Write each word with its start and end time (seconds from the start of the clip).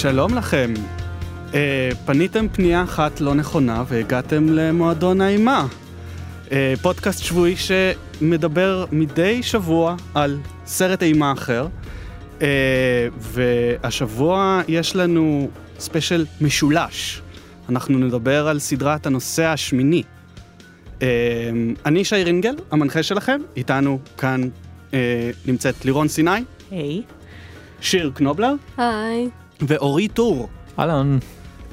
שלום 0.00 0.34
לכם. 0.34 0.99
Uh, 1.50 1.52
פניתם 2.06 2.46
פנייה 2.52 2.82
אחת 2.82 3.20
לא 3.20 3.34
נכונה 3.34 3.84
והגעתם 3.88 4.48
למועדון 4.48 5.20
האימה. 5.20 5.66
Uh, 6.46 6.50
פודקאסט 6.82 7.22
שבועי 7.24 7.54
שמדבר 7.56 8.84
מדי 8.92 9.42
שבוע 9.42 9.96
על 10.14 10.38
סרט 10.66 11.02
אימה 11.02 11.32
אחר. 11.32 11.66
Uh, 12.38 12.42
והשבוע 13.18 14.62
יש 14.68 14.96
לנו 14.96 15.50
ספיישל 15.78 16.26
משולש. 16.40 17.22
אנחנו 17.68 17.98
נדבר 17.98 18.48
על 18.48 18.58
סדרת 18.58 19.06
הנושא 19.06 19.44
השמיני. 19.44 20.02
אני 21.86 22.04
שי 22.04 22.24
רינגל, 22.24 22.54
המנחה 22.70 23.02
שלכם, 23.02 23.40
איתנו 23.56 23.98
כאן 24.18 24.48
נמצאת 25.46 25.84
לירון 25.84 26.08
סיני. 26.08 26.30
היי. 26.70 27.02
שיר 27.80 28.12
קנובלר. 28.14 28.54
היי. 28.76 29.28
ואורי 29.60 30.08
טור. 30.08 30.48
אהלן. 30.78 31.18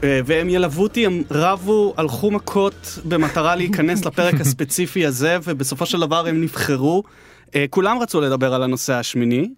אה, 0.03 0.19
והם 0.25 0.49
ילוו 0.49 0.83
אותי, 0.83 1.05
הם 1.05 1.23
רבו, 1.31 1.93
הלכו 1.97 2.31
מכות 2.31 2.99
במטרה 3.05 3.55
להיכנס 3.55 4.05
לפרק 4.05 4.33
הספציפי 4.41 5.05
הזה, 5.05 5.37
ובסופו 5.43 5.85
של 5.85 5.99
דבר 5.99 6.27
הם 6.27 6.41
נבחרו. 6.41 7.03
אה, 7.55 7.65
כולם 7.69 7.97
רצו 7.99 8.21
לדבר 8.21 8.53
על 8.53 8.63
הנושא 8.63 8.93
השמיני, 8.93 9.49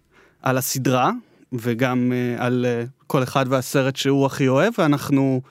על 0.41 0.57
הסדרה, 0.57 1.11
וגם 1.53 2.13
אה, 2.13 2.45
על 2.45 2.65
כל 3.07 3.23
אחד 3.23 3.45
והסרט 3.49 3.95
שהוא 3.95 4.25
הכי 4.25 4.47
אוהב, 4.47 4.73
ואנחנו 4.77 5.41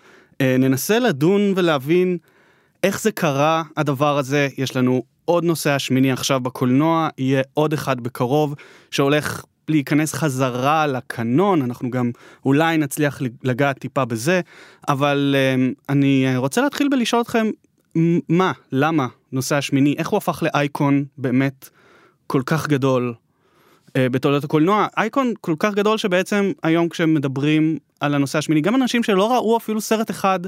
ננסה 0.42 0.98
לדון 0.98 1.52
ולהבין 1.56 2.18
איך 2.82 3.00
זה 3.00 3.12
קרה, 3.12 3.62
הדבר 3.76 4.18
הזה. 4.18 4.48
יש 4.58 4.76
לנו 4.76 5.02
עוד 5.24 5.44
נושא 5.44 5.70
השמיני 5.70 6.12
עכשיו 6.12 6.40
בקולנוע, 6.40 7.08
יהיה 7.18 7.42
עוד 7.54 7.72
אחד 7.72 8.00
בקרוב, 8.00 8.54
שהולך 8.90 9.44
להיכנס 9.68 10.12
חזרה 10.14 10.86
לקנון, 10.86 11.62
אנחנו 11.62 11.90
גם 11.90 12.10
אולי 12.44 12.78
נצליח 12.78 13.20
לגעת 13.44 13.78
טיפה 13.78 14.04
בזה, 14.04 14.40
אבל 14.88 15.36
uh, 15.36 15.74
אני 15.88 16.36
רוצה 16.36 16.62
להתחיל 16.62 16.88
בלשאול 16.88 17.22
אתכם, 17.22 17.46
מה, 18.28 18.52
למה 18.72 19.06
נושא 19.32 19.56
השמיני, 19.56 19.94
איך 19.98 20.08
הוא 20.08 20.16
הפך 20.16 20.42
לאייקון 20.42 21.04
באמת 21.18 21.68
כל 22.26 22.42
כך 22.46 22.68
גדול 22.68 23.14
uh, 23.88 23.92
בתולדות 24.10 24.44
הקולנוע, 24.44 24.86
אייקון 24.96 25.32
כל 25.40 25.54
כך 25.58 25.74
גדול 25.74 25.98
שבעצם 25.98 26.52
היום 26.62 26.88
כשמדברים 26.88 27.78
על 28.00 28.14
הנושא 28.14 28.38
השמיני, 28.38 28.60
גם 28.60 28.74
אנשים 28.74 29.02
שלא 29.02 29.32
ראו 29.32 29.56
אפילו 29.56 29.80
סרט 29.80 30.10
אחד, 30.10 30.40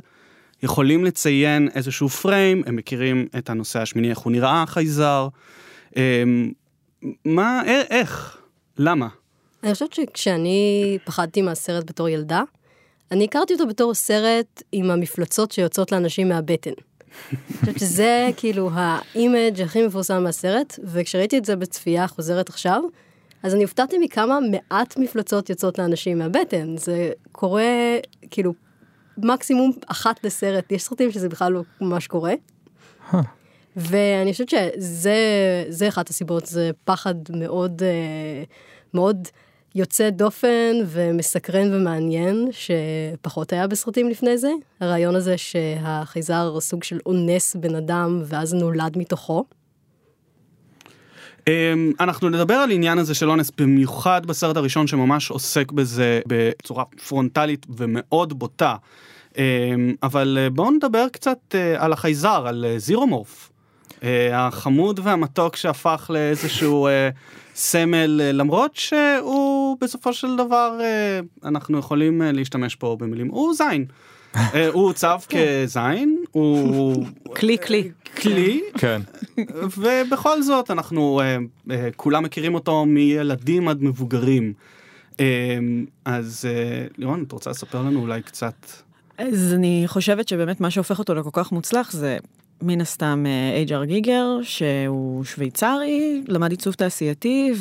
יכולים 0.63 1.05
לציין 1.05 1.69
איזשהו 1.75 2.09
פריים, 2.09 2.63
הם 2.67 2.77
מכירים 2.77 3.27
את 3.39 3.51
הנושא 3.51 3.81
השמיני, 3.81 4.11
איך 4.11 4.19
הוא 4.19 4.33
נראה, 4.33 4.65
חייזר. 4.67 5.29
Um, 5.91 5.97
מה, 7.25 7.63
איך? 7.91 8.40
למה? 8.83 9.09
אני 9.63 9.73
חושבת 9.73 9.93
שכשאני 9.93 10.99
פחדתי 11.05 11.43
מהסרט 11.43 11.85
בתור 11.91 12.09
ילדה, 12.09 12.43
אני 13.11 13.25
הכרתי 13.25 13.53
אותו 13.53 13.67
בתור 13.67 13.95
סרט 13.95 14.63
עם 14.73 14.91
המפלצות 14.91 15.53
שיוצאות 15.53 15.93
לאנשים 15.93 16.29
מהבטן. 16.29 16.71
אני 17.31 17.39
חושבת 17.61 17.79
שזה 17.79 18.29
כאילו 18.37 18.71
האימג' 18.75 19.61
הכי 19.63 19.87
מפורסם 19.87 20.23
מהסרט, 20.23 20.79
וכשראיתי 20.85 21.39
את 21.39 21.45
זה 21.45 21.57
בצפייה 21.57 22.07
חוזרת 22.07 22.49
עכשיו, 22.49 22.83
אז 23.43 23.55
אני 23.55 23.63
הופתעתי 23.63 23.99
מכמה 23.99 24.39
מעט 24.51 24.97
מפלצות 24.97 25.51
יוצאות 25.51 25.79
לאנשים 25.79 26.19
מהבטן. 26.19 26.77
זה 26.77 27.13
קורה 27.33 27.97
כאילו 28.31 28.55
מקסימום 29.19 29.73
אחת 29.87 30.25
לסרט, 30.25 30.73
יש 30.73 30.83
סרטים 30.83 31.11
שזה 31.11 31.29
בכלל 31.29 31.53
לא 31.53 31.63
ממש 31.81 32.07
קורה. 32.07 32.35
ואני 33.77 34.33
חושבת 34.33 34.49
שזה 34.49 35.89
אחת 35.89 36.09
הסיבות, 36.09 36.47
זה 36.47 36.71
פחד 36.85 37.15
מאוד, 37.37 37.83
אה, 37.83 38.43
מאוד 38.95 39.29
יוצא 39.75 40.11
דופן 40.11 40.73
ומסקרן 40.87 41.75
ומעניין, 41.75 42.49
שפחות 42.53 43.53
היה 43.53 43.67
בסרטים 43.67 44.09
לפני 44.09 44.39
זה. 44.39 44.51
הרעיון 44.81 45.15
הזה 45.15 45.39
שהחייזר 45.39 46.61
סוג 46.61 46.85
של 46.85 46.99
אונס 47.07 47.57
בן 47.57 47.75
אדם 47.75 48.23
ואז 48.25 48.55
נולד 48.55 48.99
מתוכו. 48.99 49.45
אמ, 51.49 51.93
אנחנו 52.01 52.29
נדבר 52.29 52.55
על 52.55 52.71
עניין 52.71 52.99
הזה 52.99 53.15
של 53.15 53.31
אונס 53.31 53.51
במיוחד 53.59 54.27
בסרט 54.27 54.57
הראשון 54.57 54.87
שממש 54.87 55.31
עוסק 55.31 55.73
בזה 55.73 56.21
בצורה 56.27 56.85
פרונטלית 57.09 57.67
ומאוד 57.77 58.39
בוטה. 58.39 58.77
אמ, 59.39 59.43
אבל 60.03 60.39
אה, 60.41 60.51
בואו 60.51 60.71
נדבר 60.71 61.07
קצת 61.13 61.39
אה, 61.55 61.85
על 61.85 61.93
החייזר, 61.93 62.45
על 62.47 62.65
זירומורף. 62.77 63.51
החמוד 64.33 65.01
והמתוק 65.03 65.57
שהפך 65.57 66.11
לאיזשהו 66.15 66.89
סמל, 67.55 68.21
למרות 68.33 68.77
שהוא 68.77 69.77
בסופו 69.81 70.13
של 70.13 70.37
דבר, 70.37 70.79
אנחנו 71.45 71.79
יכולים 71.79 72.23
להשתמש 72.25 72.75
פה 72.75 72.97
במילים, 73.01 73.29
הוא 73.29 73.55
זין. 73.55 73.85
הוא 74.73 74.83
הוצב 74.83 75.19
כזין, 75.29 76.25
הוא... 76.31 77.07
כלי, 77.37 77.59
כלי. 77.59 77.91
כלי. 78.23 78.61
כן. 78.79 79.01
ובכל 79.79 80.43
זאת, 80.43 80.71
אנחנו 80.71 81.21
כולם 81.97 82.23
מכירים 82.23 82.55
אותו 82.55 82.85
מילדים 82.85 83.69
עד 83.69 83.83
מבוגרים. 83.83 84.53
אז 86.05 86.49
לירון, 86.99 87.23
את 87.23 87.33
רוצה 87.33 87.51
לספר 87.51 87.83
לנו 87.83 88.01
אולי 88.01 88.23
קצת 88.23 88.67
אז 89.19 89.55
אני 89.55 89.85
חושבת 89.87 90.29
שבאמת 90.29 90.61
מה 90.61 90.71
שהופך 90.71 90.99
אותו 90.99 91.15
לכל 91.15 91.31
כך 91.33 91.53
מוצלח 91.53 91.93
זה 91.93 92.19
מן 92.63 92.81
הסתם 92.81 93.25
אייג'ר 93.55 93.85
גיגר, 93.85 94.39
שהוא 94.43 95.25
שוויצרי, 95.25 96.23
למד 96.29 96.51
עיצוב 96.51 96.75
תעשייתי 96.75 97.53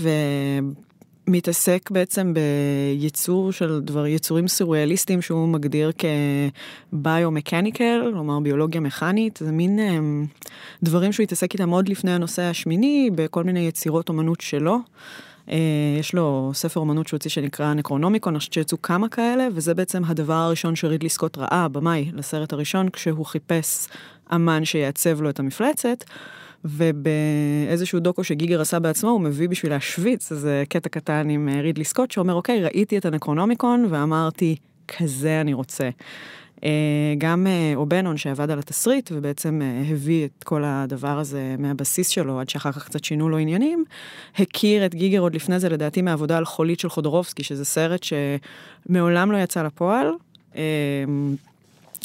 ומתעסק 1.28 1.92
בעצם 1.92 2.34
בייצור 2.34 3.52
של 3.52 3.80
דבר, 3.80 4.08
יצורים 4.08 4.48
סוריאליסטיים 4.48 5.22
שהוא 5.22 5.48
מגדיר 5.48 5.92
כביומקניקל, 6.92 8.09
כלומר 8.14 8.40
ביולוגיה 8.40 8.82
מכנית, 8.82 9.40
זה 9.44 9.52
מין 9.52 9.80
דברים 10.84 11.12
שהוא 11.12 11.24
התעסק 11.24 11.54
איתם 11.54 11.70
עוד 11.70 11.90
לפני 11.90 12.12
הנושא 12.12 12.42
השמיני, 12.42 13.09
בכל 13.16 13.44
מיני 13.44 13.59
יצירות 13.59 14.09
אומנות 14.09 14.42
שלו. 14.42 14.80
אה, 15.52 15.58
יש 16.00 16.14
לו 16.14 16.52
ספר 16.54 16.80
אומנות 16.80 17.08
שהוא 17.08 17.18
הוציא 17.18 17.30
שנקרא 17.30 17.74
נקרונומיקון, 17.74 18.34
אני 18.34 18.40
חושבת 18.40 18.54
שיצאו 18.54 18.82
כמה 18.82 19.09
כאלה, 19.09 19.48
וזה 19.54 19.74
בעצם 19.74 20.06
הדבר 20.06 20.34
הראשון 20.34 20.76
שרידלי 20.76 21.09
סקוט 21.09 21.38
ראה, 21.38 21.68
במאי, 21.68 22.12
לסרט 22.14 22.54
הראשון, 22.54 22.90
כשהוא 22.90 23.26
חיפש 23.26 23.88
אמן 24.35 24.66
שיעצב 24.66 25.22
לו 25.22 25.29
את 25.29 25.40
המפלצת. 25.40 26.03
ובאיזשהו 26.66 28.00
דוקו 28.00 28.23
שגיגר 28.23 28.62
עשה 28.62 28.79
בעצמו, 28.79 29.09
הוא 29.09 29.22
מביא 29.22 29.50
בשביל 29.50 29.72
להשוויץ 29.72 30.31
איזה 30.31 30.63
קטע 30.69 30.90
קטן 30.90 31.29
עם 31.29 31.50
אה, 31.50 31.62
רידלי 31.62 31.84
סקוט, 31.84 32.12
שאומר, 32.12 32.34
אוקיי, 32.34 32.63
ראיתי 32.63 32.97
את 32.97 33.06
הנקרונומיקון 33.06 33.85
ואמרתי, 33.90 34.56
כזה 34.88 35.41
אני 35.41 35.53
רוצה. 35.53 35.90
אה, 36.63 36.69
גם 37.17 37.47
אה, 37.47 37.72
אובנון 37.75 38.17
שעבד 38.17 38.51
על 38.51 38.59
התסריט 38.59 39.09
ובעצם 39.13 39.62
הביא 39.91 40.25
את 40.25 40.44
כל 40.44 40.63
הדבר 40.66 41.19
הזה 41.19 41.56
מהבסיס 41.59 42.09
שלו, 42.09 42.40
עד 42.40 42.50
שאחר 42.50 42.72
כך 42.72 42.85
קצת 42.85 43.03
שינו 43.03 43.29
לו 43.29 43.38
עניינים, 43.38 43.84
הכיר 44.35 44.85
את 44.85 44.96
גיגר 44.96 45.19
עוד 45.19 45.35
לפני 45.35 45.59
זה 45.59 45.69
לדעתי 45.69 46.01
מהעבודה 46.01 46.38
על 46.38 46.46
חולית 46.46 46.79
של 46.79 46.90
חודורובסקי, 46.90 47.44
שזה 47.44 47.66
סרט 47.66 48.01
שמעולם 48.03 49.31
לא 49.31 49.38
יצא 49.38 49.63
לפועל. 49.63 50.07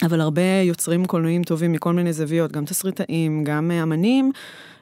אבל 0.03 0.21
הרבה 0.21 0.60
יוצרים 0.65 1.04
קולנועים 1.04 1.45
טובים 1.45 1.72
מכל 1.72 1.92
מיני 1.92 2.13
זוויות, 2.13 2.53
גם 2.53 2.65
תסריטאים, 2.65 3.45
גם 3.45 3.71
אמנים, 3.71 4.33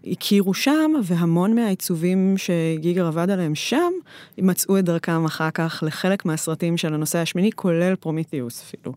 הכירו 0.07 0.55
שם, 0.55 0.93
והמון 1.03 1.55
מהעיצובים 1.55 2.35
שגיגר 2.37 3.07
עבד 3.07 3.31
עליהם 3.31 3.55
שם, 3.55 3.93
מצאו 4.39 4.79
את 4.79 4.85
דרכם 4.85 5.25
אחר 5.25 5.51
כך 5.51 5.83
לחלק 5.87 6.25
מהסרטים 6.25 6.77
של 6.77 6.95
הנושא 6.95 7.19
השמיני, 7.19 7.53
כולל 7.53 7.95
פרומיתיוס 7.95 8.63
אפילו. 8.63 8.93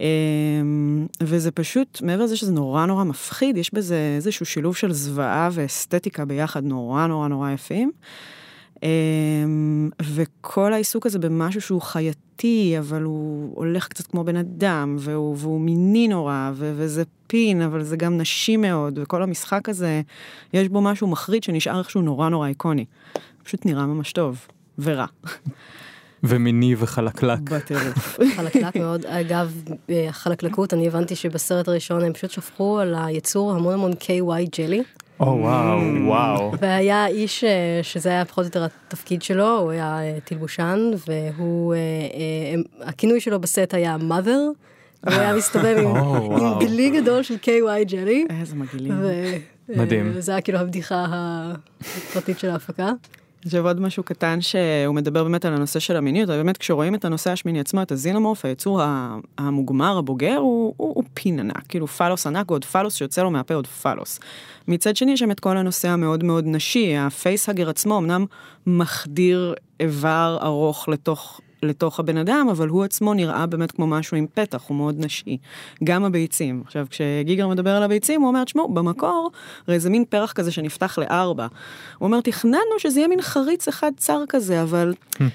אמ, 0.00 1.06
וזה 1.22 1.50
פשוט, 1.50 2.02
מעבר 2.02 2.24
לזה 2.24 2.36
שזה 2.36 2.52
נורא 2.52 2.86
נורא 2.86 3.04
מפחיד, 3.04 3.56
יש 3.56 3.74
בזה 3.74 4.12
איזשהו 4.16 4.46
שילוב 4.46 4.76
של 4.76 4.92
זוועה 4.92 5.48
ואסתטיקה 5.52 6.24
ביחד 6.24 6.64
נורא 6.64 7.06
נורא 7.06 7.28
נורא 7.28 7.50
יפים. 7.50 7.92
אמ, 8.82 9.90
וכל 10.02 10.72
העיסוק 10.72 11.06
הזה 11.06 11.18
במשהו 11.18 11.60
שהוא 11.60 11.82
חייתי, 11.82 12.76
אבל 12.78 13.02
הוא 13.02 13.52
הולך 13.56 13.88
קצת 13.88 14.06
כמו 14.06 14.24
בן 14.24 14.36
אדם, 14.36 14.96
והוא, 14.98 15.36
והוא 15.38 15.60
מיני 15.60 16.08
נורא, 16.08 16.50
ו- 16.54 16.72
וזה 16.76 17.02
פין, 17.26 17.62
אבל 17.62 17.82
זה 17.82 17.96
גם 17.96 18.16
נשי 18.18 18.56
מאוד, 18.56 18.98
וכל 19.02 19.22
המשחק 19.22 19.68
הזה, 19.68 20.02
יש 20.52 20.68
בו 20.68 20.80
משהו 20.80 21.06
מחריד 21.06 21.42
שנשאר 21.42 21.78
איכשהו 21.78 22.02
נורא 22.02 22.28
נורא 22.28 22.48
איקוני. 22.48 22.84
פשוט 23.42 23.66
נראה 23.66 23.86
ממש 23.86 24.12
טוב, 24.12 24.46
ורע. 24.78 25.06
ומיני 26.22 26.74
וחלקלק. 26.78 27.38
בטירוף. 27.40 28.18
חלקלק 28.36 28.76
מאוד. 28.76 29.06
אגב, 29.06 29.62
החלקלקות, 30.08 30.74
אני 30.74 30.86
הבנתי 30.86 31.16
שבסרט 31.16 31.68
הראשון 31.68 32.04
הם 32.04 32.12
פשוט 32.12 32.30
שפכו 32.30 32.78
על 32.78 32.94
היצור 32.98 33.52
המון 33.52 33.74
המון 33.74 33.92
KY 33.92 34.58
ג'לי. 34.58 34.82
או 35.20 35.38
וואו, 35.40 35.80
וואו. 36.06 36.52
והיה 36.60 37.06
איש 37.06 37.44
אה, 37.44 37.80
שזה 37.82 38.08
היה 38.08 38.24
פחות 38.24 38.44
או 38.44 38.48
יותר 38.48 38.64
התפקיד 38.64 39.22
שלו, 39.22 39.58
הוא 39.58 39.70
היה 39.70 39.98
אה, 40.02 40.18
תלבושן, 40.24 40.90
והוא, 41.06 41.74
אה, 41.74 41.78
הכינוי 42.88 43.20
שלו 43.20 43.40
בסט 43.40 43.74
היה 43.74 43.96
mother, 43.96 44.26
והוא 45.04 45.20
היה 45.20 45.34
מסתובב 45.36 45.76
עם, 45.78 45.86
או, 45.96 46.52
עם. 46.52 46.58
גלי 46.60 46.90
גדול 46.90 47.22
של 47.22 47.36
KY 47.42 47.84
ג'לי. 47.84 48.26
איזה 48.40 48.56
מגעילים. 48.56 48.94
מדהים. 49.68 50.12
וזה 50.14 50.32
היה 50.32 50.40
כאילו 50.40 50.58
הבדיחה 50.58 51.06
הפרטית 51.80 52.38
של 52.38 52.50
ההפקה. 52.50 52.92
עכשיו 53.44 53.66
עוד 53.66 53.80
משהו 53.80 54.02
קטן 54.02 54.40
שהוא 54.40 54.94
מדבר 54.94 55.24
באמת 55.24 55.44
על 55.44 55.54
הנושא 55.54 55.78
של 55.78 55.96
המיניות, 55.96 56.28
אבל 56.30 56.38
באמת 56.38 56.56
כשרואים 56.56 56.94
את 56.94 57.04
הנושא 57.04 57.30
השמיני 57.30 57.60
עצמו, 57.60 57.82
את 57.82 57.92
הזינומורף, 57.92 58.44
היצור 58.44 58.82
ה- 58.82 59.16
המוגמר, 59.38 59.98
הבוגר, 59.98 60.36
הוא, 60.36 60.74
הוא, 60.76 60.94
הוא 60.94 61.04
פין 61.14 61.40
ענק, 61.40 61.62
כאילו 61.68 61.86
פלוס 61.86 62.26
ענק, 62.26 62.50
עוד 62.50 62.64
פלוס 62.64 62.94
שיוצא 62.94 63.22
לו 63.22 63.30
מהפה 63.30 63.54
עוד 63.54 63.66
פלוס. 63.66 64.20
מצד 64.68 64.96
שני, 64.96 65.12
יש 65.12 65.20
שם 65.20 65.30
את 65.30 65.40
כל 65.40 65.56
הנושא 65.56 65.88
המאוד 65.88 66.24
מאוד 66.24 66.44
נשי, 66.46 66.96
הפייסהגר 66.96 67.70
עצמו 67.70 67.98
אמנם 67.98 68.26
מחדיר 68.66 69.54
איבר 69.80 70.38
ארוך 70.42 70.88
לתוך... 70.88 71.40
לתוך 71.62 72.00
הבן 72.00 72.16
אדם, 72.16 72.46
אבל 72.50 72.68
הוא 72.68 72.84
עצמו 72.84 73.14
נראה 73.14 73.46
באמת 73.46 73.72
כמו 73.72 73.86
משהו 73.86 74.16
עם 74.16 74.26
פתח, 74.34 74.64
הוא 74.66 74.76
מאוד 74.76 75.04
נשי. 75.04 75.36
גם 75.84 76.04
הביצים. 76.04 76.62
עכשיו, 76.66 76.86
כשגיגר 76.90 77.48
מדבר 77.48 77.70
על 77.70 77.82
הביצים, 77.82 78.20
הוא 78.20 78.28
אומר, 78.28 78.44
תשמעו, 78.44 78.68
במקור, 78.68 79.30
הרי 79.68 79.80
זה 79.80 79.90
מין 79.90 80.04
פרח 80.04 80.32
כזה 80.32 80.52
שנפתח 80.52 80.98
לארבע. 80.98 81.46
הוא 81.98 82.06
אומר, 82.06 82.20
תכננו 82.20 82.78
שזה 82.78 83.00
יהיה 83.00 83.08
מין 83.08 83.22
חריץ 83.22 83.68
אחד 83.68 83.92
צר 83.96 84.24
כזה, 84.28 84.62
אבל 84.62 84.94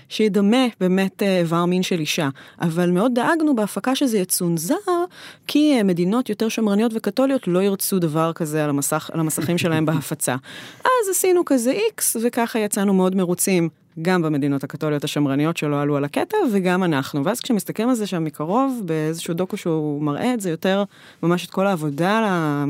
שידמה 0.09 0.65
באמת 0.79 1.23
אה, 1.23 1.39
איבר 1.39 1.65
מין 1.65 1.83
של 1.83 1.99
אישה. 1.99 2.29
אבל 2.61 2.91
מאוד 2.91 3.11
דאגנו 3.15 3.55
בהפקה 3.55 3.95
שזה 3.95 4.17
יצונזר, 4.17 4.75
כי 5.47 5.77
אה, 5.77 5.83
מדינות 5.83 6.29
יותר 6.29 6.49
שמרניות 6.49 6.91
וקתוליות 6.95 7.47
לא 7.47 7.63
ירצו 7.63 7.99
דבר 7.99 8.33
כזה 8.33 8.63
על, 8.63 8.69
המסך, 8.69 9.09
על 9.13 9.19
המסכים 9.19 9.57
שלהם 9.57 9.85
בהפצה. 9.85 10.35
אז 10.79 11.09
עשינו 11.11 11.45
כזה 11.45 11.71
איקס, 11.71 12.17
וככה 12.23 12.59
יצאנו 12.59 12.93
מאוד 12.93 13.15
מרוצים. 13.15 13.84
גם 14.01 14.21
במדינות 14.21 14.63
הקתוליות 14.63 15.03
השמרניות 15.03 15.57
שלא 15.57 15.81
עלו 15.81 15.97
על 15.97 16.03
הקטע, 16.03 16.37
וגם 16.53 16.83
אנחנו. 16.83 17.25
ואז 17.25 17.39
כשמסתכלים 17.39 17.89
על 17.89 17.95
זה 17.95 18.07
שם 18.07 18.23
מקרוב, 18.23 18.81
באיזשהו 18.85 19.33
דוקו 19.33 19.57
שהוא 19.57 20.01
מראה 20.01 20.33
את 20.33 20.41
זה 20.41 20.49
יותר, 20.49 20.83
ממש 21.23 21.45
את 21.45 21.49
כל 21.49 21.67
העבודה 21.67 22.17
על, 22.17 22.23
ה... 22.27 22.65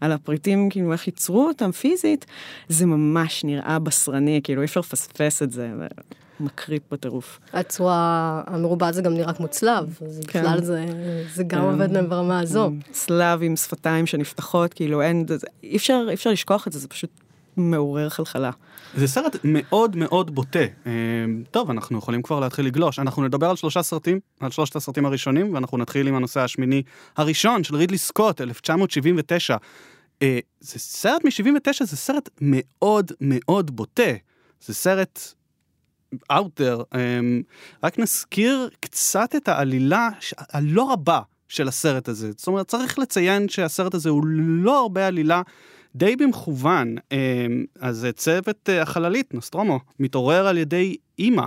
על 0.00 0.12
הפריטים, 0.12 0.70
כאילו 0.70 0.92
איך 0.92 1.06
ייצרו 1.06 1.46
אותם 1.46 1.72
פיזית, 1.72 2.26
זה 2.68 2.86
ממש 2.86 3.44
נראה 3.44 3.78
בשרני, 3.78 4.40
כאילו 4.44 4.60
אי 4.60 4.66
אפשר 4.66 4.80
לפספס 4.80 5.42
את 5.42 5.50
זה, 5.50 5.70
מקריפ 6.40 6.82
בטירוף. 6.92 7.40
הצורה 7.52 8.42
המרובעת 8.46 8.94
זה 8.94 9.02
גם 9.02 9.14
נראה 9.14 9.32
כמו 9.32 9.48
צלב, 9.48 9.98
אז 10.06 10.20
כן. 10.26 10.40
בכלל 10.40 10.62
זה, 10.62 10.86
זה 11.34 11.44
גם 11.44 11.60
כן. 11.60 11.64
עובד 11.64 11.92
להם 11.92 12.08
ברמה 12.08 12.40
הזו. 12.40 12.70
סלאב 12.92 13.42
עם 13.42 13.56
שפתיים 13.56 14.06
שנפתחות, 14.06 14.74
כאילו 14.74 15.02
אין, 15.02 15.26
אי 15.62 15.76
אפשר, 15.76 16.06
אי 16.08 16.14
אפשר 16.14 16.30
לשכוח 16.30 16.66
את 16.66 16.72
זה, 16.72 16.78
זה 16.78 16.88
פשוט 16.88 17.10
מעורר 17.56 18.08
חלחלה. 18.08 18.50
זה 18.96 19.06
סרט 19.06 19.36
מאוד 19.44 19.96
מאוד 19.96 20.34
בוטה. 20.34 20.58
אה, 20.86 20.92
טוב, 21.50 21.70
אנחנו 21.70 21.98
יכולים 21.98 22.22
כבר 22.22 22.40
להתחיל 22.40 22.66
לגלוש. 22.66 22.98
אנחנו 22.98 23.24
נדבר 23.24 23.50
על 23.50 23.56
שלושה 23.56 23.82
סרטים, 23.82 24.20
על 24.40 24.50
שלושת 24.50 24.76
הסרטים 24.76 25.06
הראשונים, 25.06 25.54
ואנחנו 25.54 25.78
נתחיל 25.78 26.08
עם 26.08 26.14
הנוסע 26.14 26.40
השמיני 26.40 26.82
הראשון 27.16 27.64
של 27.64 27.76
רידלי 27.76 27.98
סקוט, 27.98 28.40
1979. 28.40 29.56
אה, 30.22 30.38
זה 30.60 30.78
סרט 30.78 31.24
מ-79, 31.24 31.84
זה 31.84 31.96
סרט 31.96 32.28
מאוד 32.40 33.12
מאוד 33.20 33.76
בוטה. 33.76 34.12
זה 34.66 34.74
סרט 34.74 35.34
there. 36.32 36.84
אה, 36.94 37.20
רק 37.82 37.98
נזכיר 37.98 38.68
קצת 38.80 39.34
את 39.36 39.48
העלילה 39.48 40.08
הלא 40.38 40.92
רבה 40.92 41.20
של 41.48 41.68
הסרט 41.68 42.08
הזה. 42.08 42.30
זאת 42.36 42.46
אומרת, 42.46 42.68
צריך 42.68 42.98
לציין 42.98 43.48
שהסרט 43.48 43.94
הזה 43.94 44.10
הוא 44.10 44.26
לא 44.26 44.80
הרבה 44.80 45.06
עלילה. 45.06 45.42
די 45.94 46.16
במכוון, 46.16 46.96
אה, 47.12 47.46
אז 47.80 48.06
צוות 48.14 48.68
אה, 48.68 48.82
החללית, 48.82 49.34
נוסטרומו, 49.34 49.80
מתעורר 50.00 50.46
על 50.46 50.58
ידי 50.58 50.96
אימא 51.18 51.44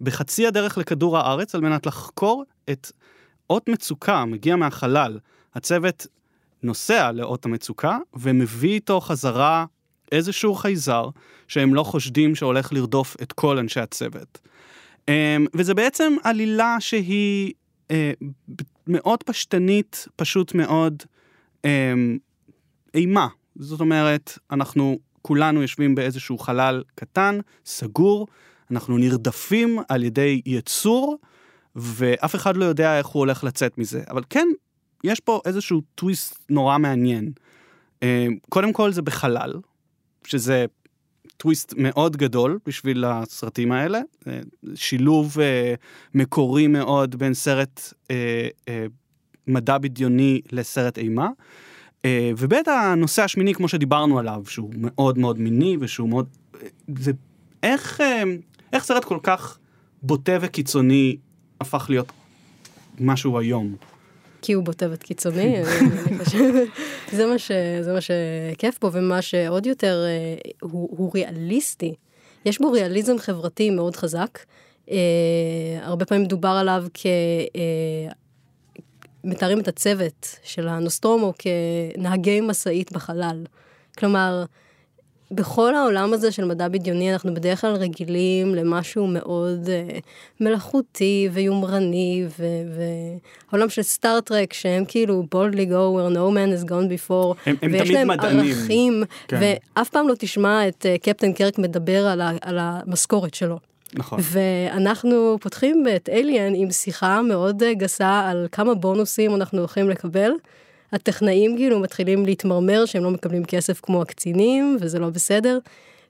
בחצי 0.00 0.46
הדרך 0.46 0.78
לכדור 0.78 1.18
הארץ 1.18 1.54
על 1.54 1.60
מנת 1.60 1.86
לחקור 1.86 2.44
את 2.70 2.92
אות 3.50 3.68
מצוקה, 3.68 4.24
מגיע 4.24 4.56
מהחלל. 4.56 5.18
הצוות 5.54 6.06
נוסע 6.62 7.12
לאות 7.12 7.44
המצוקה 7.44 7.98
ומביא 8.14 8.72
איתו 8.72 9.00
חזרה 9.00 9.64
איזשהו 10.12 10.54
חייזר 10.54 11.08
שהם 11.48 11.74
לא 11.74 11.82
חושדים 11.82 12.34
שהולך 12.34 12.72
לרדוף 12.72 13.16
את 13.22 13.32
כל 13.32 13.58
אנשי 13.58 13.80
הצוות. 13.80 14.38
אה, 15.08 15.36
וזה 15.54 15.74
בעצם 15.74 16.16
עלילה 16.22 16.76
שהיא 16.80 17.52
מאוד 18.86 19.22
פשטנית, 19.22 20.08
פשוט 20.16 20.54
מאוד 20.54 21.02
אימה. 22.94 23.28
זאת 23.58 23.80
אומרת, 23.80 24.38
אנחנו 24.50 24.98
כולנו 25.22 25.62
יושבים 25.62 25.94
באיזשהו 25.94 26.38
חלל 26.38 26.82
קטן, 26.94 27.38
סגור, 27.64 28.26
אנחנו 28.70 28.98
נרדפים 28.98 29.78
על 29.88 30.04
ידי 30.04 30.40
יצור, 30.46 31.18
ואף 31.76 32.34
אחד 32.34 32.56
לא 32.56 32.64
יודע 32.64 32.98
איך 32.98 33.06
הוא 33.06 33.20
הולך 33.20 33.44
לצאת 33.44 33.78
מזה. 33.78 34.02
אבל 34.10 34.22
כן, 34.30 34.48
יש 35.04 35.20
פה 35.20 35.40
איזשהו 35.44 35.82
טוויסט 35.94 36.44
נורא 36.50 36.78
מעניין. 36.78 37.32
אה, 38.02 38.26
קודם 38.48 38.72
כל 38.72 38.92
זה 38.92 39.02
בחלל, 39.02 39.54
שזה 40.24 40.66
טוויסט 41.36 41.74
מאוד 41.76 42.16
גדול 42.16 42.58
בשביל 42.66 43.04
הסרטים 43.04 43.72
האלה. 43.72 44.00
אה, 44.26 44.40
שילוב 44.74 45.40
אה, 45.40 45.74
מקורי 46.14 46.66
מאוד 46.66 47.16
בין 47.16 47.34
סרט 47.34 47.92
מדע 49.46 49.78
בדיוני 49.78 50.40
לסרט 50.52 50.98
אימה. 50.98 51.28
אה, 52.04 52.30
ובית 52.38 52.68
הנושא 52.68 53.22
השמיני, 53.22 53.54
כמו 53.54 53.68
שדיברנו 53.68 54.18
עליו, 54.18 54.42
שהוא 54.48 54.70
מאוד 54.76 55.18
מאוד 55.18 55.40
מיני 55.40 55.76
ושהוא 55.80 56.08
מאוד... 56.08 56.26
אה, 56.62 56.68
זה 56.98 57.12
איך, 57.62 58.00
אה, 58.00 58.22
איך 58.72 58.84
סרט 58.84 59.04
כל 59.04 59.18
כך 59.22 59.58
בוטה 60.02 60.32
וקיצוני 60.40 61.16
הפך 61.60 61.86
להיות 61.90 62.12
משהו 63.00 63.38
היום? 63.38 63.74
כי 64.42 64.52
הוא 64.52 64.64
בוטה 64.64 64.86
וקיצוני, 64.92 65.56
אני 66.06 66.18
חושבת, 66.24 66.68
זה 67.12 67.26
מה 67.26 67.38
ש- 67.38 67.50
זה 67.80 67.92
מה 67.92 67.98
שכיף 68.00 68.78
בו, 68.80 68.92
ומה 68.92 69.22
שעוד 69.22 69.66
יותר 69.66 70.04
הוא 70.62 70.88
הוא 70.98 71.10
ריאליסטי. 71.14 71.94
יש 72.44 72.60
בו 72.60 72.70
ריאליזם 72.70 73.18
חברתי 73.18 73.70
מאוד 73.70 73.96
חזק. 73.96 74.38
אה, 74.90 74.96
הרבה 75.82 76.04
פעמים 76.06 76.24
דובר 76.26 76.48
עליו 76.48 76.84
כ... 76.94 77.06
אה, 77.06 78.12
מתארים 79.24 79.60
את 79.60 79.68
הצוות 79.68 80.38
של 80.42 80.68
הנוסטרומו 80.68 81.32
כנהגי 81.38 82.40
משאית 82.40 82.92
בחלל. 82.92 83.44
כלומר, 83.98 84.44
בכל 85.30 85.74
העולם 85.74 86.12
הזה 86.12 86.32
של 86.32 86.44
מדע 86.44 86.68
בדיוני 86.68 87.12
אנחנו 87.12 87.34
בדרך 87.34 87.60
כלל 87.60 87.74
רגילים 87.74 88.54
למשהו 88.54 89.06
מאוד 89.06 89.66
uh, 89.66 90.00
מלאכותי 90.40 91.28
ויומרני, 91.32 92.24
והעולם 93.50 93.68
של 93.68 93.82
סטארט-טרק 93.82 94.52
שהם 94.52 94.84
כאילו 94.88 95.22
boldly 95.34 95.68
go 95.70 95.94
where 95.96 96.14
no 96.14 96.30
man 96.34 96.62
has 96.62 96.70
gone 96.70 96.70
before, 97.08 97.36
הם- 97.46 97.56
הם 97.62 97.72
ויש 97.72 97.90
להם 97.90 98.08
מדענים. 98.08 98.40
ערכים, 98.58 99.02
כן. 99.28 99.40
ואף 99.76 99.88
פעם 99.88 100.08
לא 100.08 100.14
תשמע 100.18 100.68
את 100.68 100.86
uh, 100.86 101.02
קפטן 101.02 101.32
קרק 101.32 101.58
מדבר 101.58 102.06
על, 102.06 102.20
ה, 102.20 102.30
על 102.40 102.58
המשכורת 102.60 103.34
שלו. 103.34 103.58
נכון. 103.94 104.18
ואנחנו 104.22 105.38
פותחים 105.40 105.84
את 105.96 106.08
אליאן 106.08 106.52
עם 106.54 106.70
שיחה 106.70 107.22
מאוד 107.22 107.62
אה, 107.62 107.74
גסה 107.74 108.28
על 108.28 108.46
כמה 108.52 108.74
בונוסים 108.74 109.34
אנחנו 109.34 109.58
הולכים 109.58 109.90
לקבל. 109.90 110.30
הטכנאים 110.92 111.56
כאילו 111.56 111.80
מתחילים 111.80 112.26
להתמרמר 112.26 112.84
שהם 112.86 113.04
לא 113.04 113.10
מקבלים 113.10 113.44
כסף 113.44 113.80
כמו 113.80 114.02
הקצינים, 114.02 114.76
וזה 114.80 114.98
לא 114.98 115.10
בסדר. 115.10 115.58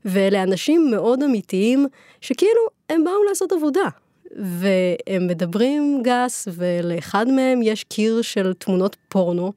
ואלה 0.05 0.43
אנשים 0.43 0.91
מאוד 0.91 1.23
אמיתיים, 1.23 1.87
שכאילו 2.21 2.61
הם 2.91 3.05
באו 3.05 3.25
לעשות 3.29 3.53
עבודה. 3.53 3.89
והם 4.37 5.27
מדברים 5.27 6.03
גס, 6.05 6.49
ולאחד 6.53 7.29
מהם 7.29 7.63
יש 7.63 7.85
קיר 7.85 8.23
של 8.23 8.53
תמונות 8.59 8.97
פורנו. 9.09 9.53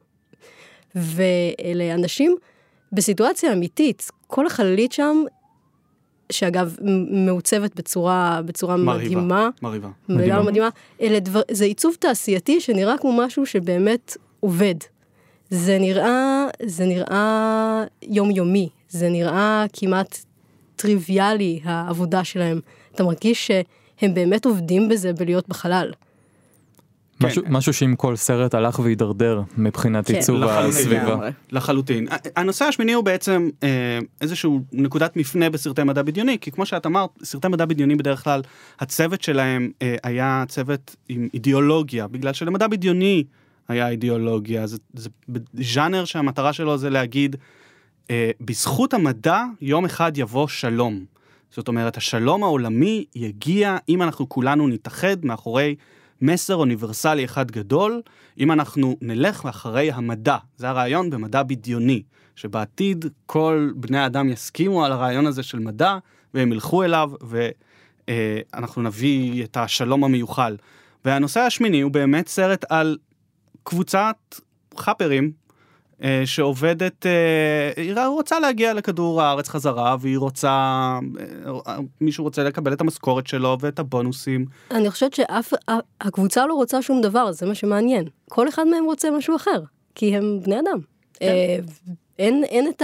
ואלה 0.95 1.93
אנשים 1.93 2.35
בסיטואציה 2.91 3.53
אמיתית, 3.53 4.07
כל 4.27 4.45
החללית 4.45 4.91
שם, 4.91 5.23
שאגב 6.31 6.75
מעוצבת 7.09 7.75
בצורה, 7.75 8.41
בצורה 8.45 8.77
מרהיבה. 8.77 9.15
מדהימה, 9.15 9.49
מרהיבה. 9.61 9.89
מדהימה, 10.09 10.41
מדהימה, 10.41 10.69
אלה 11.01 11.19
דבר, 11.19 11.41
זה 11.51 11.65
עיצוב 11.65 11.95
תעשייתי 11.99 12.61
שנראה 12.61 12.97
כמו 12.97 13.13
משהו 13.17 13.45
שבאמת 13.45 14.17
עובד. 14.39 14.75
זה 15.49 15.77
נראה, 15.79 16.45
זה 16.65 16.85
נראה 16.85 17.83
יומיומי, 18.03 18.69
זה 18.89 19.09
נראה 19.09 19.65
כמעט 19.73 20.17
טריוויאלי, 20.75 21.59
העבודה 21.63 22.23
שלהם. 22.23 22.59
אתה 22.95 23.03
מרגיש 23.03 23.47
שהם 23.47 24.13
באמת 24.13 24.45
עובדים 24.45 24.89
בזה 24.89 25.13
בלהיות 25.13 25.49
בחלל. 25.49 25.91
כן. 27.21 27.27
משהו, 27.27 27.43
משהו 27.49 27.73
שעם 27.73 27.95
כל 27.95 28.15
סרט 28.15 28.53
הלך 28.53 28.79
והידרדר 28.79 29.41
מבחינת 29.57 30.07
כן. 30.07 30.15
עיצוב. 30.15 30.43
הסביבה. 30.43 31.29
לחלוטין. 31.51 32.07
הנושא 32.35 32.65
השמיני 32.65 32.93
הוא 32.93 33.03
בעצם 33.03 33.49
אה, 33.63 33.99
איזשהו 34.21 34.61
נקודת 34.71 35.17
מפנה 35.17 35.49
בסרטי 35.49 35.83
מדע 35.83 36.01
בדיוני, 36.01 36.37
כי 36.41 36.51
כמו 36.51 36.65
שאת 36.65 36.85
אמרת, 36.85 37.09
סרטי 37.23 37.47
מדע 37.47 37.65
בדיוני 37.65 37.95
בדרך 37.95 38.23
כלל, 38.23 38.41
הצוות 38.79 39.21
שלהם 39.21 39.71
אה, 39.81 39.95
היה 40.03 40.43
צוות 40.47 40.95
עם 41.09 41.27
אידיאולוגיה, 41.33 42.07
בגלל 42.07 42.33
שלמדע 42.33 42.67
בדיוני 42.67 43.23
היה 43.67 43.89
אידיאולוגיה, 43.89 44.67
זה, 44.67 44.77
זה 44.93 45.09
ז'אנר 45.53 46.05
שהמטרה 46.05 46.53
שלו 46.53 46.77
זה 46.77 46.89
להגיד, 46.89 47.35
אה, 48.11 48.31
בזכות 48.41 48.93
המדע 48.93 49.43
יום 49.61 49.85
אחד 49.85 50.17
יבוא 50.17 50.47
שלום. 50.47 51.05
זאת 51.51 51.67
אומרת, 51.67 51.97
השלום 51.97 52.43
העולמי 52.43 53.05
יגיע 53.15 53.77
אם 53.89 54.01
אנחנו 54.01 54.29
כולנו 54.29 54.67
נתאחד 54.67 55.25
מאחורי 55.25 55.75
מסר 56.21 56.55
אוניברסלי 56.55 57.25
אחד 57.25 57.51
גדול, 57.51 58.01
אם 58.39 58.51
אנחנו 58.51 58.97
נלך 59.01 59.45
אחרי 59.45 59.91
המדע. 59.91 60.37
זה 60.57 60.69
הרעיון 60.69 61.09
במדע 61.09 61.43
בדיוני, 61.43 62.03
שבעתיד 62.35 63.05
כל 63.25 63.71
בני 63.75 63.97
האדם 63.97 64.29
יסכימו 64.29 64.85
על 64.85 64.91
הרעיון 64.91 65.25
הזה 65.25 65.43
של 65.43 65.59
מדע, 65.59 65.97
והם 66.33 66.51
ילכו 66.51 66.83
אליו, 66.83 67.11
ואנחנו 68.07 68.81
נביא 68.81 69.43
את 69.43 69.57
השלום 69.57 70.03
המיוחל. 70.03 70.57
והנושא 71.05 71.39
השמיני 71.39 71.81
הוא 71.81 71.91
באמת 71.91 72.27
סרט 72.27 72.65
על 72.69 72.97
קבוצת 73.63 74.15
חאפרים 74.77 75.31
שעובדת, 76.25 77.05
אה, 77.05 77.83
היא 77.83 77.93
רוצה 78.07 78.39
להגיע 78.39 78.73
לכדור 78.73 79.21
הארץ 79.21 79.49
חזרה, 79.49 79.95
והיא 79.99 80.17
רוצה, 80.17 80.49
אה, 81.67 81.77
מישהו 82.01 82.23
רוצה 82.23 82.43
לקבל 82.43 82.73
את 82.73 82.81
המשכורת 82.81 83.27
שלו 83.27 83.57
ואת 83.59 83.79
הבונוסים. 83.79 84.45
אני 84.71 84.89
חושבת 84.89 85.13
שאף, 85.13 85.53
הקבוצה 86.01 86.45
לא 86.45 86.53
רוצה 86.53 86.81
שום 86.81 87.01
דבר, 87.01 87.31
זה 87.31 87.45
מה 87.45 87.55
שמעניין. 87.55 88.05
כל 88.29 88.49
אחד 88.49 88.67
מהם 88.67 88.85
רוצה 88.85 89.11
משהו 89.11 89.35
אחר, 89.35 89.61
כי 89.95 90.15
הם 90.15 90.39
בני 90.43 90.59
אדם. 90.59 90.79
אה, 91.21 91.57
אין, 92.19 92.43
אין 92.43 92.67
את 92.67 92.83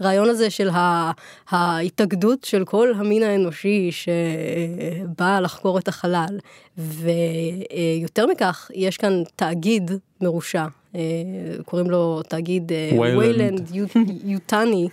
הרעיון 0.00 0.28
הזה 0.28 0.50
של 0.50 0.68
ה, 0.68 1.10
ההתאגדות 1.48 2.44
של 2.44 2.64
כל 2.64 2.92
המין 2.96 3.22
האנושי 3.22 3.90
שבא 3.92 5.40
לחקור 5.40 5.78
את 5.78 5.88
החלל. 5.88 6.38
ויותר 6.78 8.26
מכך, 8.26 8.70
יש 8.74 8.96
כאן 8.96 9.22
תאגיד 9.36 9.90
מרושע, 10.20 10.60
אה, 10.60 10.68
קוראים 11.64 11.90
לו 11.90 12.22
תאגיד 12.22 12.72
אה, 12.72 13.00
ויילנד. 13.00 13.18
ויילנד 13.18 13.70
יוטני. 14.24 14.88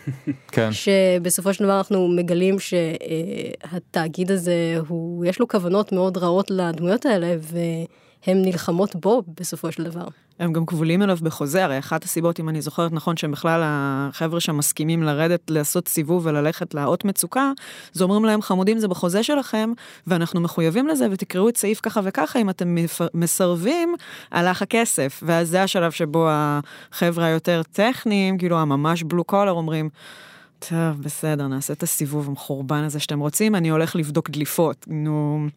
כן. 0.47 0.69
שבסופו 0.71 1.53
של 1.53 1.63
דבר 1.63 1.77
אנחנו 1.77 2.07
מגלים 2.07 2.57
שהתאגיד 2.59 4.31
הזה, 4.31 4.75
הוא, 4.87 5.25
יש 5.25 5.39
לו 5.39 5.47
כוונות 5.47 5.91
מאוד 5.91 6.17
רעות 6.17 6.51
לדמויות 6.51 7.05
האלה, 7.05 7.35
והן 7.41 8.41
נלחמות 8.41 8.95
בו 8.95 9.23
בסופו 9.39 9.71
של 9.71 9.83
דבר. 9.83 10.07
הם 10.41 10.53
גם 10.53 10.65
כבולים 10.65 11.01
אליו 11.01 11.17
בחוזה, 11.21 11.63
הרי 11.63 11.79
אחת 11.79 12.03
הסיבות, 12.03 12.39
אם 12.39 12.49
אני 12.49 12.61
זוכרת 12.61 12.91
נכון, 12.91 13.17
שהם 13.17 13.31
בכלל 13.31 13.61
החבר'ה 13.63 14.39
שם 14.39 14.57
מסכימים 14.57 15.03
לרדת, 15.03 15.51
לעשות 15.51 15.87
סיבוב 15.87 16.25
וללכת 16.25 16.73
לאות 16.73 17.05
מצוקה, 17.05 17.51
זה 17.93 18.03
אומרים 18.03 18.25
להם, 18.25 18.41
חמודים, 18.41 18.79
זה 18.79 18.87
בחוזה 18.87 19.23
שלכם, 19.23 19.71
ואנחנו 20.07 20.41
מחויבים 20.41 20.87
לזה, 20.87 21.07
ותקראו 21.11 21.49
את 21.49 21.57
סעיף 21.57 21.79
ככה 21.83 22.01
וככה, 22.03 22.39
אם 22.39 22.49
אתם 22.49 22.75
מסרבים, 23.13 23.95
הלך 24.31 24.61
הכסף. 24.61 25.23
ואז 25.25 25.49
זה 25.49 25.63
השלב 25.63 25.91
שבו 25.91 26.27
החבר'ה 26.29 27.25
היותר 27.25 27.61
טכניים, 27.71 28.37
כאילו 28.37 28.59
הממש 28.59 29.03
בלו 29.03 29.23
קולר, 29.23 29.51
אומרים, 29.51 29.89
טוב, 30.69 31.01
בסדר, 31.01 31.47
נעשה 31.47 31.73
את 31.73 31.83
הסיבוב 31.83 32.27
המחורבן 32.27 32.83
הזה 32.83 32.99
שאתם 32.99 33.19
רוצים, 33.19 33.55
אני 33.55 33.69
הולך 33.69 33.95
לבדוק 33.95 34.29
דליפות. 34.29 34.85
נו... 34.89 35.47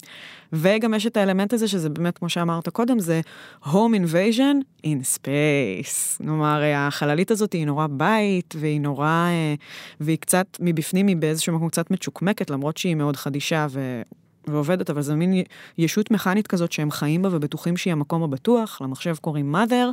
וגם 0.52 0.94
יש 0.94 1.06
את 1.06 1.16
האלמנט 1.16 1.52
הזה, 1.52 1.68
שזה 1.68 1.88
באמת, 1.88 2.18
כמו 2.18 2.28
שאמרת 2.28 2.68
קודם, 2.68 2.98
זה 2.98 3.20
Home 3.64 3.94
Invasion 4.04 4.84
in 4.86 5.16
Space. 5.16 6.18
כלומר, 6.18 6.62
החללית 6.74 7.30
הזאת 7.30 7.52
היא 7.52 7.66
נורא 7.66 7.86
בית, 7.86 8.54
והיא 8.58 8.80
נורא... 8.80 9.06
אה, 9.06 9.54
והיא 10.00 10.18
קצת, 10.18 10.46
מבפנים 10.60 11.06
היא 11.06 11.16
באיזשהו 11.16 11.56
מקום 11.56 11.68
קצת 11.68 11.90
מצ'וקמקת, 11.90 12.50
למרות 12.50 12.76
שהיא 12.76 12.94
מאוד 12.94 13.16
חדישה 13.16 13.66
ו... 13.70 14.02
ועובדת, 14.46 14.90
אבל 14.90 15.02
זו 15.02 15.16
מין 15.16 15.42
ישות 15.78 16.10
מכנית 16.10 16.46
כזאת 16.46 16.72
שהם 16.72 16.90
חיים 16.90 17.22
בה 17.22 17.28
ובטוחים 17.32 17.76
שהיא 17.76 17.92
המקום 17.92 18.22
הבטוח, 18.22 18.82
למחשב 18.82 19.16
קוראים 19.20 19.54
mother, 19.54 19.86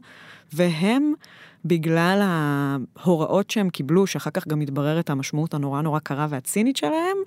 והם, 0.54 1.14
בגלל 1.66 2.22
ההוראות 2.24 3.50
שהם 3.50 3.70
קיבלו, 3.70 4.08
שאחר 4.08 4.30
כך 4.30 4.48
גם 4.48 4.60
מתבררת 4.60 5.10
המשמעות 5.10 5.54
הנורא 5.54 5.82
נורא 5.82 6.00
קרה 6.00 6.28
והצינית 6.30 6.78
שלהם, 6.78 7.18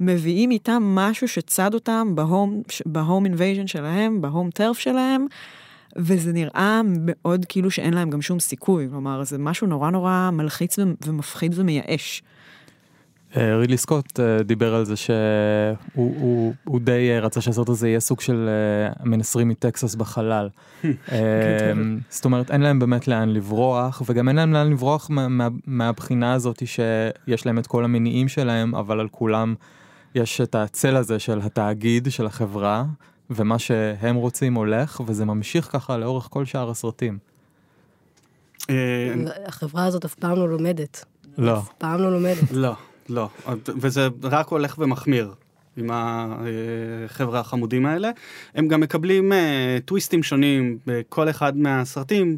מביאים 0.00 0.50
איתם 0.50 0.82
משהו 0.82 1.28
שצד 1.28 1.74
אותם 1.74 2.12
ב 2.14 2.22
home, 2.22 2.62
ב 2.86 2.94
home 2.94 3.24
invasion 3.24 3.66
שלהם, 3.66 4.20
ב 4.20 4.26
home 4.26 4.50
turf 4.50 4.78
שלהם, 4.78 5.26
וזה 5.96 6.32
נראה 6.32 6.80
מאוד 6.84 7.46
כאילו 7.48 7.70
שאין 7.70 7.94
להם 7.94 8.10
גם 8.10 8.22
שום 8.22 8.40
סיכוי, 8.40 8.88
כלומר, 8.90 9.24
זה 9.24 9.38
משהו 9.38 9.66
נורא 9.66 9.90
נורא 9.90 10.30
מלחיץ 10.32 10.78
ומפחיד 11.06 11.52
ומייאש. 11.58 12.22
אה, 13.36 13.56
רידלי 13.56 13.76
סקוט 13.76 14.20
אה, 14.20 14.42
דיבר 14.42 14.74
על 14.74 14.84
זה 14.84 14.96
שהוא 14.96 15.76
הוא, 15.94 16.54
הוא 16.64 16.80
די 16.80 17.10
אה, 17.10 17.20
רצה 17.20 17.40
שהסרט 17.40 17.68
הזה 17.68 17.88
יהיה 17.88 18.00
סוג 18.00 18.20
של 18.20 18.48
מנסרים 19.04 19.48
מטקסס 19.48 19.94
בחלל. 19.94 20.48
אה, 20.84 20.92
זאת 22.08 22.24
אומרת 22.24 22.50
אין 22.50 22.60
להם 22.60 22.78
באמת 22.78 23.08
לאן 23.08 23.28
לברוח 23.28 24.02
וגם 24.06 24.28
אין 24.28 24.36
להם 24.36 24.52
לאן 24.52 24.70
לברוח 24.70 25.10
מה, 25.10 25.28
מה, 25.28 25.48
מהבחינה 25.66 26.32
הזאת 26.32 26.62
שיש 26.66 27.46
להם 27.46 27.58
את 27.58 27.66
כל 27.66 27.84
המניעים 27.84 28.28
שלהם 28.28 28.74
אבל 28.74 29.00
על 29.00 29.08
כולם 29.08 29.54
יש 30.14 30.40
את 30.40 30.54
הצל 30.54 30.96
הזה 30.96 31.18
של 31.18 31.40
התאגיד 31.42 32.08
של 32.10 32.26
החברה 32.26 32.84
ומה 33.30 33.58
שהם 33.58 34.16
רוצים 34.16 34.54
הולך 34.54 35.00
וזה 35.06 35.24
ממשיך 35.24 35.68
ככה 35.72 35.96
לאורך 35.96 36.28
כל 36.30 36.44
שאר 36.44 36.70
הסרטים. 36.70 37.18
החברה 39.46 39.84
הזאת 39.84 40.04
אף 40.04 40.14
פעם 40.14 40.36
לא 40.36 40.48
לומדת. 40.48 41.04
לא. 41.38 41.58
אף 41.58 41.68
פעם 41.78 42.00
לא 42.00 42.12
לומדת. 42.12 42.50
לא, 42.50 42.74
לא, 43.08 43.28
וזה 43.66 44.08
רק 44.22 44.48
הולך 44.48 44.78
ומחמיר 44.78 45.34
עם 45.76 45.90
החבר'ה 45.92 47.40
החמודים 47.40 47.86
האלה. 47.86 48.10
הם 48.54 48.68
גם 48.68 48.80
מקבלים 48.80 49.32
אה, 49.32 49.78
טוויסטים 49.84 50.22
שונים 50.22 50.78
בכל 50.86 51.30
אחד 51.30 51.56
מהסרטים. 51.56 52.36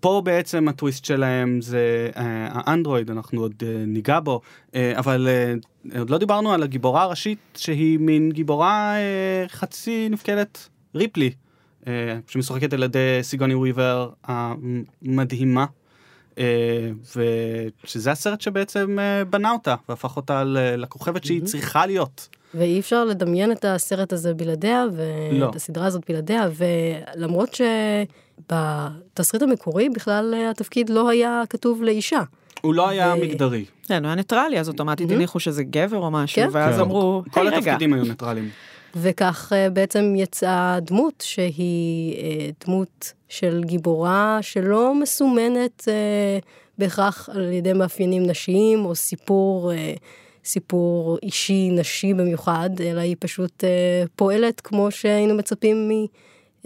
פה 0.00 0.22
בעצם 0.24 0.68
הטוויסט 0.68 1.04
שלהם 1.04 1.60
זה 1.60 2.10
אה, 2.16 2.48
האנדרואיד, 2.50 3.10
אנחנו 3.10 3.40
עוד 3.40 3.54
אה, 3.62 3.84
ניגע 3.86 4.20
בו, 4.20 4.40
אה, 4.74 4.92
אבל 4.98 5.28
אה, 5.28 5.98
עוד 5.98 6.10
לא 6.10 6.18
דיברנו 6.18 6.52
על 6.52 6.62
הגיבורה 6.62 7.02
הראשית 7.02 7.38
שהיא 7.56 7.98
מין 7.98 8.32
גיבורה 8.32 8.94
אה, 8.96 9.48
חצי 9.48 10.08
נפקדת, 10.10 10.68
ריפלי, 10.94 11.30
אה, 11.86 12.18
שמשוחקת 12.26 12.72
על 12.72 12.82
ידי 12.82 13.18
סיגוני 13.22 13.54
וויבר 13.54 14.10
המדהימה. 14.24 15.60
אה, 15.60 15.81
ושזה 17.84 18.10
הסרט 18.10 18.40
שבעצם 18.40 18.98
אה, 18.98 19.24
בנה 19.24 19.50
אותה 19.50 19.74
והפך 19.88 20.16
אותה 20.16 20.42
לכוכבת 20.76 21.24
שהיא 21.24 21.42
צריכה 21.42 21.86
להיות. 21.86 22.28
ואי 22.54 22.80
אפשר 22.80 23.04
לדמיין 23.04 23.52
את 23.52 23.64
הסרט 23.64 24.12
הזה 24.12 24.34
בלעדיה, 24.34 24.84
לא. 25.32 25.46
ואת 25.46 25.56
הסדרה 25.56 25.86
הזאת 25.86 26.02
בלעדיה, 26.08 26.48
ולמרות 27.16 27.58
שבתסריט 28.48 29.42
המקורי 29.42 29.88
בכלל 29.88 30.34
אה, 30.36 30.50
התפקיד 30.50 30.90
לא 30.90 31.08
היה 31.08 31.42
כתוב 31.50 31.82
לאישה. 31.82 32.20
הוא 32.60 32.74
לא 32.74 32.88
היה 32.88 33.14
ו- 33.18 33.22
מגדרי. 33.22 33.64
כן, 33.88 34.02
הוא 34.02 34.06
היה 34.06 34.14
ניטרלי, 34.14 34.60
אז 34.60 34.68
אוטומטית. 34.68 35.10
הניחו 35.10 35.40
שזה 35.40 35.64
גבר 35.64 35.98
או 35.98 36.10
משהו, 36.10 36.42
כן. 36.42 36.48
ואז 36.52 36.74
כן. 36.74 36.80
אמרו, 36.80 37.22
כל 37.30 37.40
היי 37.40 37.56
רגע, 37.56 37.58
התפקידים 37.58 37.92
היו 37.94 38.04
ניטרלים. 38.04 38.48
וכך 38.96 39.52
אה, 39.56 39.70
בעצם 39.70 40.14
יצאה 40.16 40.78
דמות 40.80 41.24
שהיא 41.26 42.16
אה, 42.16 42.50
דמות 42.66 43.12
של 43.28 43.62
גיבורה 43.64 44.38
שלא 44.40 44.94
מסומנת 44.94 45.88
אה, 45.88 46.38
בהכרח 46.78 47.28
על 47.32 47.52
ידי 47.52 47.72
מאפיינים 47.72 48.26
נשיים 48.26 48.84
או 48.84 48.94
סיפור, 48.94 49.72
סיפור 50.44 51.18
אישי 51.22 51.70
נשי 51.70 52.14
במיוחד, 52.14 52.70
אלא 52.80 53.00
היא 53.00 53.16
פשוט 53.18 53.64
פועלת 54.16 54.60
כמו 54.60 54.90
שהיינו 54.90 55.34
מצפים 55.34 55.88
מגבר 55.88 56.06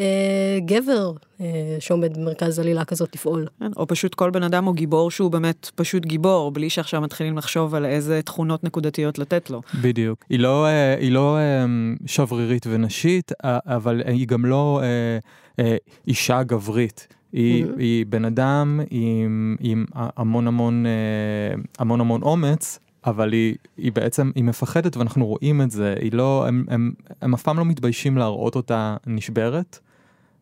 אה, 0.00 1.46
שעומד 1.80 2.16
במרכז 2.18 2.58
עלילה 2.58 2.84
כזאת 2.84 3.14
לפעול. 3.14 3.46
כן, 3.60 3.70
או 3.76 3.86
פשוט 3.86 4.14
כל 4.14 4.30
בן 4.30 4.42
אדם 4.42 4.64
הוא 4.64 4.74
גיבור 4.74 5.10
שהוא 5.10 5.30
באמת 5.30 5.70
פשוט 5.74 6.06
גיבור, 6.06 6.50
בלי 6.50 6.70
שעכשיו 6.70 7.00
מתחילים 7.00 7.38
לחשוב 7.38 7.74
על 7.74 7.84
איזה 7.84 8.22
תכונות 8.22 8.64
נקודתיות 8.64 9.18
לתת 9.18 9.50
לו. 9.50 9.62
בדיוק. 9.82 10.24
היא 10.30 10.38
לא, 10.38 10.66
אה, 10.66 10.94
היא 10.98 11.12
לא 11.12 11.36
אה, 11.38 11.64
שברירית 12.06 12.66
ונשית, 12.70 13.32
אה, 13.44 13.58
אבל 13.66 14.02
היא 14.06 14.26
גם 14.26 14.44
לא 14.44 14.80
אה, 14.82 15.18
אה, 15.64 15.76
אישה 16.08 16.42
גברית. 16.42 17.08
היא, 17.32 17.64
Mhm. 17.64 17.68
היא 17.78 18.06
בן 18.06 18.24
אדם 18.24 18.80
עם, 18.90 19.56
עם 19.60 19.84
המון 19.94 20.46
המון, 20.46 20.86
אה, 20.86 20.92
המון 21.78 22.00
המון 22.00 22.22
אומץ, 22.22 22.78
אבל 23.06 23.32
היא, 23.32 23.54
היא 23.76 23.92
בעצם, 23.92 24.30
היא 24.34 24.44
מפחדת 24.44 24.96
ואנחנו 24.96 25.26
רואים 25.26 25.62
את 25.62 25.70
זה, 25.70 25.94
היא 26.00 26.12
לא, 26.12 26.44
הם, 26.48 26.64
הם, 26.68 26.92
הם 27.22 27.34
אף 27.34 27.42
פעם 27.42 27.58
לא 27.58 27.64
מתביישים 27.64 28.16
להראות 28.18 28.56
אותה 28.56 28.96
נשברת, 29.06 29.78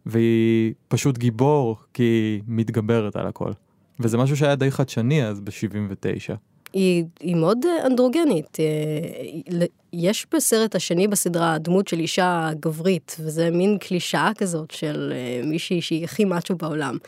והיא 0.06 0.72
פשוט 0.88 1.18
גיבור 1.18 1.76
כי 1.94 2.02
היא 2.02 2.42
מתגברת 2.46 3.16
על 3.16 3.26
הכל. 3.26 3.52
וזה 4.00 4.18
משהו 4.18 4.36
שהיה 4.36 4.56
די 4.56 4.70
חדשני 4.70 5.24
אז 5.24 5.40
ב-79. 5.40 6.34
היא, 6.72 7.04
היא 7.20 7.36
מאוד 7.36 7.58
אה, 7.64 7.86
אנדרוגנית. 7.86 8.56
אה, 8.60 9.66
יש 9.92 10.26
בסרט 10.34 10.74
השני 10.74 11.08
בסדרה 11.08 11.58
דמות 11.58 11.88
של 11.88 11.98
אישה 11.98 12.50
גברית, 12.60 13.16
וזה 13.20 13.50
מין 13.50 13.78
קלישאה 13.78 14.30
כזאת 14.38 14.70
של 14.70 15.12
אה, 15.14 15.46
מישהי 15.46 15.80
שהיא 15.80 16.04
הכי 16.04 16.24
מאצ'ו 16.24 16.56
בעולם. 16.56 16.98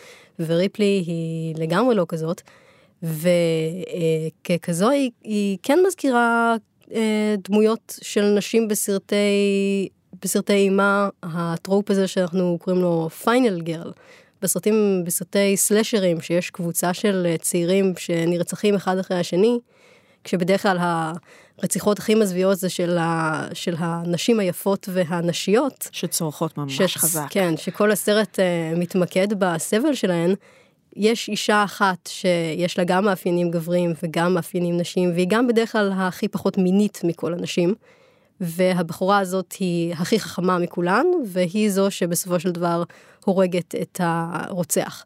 וריפלי 0.41 1.05
היא 1.07 1.55
לגמרי 1.59 1.95
לא 1.95 2.07
כזאת, 2.09 2.43
וככזו 3.03 4.91
היא, 4.91 5.11
היא 5.25 5.59
כן 5.63 5.79
מזכירה 5.87 6.57
אה, 6.95 7.35
דמויות 7.49 7.99
של 8.03 8.35
נשים 8.37 8.69
בסרטי, 8.69 9.89
בסרטי 10.23 10.53
אימה, 10.53 11.09
הטרופ 11.23 11.91
הזה 11.91 12.09
שאנחנו 12.09 12.59
קוראים 12.61 12.83
לו 12.83 13.09
פיינל 13.11 13.61
גרל. 13.61 13.93
בסרטים, 14.43 15.03
בסרטי 15.07 15.57
סלשרים, 15.57 16.21
שיש 16.21 16.51
קבוצה 16.51 16.95
של 16.95 17.27
אה, 17.31 17.39
צעירים 17.39 17.93
שנרצחים 17.99 18.75
אחד 18.75 18.99
אחרי 18.99 19.19
השני, 19.19 19.59
כשבדרך 20.25 20.63
כלל 20.63 20.79
הרציחות 21.59 21.99
הכי 21.99 22.15
מזוויעות 22.15 22.59
זה 22.59 22.69
של, 22.69 22.99
ה, 22.99 23.43
של 23.55 23.75
הנשים 23.79 24.41
היפות 24.41 24.89
והנשיות. 24.93 25.89
שצורכות 25.93 26.59
ממש 26.59 26.83
ש- 26.83 26.97
חזק. 26.97 27.27
כן, 27.31 27.57
שכל 27.57 27.93
הסרט 27.93 28.39
uh, 28.39 28.79
מתמקד 28.79 29.29
בסבל 29.39 29.95
שלהן. 29.95 30.35
יש 30.97 31.29
אישה 31.29 31.65
אחת 31.65 32.09
שיש 32.13 32.79
לה 32.79 32.85
גם 32.85 33.05
מאפיינים 33.05 33.51
גבריים 33.51 33.93
וגם 34.03 34.35
מאפיינים 34.35 34.77
נשיים, 34.77 35.11
והיא 35.15 35.27
גם 35.31 35.47
בדרך 35.47 35.73
כלל 35.73 35.93
הכי 35.97 36.29
פחות 36.29 36.59
מינית 36.59 37.01
מכל 37.05 37.35
הנשים. 37.35 37.75
והבחורה 38.41 39.19
הזאת 39.19 39.53
היא 39.53 39.93
הכי 39.93 40.21
חכמה 40.21 40.59
מכולן, 40.59 41.07
והיא 41.27 41.71
זו 41.71 41.91
שבסופו 41.91 42.41
של 42.41 42.51
דבר 42.51 42.83
הורגת 43.25 43.75
את 43.75 44.01
הרוצח. 44.03 45.05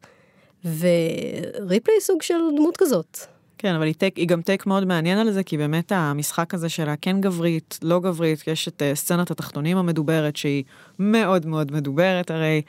וריפלי 0.64 1.94
היא 1.94 2.00
סוג 2.00 2.22
של 2.22 2.38
דמות 2.56 2.76
כזאת. 2.76 3.18
כן, 3.62 3.74
אבל 3.74 3.84
היא, 3.84 3.94
טק, 3.94 4.12
היא 4.16 4.28
גם 4.28 4.42
טייק 4.42 4.66
מאוד 4.66 4.84
מעניין 4.84 5.18
על 5.18 5.30
זה, 5.30 5.42
כי 5.42 5.56
באמת 5.56 5.92
המשחק 5.92 6.54
הזה 6.54 6.68
שלה 6.68 6.94
כן 7.00 7.20
גברית, 7.20 7.78
לא 7.82 8.00
גברית, 8.00 8.44
יש 8.46 8.68
את 8.68 8.82
uh, 8.82 8.96
סצנת 8.96 9.30
התחתונים 9.30 9.76
המדוברת, 9.76 10.36
שהיא 10.36 10.64
מאוד 10.98 11.46
מאוד 11.46 11.72
מדוברת 11.72 12.30
הרי, 12.30 12.62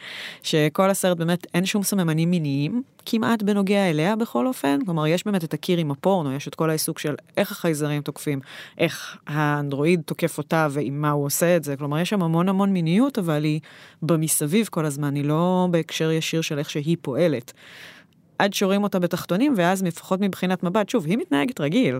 שכל 0.43 0.89
הסרט 0.89 1.17
באמת 1.17 1.47
אין 1.53 1.65
שום 1.65 1.83
סממנים 1.83 2.31
מיניים, 2.31 2.83
כמעט 3.05 3.43
בנוגע 3.43 3.89
אליה 3.89 4.15
בכל 4.15 4.47
אופן. 4.47 4.79
כלומר, 4.85 5.07
יש 5.07 5.25
באמת 5.25 5.43
את 5.43 5.53
הקיר 5.53 5.79
עם 5.79 5.91
הפורנו, 5.91 6.33
יש 6.33 6.47
את 6.47 6.55
כל 6.55 6.69
העיסוק 6.69 6.99
של 6.99 7.15
איך 7.37 7.51
החייזרים 7.51 8.01
תוקפים, 8.01 8.39
איך 8.77 9.17
האנדרואיד 9.27 10.01
תוקף 10.05 10.37
אותה 10.37 10.67
ועם 10.71 11.01
מה 11.01 11.11
הוא 11.11 11.25
עושה 11.25 11.55
את 11.55 11.63
זה. 11.63 11.77
כלומר, 11.77 11.99
יש 11.99 12.09
שם 12.09 12.21
המון 12.21 12.49
המון 12.49 12.73
מיניות, 12.73 13.19
אבל 13.19 13.43
היא 13.43 13.59
במסביב 14.01 14.67
כל 14.71 14.85
הזמן, 14.85 15.15
היא 15.15 15.25
לא 15.25 15.67
בהקשר 15.71 16.11
ישיר 16.11 16.41
של 16.41 16.59
איך 16.59 16.69
שהיא 16.69 16.97
פועלת. 17.01 17.53
עד 18.41 18.53
שרואים 18.53 18.83
אותה 18.83 18.99
בתחתונים, 18.99 19.53
ואז 19.57 19.83
לפחות 19.83 20.19
מבחינת 20.19 20.63
מבט, 20.63 20.89
שוב, 20.89 21.05
היא 21.05 21.17
מתנהגת 21.17 21.61
רגיל, 21.61 21.99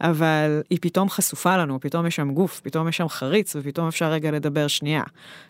אבל 0.00 0.62
היא 0.70 0.78
פתאום 0.82 1.10
חשופה 1.10 1.56
לנו, 1.56 1.80
פתאום 1.80 2.06
יש 2.06 2.16
שם 2.16 2.34
גוף, 2.34 2.60
פתאום 2.60 2.88
יש 2.88 2.96
שם 2.96 3.08
חריץ, 3.08 3.56
ופתאום 3.56 3.88
אפשר 3.88 4.10
רגע 4.10 4.30
לדבר 4.30 4.66
שנייה. 4.66 5.02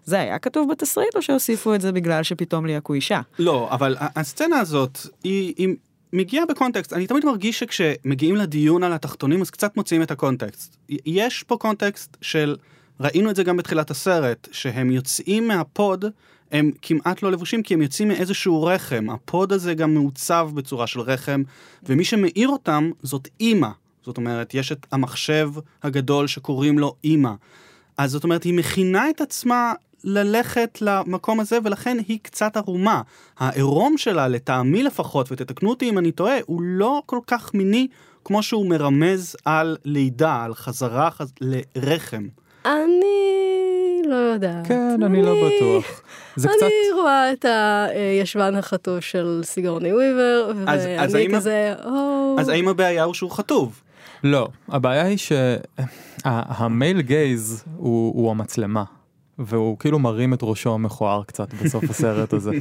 זה 0.05 0.21
היה 0.21 0.39
כתוב 0.39 0.71
בתסריט, 0.73 1.17
או 1.17 1.23
שהוסיפו 1.23 1.75
את 1.75 1.81
זה 1.81 1.93
בגלל 1.93 2.23
שפתאום 2.23 2.67
ליהקו 2.67 2.95
אישה? 2.95 3.21
לא, 3.39 3.69
אבל 3.71 3.97
הסצנה 4.01 4.59
הזאת, 4.59 4.99
היא, 5.25 5.55
היא 5.57 5.69
מגיעה 6.13 6.47
בקונטקסט. 6.47 6.93
אני 6.93 7.07
תמיד 7.07 7.25
מרגיש 7.25 7.59
שכשמגיעים 7.59 8.37
לדיון 8.37 8.83
על 8.83 8.93
התחתונים, 8.93 9.41
אז 9.41 9.51
קצת 9.51 9.77
מוציאים 9.77 10.03
את 10.03 10.11
הקונטקסט. 10.11 10.77
יש 11.07 11.43
פה 11.43 11.57
context 11.57 12.17
של, 12.21 12.57
ראינו 13.01 13.31
את 13.31 13.37
זה 13.37 13.45
גם 13.45 13.57
בתחילת 13.57 13.91
הסרט, 13.91 14.49
שהם 14.53 14.91
יוצאים 14.91 15.49
מה 15.49 15.68
pod, 15.68 16.05
הם 16.53 16.71
כמעט 16.83 17.23
לא 17.23 17.33
לבושים, 17.33 17.63
כי 17.63 17.75
הם 17.75 17.83
יוצאים 17.83 18.09
מאיזשהו 18.09 18.63
רחם. 18.63 19.07
ה 19.11 19.21
pod 19.21 19.53
הזה 19.53 19.75
גם 19.75 19.95
מעוצב 19.95 20.51
בצורה 20.55 20.87
של 20.87 21.01
רחם, 21.01 21.43
ומי 21.83 22.05
שמאיר 22.05 22.49
אותם 22.49 22.91
זאת 23.03 23.29
אימא. 23.41 23.69
זאת 24.05 24.17
אומרת, 24.17 24.55
יש 24.55 24.73
את 24.73 24.87
המחשב 24.93 25.51
הגדול 25.83 26.27
שקוראים 26.27 26.79
לו 26.79 26.95
אימא. 27.05 27.33
אז 27.99 28.11
זאת 28.11 28.25
אומרת, 28.25 28.43
היא 28.43 28.55
מכינה 28.55 29.11
את 29.11 29.21
עצמה 29.21 29.73
ללכת 30.05 30.79
למקום 30.81 31.41
הזה, 31.41 31.59
ולכן 31.65 31.99
היא 32.09 32.19
קצת 32.23 32.57
ערומה. 32.57 33.03
העירום 33.39 33.99
שלה, 33.99 34.29
לטעמי 34.29 34.83
לפחות, 34.83 35.33
ותתקנו 35.33 35.71
אותי 35.71 35.89
אם 35.89 35.99
אני 35.99 36.13
טועה, 36.13 36.37
הוא 36.47 36.63
לא 36.63 37.03
כל 37.07 37.19
כך 37.27 37.55
מיני 37.55 37.89
כמו 38.25 38.43
שהוא 38.43 38.67
מרמז 38.67 39.37
על 39.45 39.77
לידה, 39.85 40.43
על 40.45 40.55
חזרה 40.55 41.11
חז... 41.11 41.33
לרחם. 41.41 42.27
אני 42.65 43.36
לא 44.11 44.15
יודעת. 44.15 44.67
כן, 44.67 45.03
אני 45.03 45.23
לא 45.23 45.33
בטוח. 45.35 46.03
זה 46.37 46.49
קצת... 46.49 46.63
אני 46.63 47.01
רואה 47.01 47.33
את 47.33 47.45
הישבן 47.95 48.55
החטוף 48.57 49.05
של 49.05 49.41
סיגורני 49.45 49.93
וויבר, 49.93 50.53
אז- 50.67 50.81
אז 50.99 51.15
האם- 51.15 51.25
ואני 51.27 51.37
כזה, 51.37 51.75
או... 51.85 52.37
אז 52.39 52.49
האם 52.49 52.69
הבעיה 52.69 53.05
הוא 53.05 53.15
שהוא 53.15 53.31
חטוב? 53.31 53.81
לא, 54.25 54.49
הבעיה 54.69 55.05
היא 55.07 55.19
שהמייל 56.25 57.01
גייז 57.01 57.65
הוא, 57.77 58.13
הוא 58.23 58.31
המצלמה. 58.31 58.85
והוא 59.39 59.79
כאילו 59.79 59.99
מרים 59.99 60.35
את 60.35 60.39
ראשו 60.43 60.75
המכוער 60.75 61.23
קצת 61.23 61.55
בסוף 61.55 61.91
הסרט 61.91 62.33
הזה. 62.33 62.51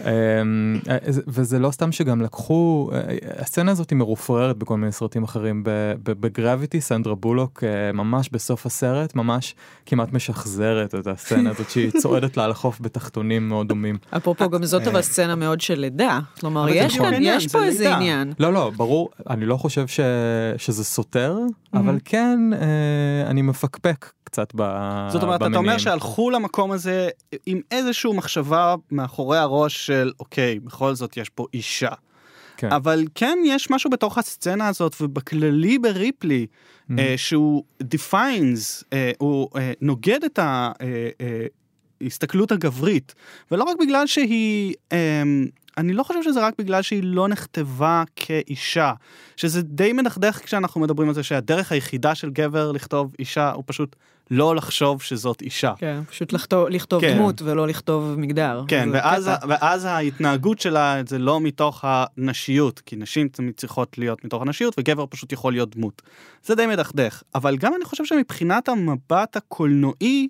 אמ, 0.00 0.80
וזה 1.28 1.58
לא 1.58 1.70
סתם 1.70 1.92
שגם 1.92 2.22
לקחו, 2.22 2.90
הסצנה 3.38 3.70
הזאת 3.70 3.90
היא 3.90 3.96
מרופררת 3.96 4.56
בכל 4.56 4.76
מיני 4.76 4.92
סרטים 4.92 5.24
אחרים. 5.24 5.62
בגרביטי 6.02 6.80
סנדרה 6.80 7.14
בולוק 7.14 7.64
אה, 7.64 7.92
ממש 7.92 8.28
בסוף 8.32 8.66
הסרט 8.66 9.14
ממש 9.14 9.54
כמעט 9.86 10.12
משחזרת 10.12 10.94
את 10.94 11.06
הסצנה 11.06 11.50
הזאת 11.50 11.70
שהיא 11.70 11.90
צועדת 12.02 12.36
לה 12.36 12.44
על 12.44 12.50
החוף 12.50 12.80
בתחתונים 12.80 13.48
מאוד 13.48 13.68
דומים. 13.68 13.98
אפרופו, 14.16 14.50
גם 14.50 14.64
זאת 14.64 14.86
אבל 14.86 15.02
סצנה 15.02 15.34
מאוד 15.34 15.60
של 15.60 15.80
לידה. 15.80 16.18
כלומר, 16.40 16.68
יש 16.68 17.46
זה 17.46 17.52
פה 17.52 17.64
איזה. 17.64 17.96
עניין. 17.96 18.32
לא 18.38 18.52
לא 18.52 18.70
ברור 18.76 19.10
אני 19.30 19.46
לא 19.46 19.56
חושב 19.56 19.86
ש... 19.86 20.00
שזה 20.56 20.84
סותר 20.84 21.38
אבל 21.74 21.98
כן 22.04 22.40
אה, 22.52 23.30
אני 23.30 23.42
מפקפק 23.42 24.10
קצת 24.24 24.52
ב... 24.56 24.62
זאת 25.08 25.22
אומרת, 25.22 25.36
אתה 25.36 25.44
אומר 25.44 25.58
במניעים. 25.58 25.78
שהלכו 26.18 26.30
למקום 26.30 26.72
הזה 26.72 27.08
עם 27.46 27.60
איזושהי 27.70 28.12
מחשבה 28.12 28.74
מאחורי 28.90 29.38
הראש 29.38 29.86
של, 29.86 30.12
אוקיי, 30.20 30.58
בכל 30.58 30.94
זאת 30.94 31.16
יש 31.16 31.28
פה 31.28 31.46
אישה. 31.54 31.90
כן. 32.56 32.72
אבל 32.72 33.04
כן 33.14 33.38
יש 33.44 33.70
משהו 33.70 33.90
בתוך 33.90 34.18
הסצנה 34.18 34.68
הזאת 34.68 34.94
ובכללי 35.00 35.78
בריפלי 35.78 36.46
Mm-hmm. 36.90 36.98
אה, 36.98 37.14
שהוא 37.16 37.64
defines, 37.82 38.84
אה, 38.92 39.10
הוא 39.18 39.48
אה, 39.56 39.72
נוגד 39.80 40.24
את 40.24 40.38
ההסתכלות 42.02 42.52
הגברית 42.52 43.14
ולא 43.50 43.64
רק 43.64 43.76
בגלל 43.80 44.06
שהיא, 44.06 44.74
אה, 44.92 45.22
אני 45.78 45.92
לא 45.92 46.02
חושב 46.02 46.22
שזה 46.22 46.46
רק 46.46 46.54
בגלל 46.58 46.82
שהיא 46.82 47.02
לא 47.04 47.28
נכתבה 47.28 48.02
כאישה, 48.16 48.92
שזה 49.36 49.62
די 49.62 49.92
מדכדך 49.92 50.40
כשאנחנו 50.44 50.80
מדברים 50.80 51.08
על 51.08 51.14
זה 51.14 51.22
שהדרך 51.22 51.72
היחידה 51.72 52.14
של 52.14 52.30
גבר 52.30 52.72
לכתוב 52.72 53.14
אישה 53.18 53.50
הוא 53.50 53.64
פשוט 53.66 53.96
לא 54.30 54.56
לחשוב 54.56 55.02
שזאת 55.02 55.42
אישה. 55.42 55.72
כן, 55.78 56.00
פשוט 56.10 56.32
לכתוב, 56.32 56.68
לכתוב 56.68 57.00
כן. 57.00 57.16
דמות 57.16 57.42
ולא 57.42 57.66
לכתוב 57.66 58.14
מגדר. 58.18 58.64
כן, 58.68 58.88
ואז, 58.92 59.28
קטע. 59.28 59.46
ואז 59.48 59.84
ההתנהגות 59.84 60.60
שלה 60.60 61.00
זה 61.06 61.18
לא 61.18 61.40
מתוך 61.40 61.84
הנשיות, 61.86 62.82
כי 62.86 62.96
נשים 62.96 63.28
תמיד 63.28 63.54
צריכות 63.56 63.98
להיות 63.98 64.24
מתוך 64.24 64.42
הנשיות, 64.42 64.74
וגבר 64.78 65.04
פשוט 65.10 65.32
יכול 65.32 65.52
להיות 65.52 65.76
דמות. 65.76 66.02
זה 66.44 66.54
די 66.54 66.66
מדכדך. 66.66 67.22
אבל 67.34 67.56
גם 67.56 67.74
אני 67.76 67.84
חושב 67.84 68.04
שמבחינת 68.04 68.68
המבט 68.68 69.36
הקולנועי, 69.36 70.28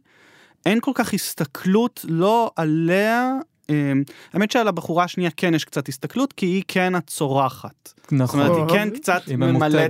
אין 0.66 0.80
כל 0.80 0.92
כך 0.94 1.14
הסתכלות 1.14 2.04
לא 2.08 2.50
עליה. 2.56 3.32
אמ, 3.70 4.02
האמת 4.32 4.50
שעל 4.50 4.68
הבחורה 4.68 5.04
השנייה 5.04 5.30
כן 5.36 5.54
יש 5.54 5.64
קצת 5.64 5.88
הסתכלות, 5.88 6.32
כי 6.32 6.46
היא 6.46 6.62
כן 6.68 6.94
הצורחת. 6.94 7.92
זאת 8.02 8.12
נכון. 8.12 8.40
אומרת, 8.40 8.56
היא 8.56 8.78
כן 8.78 8.90
קצת 8.90 9.22
היא. 9.26 9.36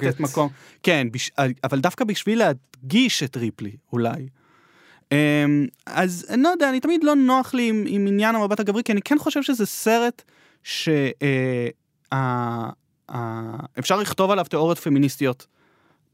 את 0.08 0.20
מקום. 0.20 0.48
כן, 0.82 1.06
בש... 1.12 1.30
אבל 1.64 1.80
דווקא 1.80 2.04
בשביל 2.04 2.38
להדגיש 2.38 3.22
את 3.22 3.36
ריפלי, 3.36 3.76
אולי. 3.92 4.28
אמ, 5.12 5.66
אז 5.86 6.26
אני 6.30 6.42
לא 6.42 6.48
יודע, 6.48 6.68
אני 6.68 6.80
תמיד 6.80 7.04
לא 7.04 7.14
נוח 7.14 7.54
לי 7.54 7.68
עם, 7.68 7.84
עם 7.88 8.06
עניין 8.06 8.34
המבט 8.34 8.60
הגברי, 8.60 8.82
כי 8.82 8.92
אני 8.92 9.02
כן 9.02 9.18
חושב 9.18 9.42
שזה 9.42 9.66
סרט 9.66 10.22
שאפשר 10.62 10.96
לכתוב 14.00 14.30
עליו 14.30 14.44
תיאוריות 14.44 14.78
פמיניסטיות 14.78 15.46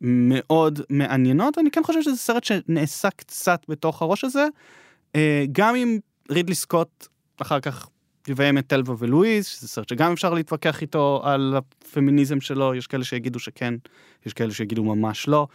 מאוד 0.01 0.81
מעניינות, 0.91 1.59
ואני 1.59 1.71
כן 1.71 1.83
חושב 1.85 2.03
שזה 2.03 2.17
סרט 2.17 2.45
שנעשה 2.45 3.11
קצת 3.11 3.61
בתוך 3.69 4.03
הראש 4.03 4.25
הזה, 4.25 4.47
אה, 5.15 5.45
גם 5.53 5.77
אם 5.77 5.99
רידלי 6.31 6.55
סקוט 6.55 7.07
אחר 7.43 7.61
כך 7.61 7.89
יביים 8.29 8.59
את 8.59 8.67
טלווה 8.67 8.95
ולואיז, 8.99 9.47
שזה 9.47 9.69
סרט 9.69 9.89
שגם 9.89 10.13
אפשר 10.13 10.35
להתווכח 10.35 10.83
איתו 10.83 11.21
על 11.25 11.55
הפמיניזם 11.57 12.41
שלו, 12.41 12.75
יש 12.75 12.87
כאלה 12.87 13.05
שיגידו 13.05 13.39
שכן, 13.39 13.75
יש 14.27 14.33
כאלה 14.33 14.53
שיגידו 14.53 14.85
ממש 14.85 15.29
לא. 15.29 15.47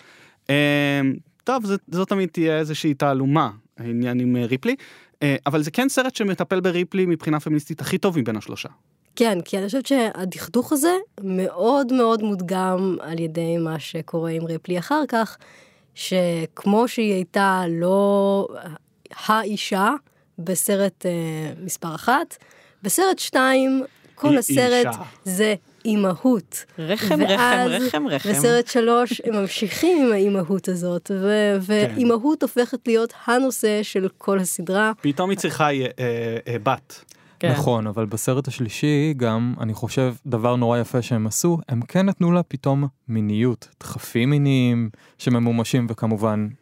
אה, 0.50 1.02
טוב, 1.44 1.66
זאת, 1.66 1.82
זאת 1.92 2.10
תמיד 2.10 2.30
תהיה 2.30 2.58
איזושהי 2.58 2.94
תעלומה, 2.94 3.50
העניין 3.78 4.20
עם 4.20 4.36
אה, 4.36 4.46
ריפלי, 4.46 4.76
אה, 5.24 5.36
אבל 5.46 5.64
זה 5.64 5.72
כן 5.72 5.90
סרט 5.90 6.16
שמטפל 6.16 6.60
בריפלי 6.60 7.06
מבחינה 7.06 7.40
פמיניסטית 7.40 7.82
הכי 7.82 7.98
טוב 7.98 8.20
מבין 8.20 8.36
השלושה. 8.36 8.70
כן, 9.16 9.42
כי 9.46 9.58
אני 9.58 9.66
חושבת 9.66 9.86
שהדכדוך 9.86 10.74
הזה 10.74 10.96
מאוד 11.24 11.94
מאוד 11.94 12.24
מודגם 12.24 12.98
על 13.02 13.20
ידי 13.20 13.58
מה 13.58 13.80
שקורה 13.80 14.32
עם 14.32 14.46
ריפלי 14.46 14.80
אחר 14.80 15.04
כך, 15.08 15.38
שכמו 15.96 16.88
שהיא 16.88 17.14
הייתה 17.14 17.64
לא 17.70 18.48
האישה 19.28 19.94
בסרט 20.40 21.06
אה, 21.06 21.12
מספר 21.64 21.96
אחת, 21.96 22.38
בסרט 22.84 23.20
שתיים, 23.20 23.84
כל 24.16 24.30
היא 24.30 24.40
הסרט 24.40 24.88
אישה. 24.88 25.02
זה 25.24 25.56
אימהות. 25.86 26.66
רחם, 26.80 27.22
רחם, 27.24 27.34
ואז 27.40 27.72
רחם, 27.72 28.08
רחם. 28.08 28.30
בסרט 28.30 28.68
שלוש 28.68 29.22
הם 29.26 29.36
ממשיכים 29.36 30.06
עם 30.06 30.12
האימהות 30.12 30.68
הזאת, 30.68 31.12
ו- 31.14 31.58
כן. 31.68 31.74
ואימהות 31.96 32.42
הופכת 32.44 32.88
להיות 32.88 33.14
הנושא 33.26 33.84
של 33.84 34.08
כל 34.18 34.40
הסדרה. 34.40 34.92
פתאום 35.02 35.30
היא 35.30 35.38
צריכה 35.38 35.72
אה, 35.72 35.86
אה, 36.48 36.56
בת. 36.64 37.04
כן. 37.40 37.52
נכון, 37.52 37.88
אבל 37.88 38.06
בסרט 38.06 38.48
השלישי 38.48 39.14
גם, 39.18 39.54
אני 39.60 39.74
חושב, 39.74 40.14
דבר 40.26 40.56
נורא 40.56 40.78
יפה 40.78 41.02
שהם 41.02 41.28
עשו, 41.28 41.58
הם 41.70 41.82
כן 41.82 42.06
נתנו 42.06 42.32
לה 42.32 42.44
פתאום 42.44 42.88
מיניות, 43.08 43.68
דחפים 43.80 44.30
מיניים 44.30 44.90
שממומשים, 45.18 45.88
וכמובן, 45.90 46.48
אה, 46.52 46.56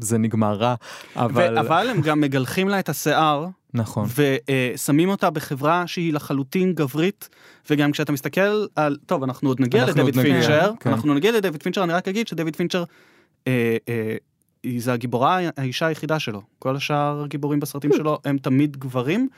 זה 0.00 0.18
נגמר 0.18 0.54
רע, 0.54 0.74
אבל... 1.16 1.58
אבל 1.58 1.88
הם 1.90 2.00
גם 2.00 2.20
מגלחים 2.20 2.68
לה 2.68 2.78
את 2.78 2.88
השיער, 2.88 3.46
נכון. 3.74 4.08
ושמים 4.74 5.08
אותה 5.08 5.30
בחברה 5.30 5.86
שהיא 5.86 6.12
לחלוטין 6.12 6.72
גברית, 6.72 7.28
וגם 7.70 7.92
כשאתה 7.92 8.12
מסתכל 8.12 8.66
על, 8.76 8.96
טוב, 9.06 9.22
אנחנו 9.22 9.48
עוד 9.48 9.60
נגיע 9.60 9.82
אנחנו 9.82 10.00
לדויד 10.00 10.16
עוד 10.16 10.26
נגיע, 10.26 10.40
פינצ'ר, 10.40 10.72
כן. 10.80 10.90
אנחנו 10.90 11.14
נגיע 11.14 11.32
לדויד 11.32 11.62
פינצ'ר, 11.62 11.84
אני 11.84 11.92
רק 11.92 12.08
אגיד 12.08 12.28
שדויד 12.28 12.56
פינצ'ר, 12.56 12.84
אה, 13.46 13.76
אה, 13.88 14.16
זה 14.78 14.92
הגיבורה, 14.92 15.38
האישה 15.56 15.86
היחידה 15.86 16.18
שלו. 16.18 16.42
כל 16.58 16.76
השאר 16.76 17.22
הגיבורים 17.24 17.60
בסרטים 17.60 17.90
שלו 17.92 18.18
הם 18.24 18.38
תמיד 18.38 18.76
גברים. 18.76 19.28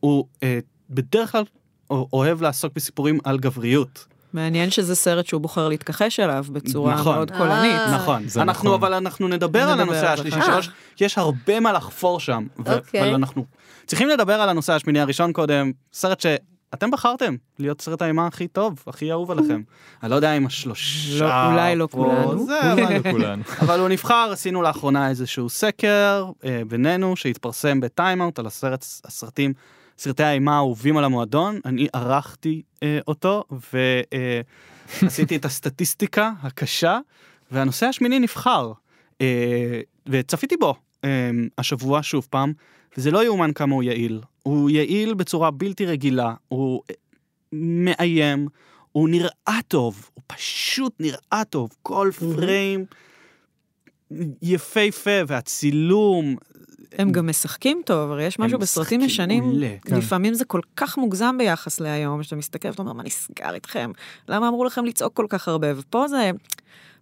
הוא 0.00 0.24
אה, 0.42 0.58
בדרך 0.90 1.32
כלל 1.32 1.44
אוהב 1.90 2.42
לעסוק 2.42 2.72
בסיפורים 2.74 3.18
על 3.24 3.38
גבריות. 3.38 4.06
מעניין 4.32 4.70
שזה 4.70 4.94
סרט 4.94 5.26
שהוא 5.26 5.40
בוחר 5.40 5.68
להתכחש 5.68 6.20
אליו 6.20 6.44
בצורה 6.52 6.94
נכון. 6.94 7.14
מאוד 7.14 7.30
קולנית. 7.30 7.72
אה. 7.76 7.94
נכון, 7.94 8.28
זה 8.28 8.42
אנחנו 8.42 8.68
נכון. 8.68 8.80
אבל 8.80 8.94
אנחנו 8.94 9.28
נדבר 9.28 9.62
על 9.62 9.68
נדבר 9.74 9.82
הנושא 9.82 10.06
על 10.06 10.12
השלישי 10.14 10.36
זה. 10.40 10.46
שלוש, 10.46 10.70
יש 11.00 11.18
הרבה 11.18 11.60
מה 11.60 11.72
לחפור 11.72 12.20
שם, 12.20 12.46
ו- 12.66 12.74
אוקיי. 12.76 13.00
אבל 13.02 13.14
אנחנו 13.14 13.44
צריכים 13.86 14.08
לדבר 14.08 14.32
על 14.40 14.48
הנושא 14.48 14.72
השמיני 14.72 15.00
הראשון 15.00 15.32
קודם, 15.32 15.72
סרט 15.92 16.20
שאתם 16.20 16.90
בחרתם 16.90 17.34
להיות 17.58 17.80
סרט 17.80 18.02
האימה 18.02 18.26
הכי 18.26 18.48
טוב, 18.48 18.82
הכי 18.86 19.12
אהוב 19.12 19.30
עליכם. 19.30 19.62
אני 20.02 20.10
לא 20.10 20.16
יודע 20.16 20.32
אם 20.32 20.46
השלושה, 20.46 21.24
לא, 21.24 21.52
אולי 21.52 21.76
לא 21.76 21.88
כולנו. 21.90 22.46
זה, 22.46 22.72
אולי 22.72 22.84
אבל- 22.96 23.08
לכולנו. 23.10 23.42
אבל 23.62 23.80
הוא 23.80 23.88
נבחר, 23.88 24.28
עשינו 24.32 24.62
לאחרונה 24.62 25.08
איזשהו 25.08 25.48
סקר 25.48 26.24
אה, 26.44 26.62
בינינו 26.68 27.16
שהתפרסם 27.16 27.80
בטיימאוט 27.80 28.38
על 28.38 28.46
הסרט, 28.46 28.84
הסרטים, 29.04 29.52
סרטי 30.02 30.22
האימה 30.22 30.54
האהובים 30.54 30.96
על 30.96 31.04
המועדון, 31.04 31.60
אני 31.64 31.86
ערכתי 31.92 32.62
אה, 32.82 32.98
אותו 33.08 33.44
ועשיתי 35.02 35.36
את 35.36 35.44
הסטטיסטיקה 35.44 36.32
הקשה, 36.42 36.98
והנושא 37.50 37.86
השמיני 37.86 38.18
נבחר, 38.18 38.72
אה, 39.20 39.80
וצפיתי 40.06 40.56
בו 40.56 40.74
אה, 41.04 41.30
השבוע 41.58 42.00
שוב 42.02 42.26
פעם, 42.30 42.52
וזה 42.96 43.10
לא 43.10 43.24
יאומן 43.24 43.52
כמה 43.52 43.74
הוא 43.74 43.82
יעיל. 43.82 44.20
הוא 44.42 44.70
יעיל 44.70 45.14
בצורה 45.14 45.50
בלתי 45.50 45.86
רגילה, 45.86 46.34
הוא 46.48 46.82
אה, 46.90 46.94
מאיים, 47.52 48.48
הוא 48.92 49.08
נראה 49.08 49.60
טוב, 49.68 50.10
הוא 50.14 50.22
פשוט 50.26 50.94
נראה 51.00 51.42
טוב, 51.50 51.70
כל 51.82 52.10
פריים 52.18 52.84
יפהפה, 54.42 55.20
והצילום, 55.26 56.36
הם 56.98 57.12
גם 57.12 57.26
משחקים 57.26 57.82
טוב, 57.86 58.10
הרי 58.10 58.24
יש 58.24 58.38
משהו 58.38 58.58
בסרטים 58.58 59.00
ישנים, 59.00 59.44
כן. 59.82 59.96
לפעמים 59.96 60.34
זה 60.34 60.44
כל 60.44 60.60
כך 60.76 60.98
מוגזם 60.98 61.38
ביחס 61.38 61.80
להיום, 61.80 62.22
שאתה 62.22 62.36
מסתכל 62.36 62.68
ואתה 62.68 62.82
אומר, 62.82 62.92
מה 62.92 63.02
נסגר 63.02 63.54
איתכם? 63.54 63.90
למה 64.28 64.48
אמרו 64.48 64.64
לכם 64.64 64.84
לצעוק 64.84 65.16
כל 65.16 65.26
כך 65.28 65.48
הרבה? 65.48 65.68
ופה 65.76 66.08
זה 66.08 66.30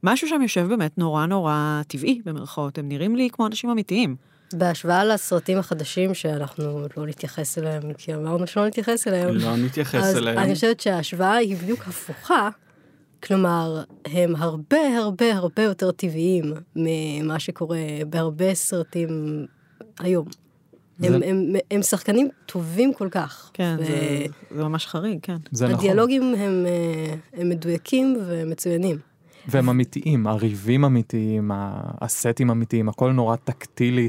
משהו 0.02 0.28
שם 0.28 0.42
יושב 0.42 0.66
באמת 0.68 0.98
נורא 0.98 1.26
נורא 1.26 1.80
טבעי, 1.88 2.20
במרכאות, 2.24 2.78
הם 2.78 2.88
נראים 2.88 3.16
לי 3.16 3.28
כמו 3.32 3.46
אנשים 3.46 3.70
אמיתיים. 3.70 4.16
בהשוואה 4.52 5.04
לסרטים 5.04 5.58
החדשים 5.58 6.14
שאנחנו 6.14 6.86
לא 6.96 7.06
נתייחס 7.06 7.58
אליהם, 7.58 7.92
כי 7.98 8.14
אמרנו 8.14 8.46
שלא 8.46 8.66
נתייחס 8.66 9.08
אליהם. 9.08 9.34
לא 9.34 9.56
נתייחס 9.56 10.04
אז 10.04 10.16
אליהם. 10.16 10.38
אני 10.38 10.54
חושבת 10.54 10.80
שההשוואה 10.80 11.34
היא 11.34 11.56
בדיוק 11.56 11.80
הפוכה. 11.88 12.48
כלומר, 13.22 13.82
הם 14.04 14.36
הרבה 14.36 14.98
הרבה 14.98 15.34
הרבה 15.34 15.62
יותר 15.62 15.90
טבעיים 15.90 16.52
ממה 16.76 17.38
שקורה 17.38 17.78
בהרבה 18.08 18.54
סרטים 18.54 19.08
היום. 20.00 20.26
הם, 21.02 21.08
זה- 21.18 21.26
הם, 21.26 21.52
הם 21.70 21.82
שחקנים 21.82 22.28
טובים 22.46 22.94
כל 22.94 23.08
כך. 23.10 23.50
כן, 23.54 23.76
ו- 23.80 23.84
זה, 23.84 24.24
זה 24.56 24.64
ממש 24.64 24.86
חריג, 24.86 25.18
כן. 25.22 25.36
זה 25.50 25.64
נכון. 25.68 25.78
הדיאלוגים 25.78 26.22
הם, 26.34 26.66
אה, 26.66 27.14
הם 27.40 27.48
מדויקים 27.48 28.16
ומצוינים. 28.26 28.98
והם 29.48 29.68
אמיתיים, 29.68 30.26
הריבים 30.26 30.84
אמיתיים, 30.84 31.50
הסטים 32.00 32.50
אמיתיים, 32.50 32.88
הכל 32.88 33.12
נורא 33.12 33.36
טקטילי, 33.36 34.08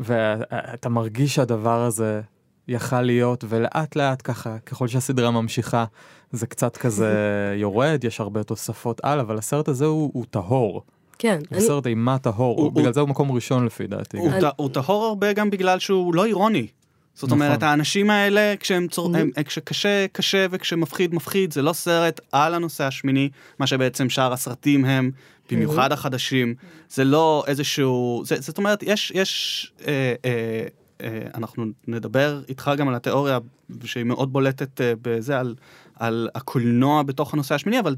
ואתה 0.00 0.88
מרגיש 0.88 1.34
שהדבר 1.34 1.82
הזה 1.82 2.20
יכל 2.68 3.02
להיות, 3.02 3.44
ולאט 3.48 3.96
לאט 3.96 4.20
ככה, 4.24 4.58
ככל 4.58 4.88
שהסדרה 4.88 5.30
ממשיכה, 5.30 5.84
זה 6.32 6.46
קצת 6.46 6.76
כזה 6.76 7.14
יורד, 7.60 8.04
יש 8.04 8.20
הרבה 8.20 8.42
תוספות 8.42 9.00
על, 9.02 9.20
אבל 9.20 9.38
הסרט 9.38 9.68
הזה 9.68 9.84
הוא, 9.84 10.10
הוא 10.14 10.24
טהור. 10.30 10.82
כן, 11.18 11.38
הוא 11.48 11.58
אני, 11.58 11.66
סרט 11.66 11.86
אימה 11.86 12.18
טהור, 12.18 12.56
הוא- 12.56 12.64
הוא- 12.64 12.72
בגלל 12.72 12.92
זה 12.92 13.00
הוא 13.00 13.08
מקום 13.08 13.32
ראשון 13.32 13.66
לפי 13.66 13.86
דעתי. 13.86 14.18
הוא 14.56 14.68
טהור 14.72 15.04
הרבה 15.04 15.32
גם 15.32 15.50
בגלל 15.50 15.78
שהוא 15.78 16.14
לא 16.14 16.24
אירוני. 16.24 16.66
זאת 17.14 17.24
נכון. 17.28 17.42
אומרת, 17.42 17.62
האנשים 17.62 18.10
האלה, 18.10 18.54
כשהם 18.60 18.88
צור... 18.88 19.16
הם, 19.16 19.30
כשקשה, 19.44 20.06
קשה 20.12 20.46
וכשמפחיד, 20.50 21.14
מפחיד, 21.14 21.52
זה 21.52 21.62
לא 21.62 21.72
סרט 21.72 22.20
על 22.32 22.54
הנושא 22.54 22.84
השמיני, 22.84 23.28
מה 23.58 23.66
שבעצם 23.66 24.10
שאר 24.10 24.32
הסרטים 24.32 24.84
הם, 24.84 25.10
במיוחד 25.50 25.92
החדשים. 25.92 26.54
זה 26.88 27.04
לא 27.04 27.44
איזשהו... 27.46 28.22
זה, 28.24 28.36
זאת 28.40 28.58
אומרת, 28.58 28.82
יש... 28.82 29.12
יש 29.14 29.72
אה, 29.86 30.14
אה, 30.24 30.66
אה, 31.00 31.20
אנחנו 31.34 31.64
נדבר 31.88 32.40
איתך 32.48 32.70
גם 32.76 32.88
על 32.88 32.94
התיאוריה 32.94 33.38
שהיא 33.84 34.04
מאוד 34.04 34.32
בולטת 34.32 34.80
אה, 34.80 34.92
בזה, 35.02 35.38
על, 35.40 35.54
על 35.94 36.28
הקולנוע 36.34 37.02
בתוך 37.02 37.34
הנושא 37.34 37.54
השמיני, 37.54 37.80
אבל 37.80 37.96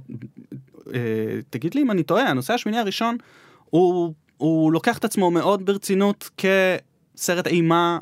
תגיד 1.50 1.74
לי 1.74 1.82
אם 1.82 1.90
אני 1.90 2.02
טועה, 2.02 2.28
הנושא 2.28 2.52
השמיני 2.54 2.78
הראשון, 2.78 3.16
הוא, 3.70 4.14
הוא 4.36 4.72
לוקח 4.72 4.98
את 4.98 5.04
עצמו 5.04 5.30
מאוד 5.30 5.66
ברצינות 5.66 6.30
כסרט 6.36 7.46
אימה, 7.46 7.98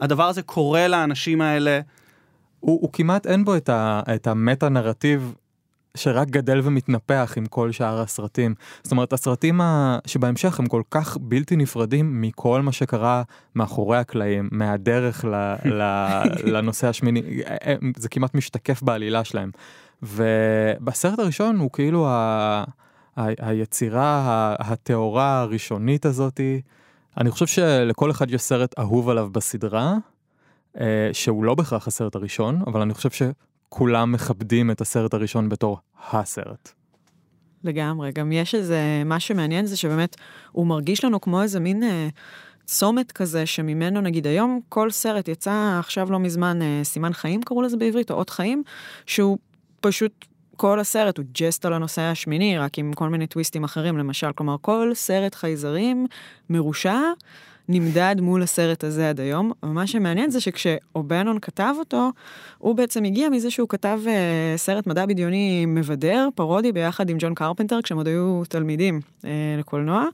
הדבר 0.00 0.24
הזה 0.28 0.42
קורה 0.42 0.88
לאנשים 0.88 1.40
האלה. 1.40 1.80
הוא, 2.60 2.78
הוא 2.82 2.90
כמעט 2.92 3.26
אין 3.26 3.44
בו 3.44 3.56
את, 3.56 3.68
ה, 3.68 4.00
את 4.14 4.26
המטה 4.26 4.68
נרטיב 4.68 5.34
שרק 5.96 6.28
גדל 6.28 6.60
ומתנפח 6.62 7.34
עם 7.36 7.46
כל 7.46 7.72
שאר 7.72 8.00
הסרטים. 8.00 8.54
זאת 8.82 8.92
אומרת, 8.92 9.12
הסרטים 9.12 9.60
ה... 9.60 9.98
שבהמשך 10.06 10.60
הם 10.60 10.66
כל 10.66 10.82
כך 10.90 11.16
בלתי 11.20 11.56
נפרדים 11.56 12.20
מכל 12.20 12.62
מה 12.62 12.72
שקרה 12.72 13.22
מאחורי 13.54 13.98
הקלעים, 13.98 14.48
מהדרך 14.52 15.24
ל... 15.24 15.34
ל... 15.64 15.82
לנושא 16.54 16.88
השמיני, 16.88 17.22
הם- 17.62 17.92
זה 17.96 18.08
כמעט 18.08 18.34
משתקף 18.34 18.82
בעלילה 18.82 19.24
שלהם. 19.24 19.50
ובסרט 20.02 21.18
הראשון 21.18 21.58
הוא 21.58 21.70
כאילו 21.72 22.06
ה... 22.06 22.64
ה... 23.16 23.26
היצירה 23.38 24.54
הטהורה 24.58 25.40
הראשונית 25.40 26.06
הזאתי. 26.06 26.60
אני 27.16 27.30
חושב 27.30 27.46
שלכל 27.46 28.10
אחד 28.10 28.30
יש 28.30 28.42
סרט 28.42 28.78
אהוב 28.78 29.08
עליו 29.08 29.28
בסדרה, 29.32 29.96
אה, 30.80 31.10
שהוא 31.12 31.44
לא 31.44 31.54
בהכרח 31.54 31.86
הסרט 31.86 32.14
הראשון, 32.14 32.62
אבל 32.66 32.80
אני 32.80 32.94
חושב 32.94 33.10
שכולם 33.10 34.12
מכבדים 34.12 34.70
את 34.70 34.80
הסרט 34.80 35.14
הראשון 35.14 35.48
בתור 35.48 35.78
הסרט. 36.12 36.72
לגמרי, 37.64 38.12
גם 38.12 38.32
יש 38.32 38.54
איזה, 38.54 39.02
מה 39.04 39.20
שמעניין 39.20 39.66
זה 39.66 39.76
שבאמת 39.76 40.16
הוא 40.52 40.66
מרגיש 40.66 41.04
לנו 41.04 41.20
כמו 41.20 41.42
איזה 41.42 41.60
מין 41.60 41.82
אה, 41.82 42.08
צומת 42.64 43.12
כזה, 43.12 43.46
שממנו 43.46 44.00
נגיד 44.00 44.26
היום 44.26 44.60
כל 44.68 44.90
סרט 44.90 45.28
יצא 45.28 45.76
עכשיו 45.78 46.12
לא 46.12 46.18
מזמן 46.18 46.62
אה, 46.62 46.80
סימן 46.84 47.12
חיים 47.12 47.42
קראו 47.42 47.62
לזה 47.62 47.76
בעברית, 47.76 48.10
או 48.10 48.16
אות 48.16 48.30
חיים, 48.30 48.62
שהוא 49.06 49.38
פשוט, 49.82 50.24
כל 50.56 50.80
הסרט 50.80 51.18
הוא 51.18 51.26
ג'סט 51.32 51.64
על 51.64 51.72
הנושא 51.72 52.02
השמיני, 52.02 52.58
רק 52.58 52.78
עם 52.78 52.92
כל 52.92 53.08
מיני 53.08 53.26
טוויסטים 53.26 53.64
אחרים 53.64 53.98
למשל, 53.98 54.32
כלומר 54.32 54.56
כל 54.60 54.90
סרט 54.94 55.34
חייזרים 55.34 56.06
מרושע. 56.50 56.98
נמדד 57.68 58.16
מול 58.20 58.42
הסרט 58.42 58.84
הזה 58.84 59.08
עד 59.08 59.20
היום, 59.20 59.52
ומה 59.62 59.86
שמעניין 59.86 60.30
זה 60.30 60.40
שכשאו'בנון 60.40 61.38
כתב 61.38 61.74
אותו, 61.78 62.10
הוא 62.58 62.74
בעצם 62.76 63.04
הגיע 63.04 63.28
מזה 63.28 63.50
שהוא 63.50 63.68
כתב 63.68 64.00
אה, 64.06 64.54
סרט 64.56 64.86
מדע 64.86 65.06
בדיוני 65.06 65.66
מבדר, 65.66 66.28
פרודי, 66.34 66.72
ביחד 66.72 67.10
עם 67.10 67.16
ג'ון 67.20 67.34
קרפנטר, 67.34 67.82
כשהם 67.82 67.98
עוד 67.98 68.06
היו 68.06 68.42
תלמידים 68.48 69.00
אה, 69.24 69.30
לקולנוע, 69.58 70.06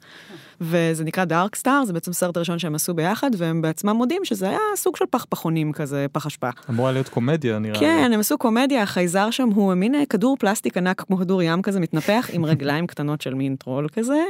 וזה 0.61 1.05
נקרא 1.05 1.25
Dark 1.25 1.57
Star, 1.57 1.85
זה 1.85 1.93
בעצם 1.93 2.13
סרט 2.13 2.37
הראשון 2.37 2.59
שהם 2.59 2.75
עשו 2.75 2.95
ביחד, 2.95 3.31
והם 3.37 3.63
בעצמם 3.63 3.97
מודים 3.97 4.25
שזה 4.25 4.49
היה 4.49 4.59
סוג 4.77 4.97
של 4.97 5.05
פח 5.11 5.26
פחונים 5.26 5.73
כזה, 5.73 6.07
פח 6.13 6.27
אשפה. 6.27 6.49
אמורה 6.71 6.93
להיות 6.93 7.09
קומדיה 7.09 7.59
נראה 7.59 7.73
לי. 7.73 7.81
כן, 7.81 8.11
הם 8.15 8.21
עשו 8.21 8.39
קומדיה, 8.39 8.83
החייזר 8.83 9.31
שם 9.31 9.49
הוא 9.49 9.75
מין 9.75 9.95
אה, 9.95 10.07
כדור 10.07 10.37
פלסטיק 10.37 10.77
ענק 10.77 11.01
כמו 11.01 11.17
כדור 11.17 11.43
ים 11.43 11.63
כזה 11.63 11.81
מתנפח 11.81 12.31
עם 12.33 12.45
רגליים 12.45 12.87
קטנות 12.91 13.21
של 13.21 13.35
מין 13.35 13.57
טרול 13.57 13.89
כזה, 13.89 14.23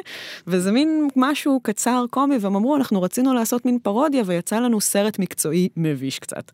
וזה 0.47 0.73
מין 0.73 1.09
משהו 1.17 1.61
קצר 1.63 2.05
קומי, 2.11 2.39
והם 2.41 2.57
אמרו, 2.57 2.77
אנחנו 2.77 3.03
רצינו 3.03 3.35
לעשות 3.35 3.67
מין 3.67 3.79
פרודיה, 3.83 4.23
ויצא 4.27 4.61
לנו 4.61 4.81
סרט 4.81 5.19
מקצועי 5.19 5.69
מביש 5.77 6.19
קצת. 6.19 6.51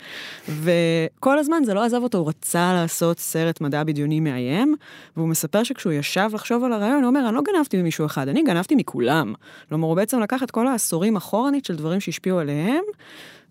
וכל 0.48 1.38
הזמן 1.38 1.62
זה 1.64 1.74
לא 1.74 1.84
עזב 1.84 2.02
אותו, 2.02 2.18
הוא 2.18 2.28
רצה 2.28 2.72
לעשות 2.72 3.18
סרט 3.18 3.60
מדע 3.60 3.84
בדיוני 3.84 4.20
מאיים, 4.20 4.74
והוא 5.16 5.28
מספר 5.28 5.62
שכשהוא 5.62 5.92
ישב 5.92 6.30
לחשוב 6.32 6.64
על 6.64 6.72
הרעיון, 6.72 7.02
הוא 7.02 7.08
אומר, 7.08 7.26
אני 7.28 7.34
לא 7.34 7.42
גנבתי 7.42 7.76
ממישהו 7.76 8.06
אחד, 8.06 8.28
אני 8.28 8.42
גנבתי 8.42 8.74
מכולם. 8.74 9.34
כלומר, 9.68 9.86
הוא 9.86 9.96
בעצם 9.96 10.20
לקח 10.20 10.42
את 10.42 10.50
כל 10.50 10.66
העשורים 10.66 11.16
אחורנית 11.16 11.64
של 11.64 11.76
דברים 11.76 12.00
שהשפיעו 12.00 12.38
עליהם, 12.38 12.84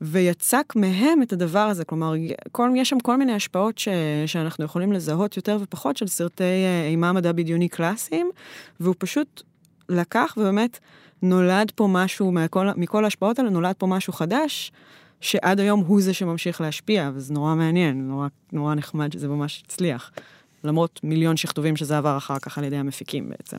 ויצק 0.01 0.73
מהם 0.75 1.21
את 1.21 1.33
הדבר 1.33 1.59
הזה. 1.59 1.85
כלומר, 1.85 2.13
כל, 2.51 2.69
יש 2.75 2.89
שם 2.89 2.99
כל 2.99 3.17
מיני 3.17 3.33
השפעות 3.33 3.77
ש, 3.77 3.87
שאנחנו 4.25 4.65
יכולים 4.65 4.91
לזהות 4.91 5.37
יותר 5.37 5.57
ופחות 5.61 5.97
של 5.97 6.07
סרטי 6.07 6.43
אה, 6.43 6.87
אימה 6.87 7.11
מדע 7.11 7.31
בדיוני 7.31 7.69
קלאסיים, 7.69 8.31
והוא 8.79 8.95
פשוט 8.97 9.41
לקח 9.89 10.33
ובאמת 10.37 10.79
נולד 11.21 11.71
פה 11.75 11.87
משהו, 11.89 12.31
מכל, 12.31 12.67
מכל 12.75 13.03
ההשפעות 13.03 13.39
האלה 13.39 13.49
נולד 13.49 13.75
פה 13.77 13.87
משהו 13.87 14.13
חדש, 14.13 14.71
שעד 15.21 15.59
היום 15.59 15.79
הוא 15.79 16.01
זה 16.01 16.13
שממשיך 16.13 16.61
להשפיע, 16.61 17.11
וזה 17.13 17.33
נורא 17.33 17.55
מעניין, 17.55 18.07
נורא, 18.07 18.27
נורא 18.51 18.75
נחמד 18.75 19.11
שזה 19.11 19.27
ממש 19.27 19.63
הצליח. 19.65 20.11
למרות 20.63 20.99
מיליון 21.03 21.37
שכתובים 21.37 21.75
שזה 21.75 21.97
עבר 21.97 22.17
אחר 22.17 22.39
כך 22.39 22.57
על 22.57 22.63
ידי 22.63 22.77
המפיקים 22.77 23.29
בעצם. 23.29 23.57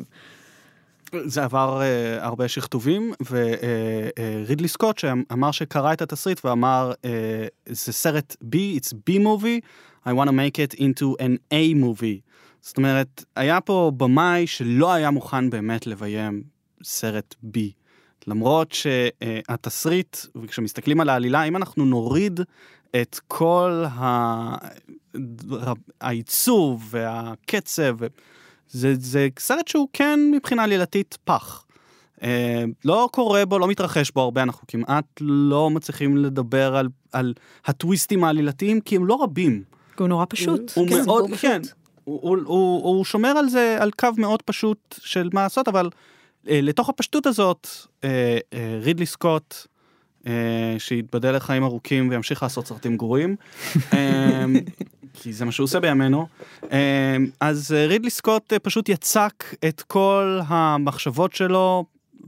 זה 1.25 1.45
עבר 1.45 1.81
uh, 1.81 2.25
הרבה 2.25 2.49
שכתובים, 2.49 3.13
ורידלי 3.31 4.67
uh, 4.67 4.69
uh, 4.69 4.73
סקוט 4.73 4.99
שאמר 4.99 5.51
שקרא 5.51 5.93
את 5.93 6.03
התסריט 6.03 6.45
ואמר, 6.45 6.93
uh, 6.93 7.07
זה 7.67 7.93
סרט 7.93 8.37
B, 8.43 8.55
it's 8.55 8.93
B 9.11 9.19
movie, 9.19 9.61
I 10.07 10.09
want 10.09 10.29
to 10.29 10.33
make 10.33 10.59
it 10.59 10.81
into 10.81 11.23
an 11.23 11.53
A 11.53 11.85
movie. 11.85 12.21
זאת 12.61 12.77
אומרת, 12.77 13.25
היה 13.37 13.61
פה 13.61 13.93
במאי 13.97 14.47
שלא 14.47 14.93
היה 14.93 15.11
מוכן 15.11 15.51
באמת 15.51 15.87
לביים 15.87 16.43
סרט 16.83 17.35
B. 17.45 17.59
למרות 18.27 18.73
שהתסריט, 18.73 20.17
וכשמסתכלים 20.43 21.01
על 21.01 21.09
העלילה, 21.09 21.45
אם 21.45 21.57
אנחנו 21.57 21.85
נוריד 21.85 22.41
את 23.01 23.21
כל 23.29 23.85
ה... 23.89 24.55
העיצוב 26.01 26.89
והקצב, 26.91 27.97
זה, 28.71 28.95
זה 28.99 29.29
סרט 29.39 29.69
שהוא 29.69 29.89
כן 29.93 30.21
מבחינה 30.33 30.65
עלילתית 30.65 31.19
פח. 31.25 31.65
אה, 32.23 32.65
לא 32.85 33.09
קורה 33.13 33.47
בו, 33.47 33.59
לא 33.59 33.69
מתרחש 33.69 34.11
בו 34.11 34.21
הרבה, 34.21 34.43
אנחנו 34.43 34.67
כמעט 34.69 35.05
לא 35.21 35.71
מצליחים 35.71 36.17
לדבר 36.17 36.77
על, 36.77 36.89
על 37.13 37.35
הטוויסטים 37.67 38.25
העלילתיים, 38.25 38.81
כי 38.81 38.97
הם 38.97 39.07
לא 39.07 39.23
רבים. 39.23 39.63
הוא 39.99 40.09
נורא 40.09 40.25
פשוט. 40.29 40.73
הוא 40.75 40.89
כן, 40.89 41.05
מאוד, 41.07 41.31
כן. 41.41 41.61
הוא, 42.05 42.21
הוא, 42.23 42.39
הוא, 42.45 42.83
הוא 42.83 43.05
שומר 43.05 43.29
על 43.29 43.49
זה, 43.49 43.77
על 43.81 43.91
קו 43.91 44.09
מאוד 44.17 44.43
פשוט 44.43 44.95
של 45.03 45.31
מה 45.33 45.43
לעשות, 45.43 45.69
אבל 45.69 45.91
אה, 46.49 46.61
לתוך 46.63 46.89
הפשטות 46.89 47.27
הזאת, 47.27 47.69
אה, 48.05 48.39
אה, 48.55 48.79
רידלי 48.83 49.07
סקוט, 49.07 49.55
אה, 50.27 50.75
שיתבדל 50.79 51.37
לחיים 51.37 51.65
ארוכים 51.65 52.09
וימשיך 52.09 52.43
לעשות 52.43 52.67
סרטים 52.67 52.97
גרועים, 52.97 53.37
אה, 53.93 54.45
כי 55.15 55.33
זה 55.33 55.45
מה 55.45 55.53
שהוא 55.53 55.65
עושה 55.65 55.81
בימינו. 55.81 56.27
אה, 56.73 57.17
אז 57.41 57.73
אה, 57.77 57.87
רידלי 57.87 58.11
סקוט 58.11 58.53
אה, 58.53 58.59
פשוט 58.59 58.89
יצק 58.89 59.45
את 59.69 59.83
כל 59.83 60.41
המחשבות 60.47 61.33
שלו, 61.33 61.85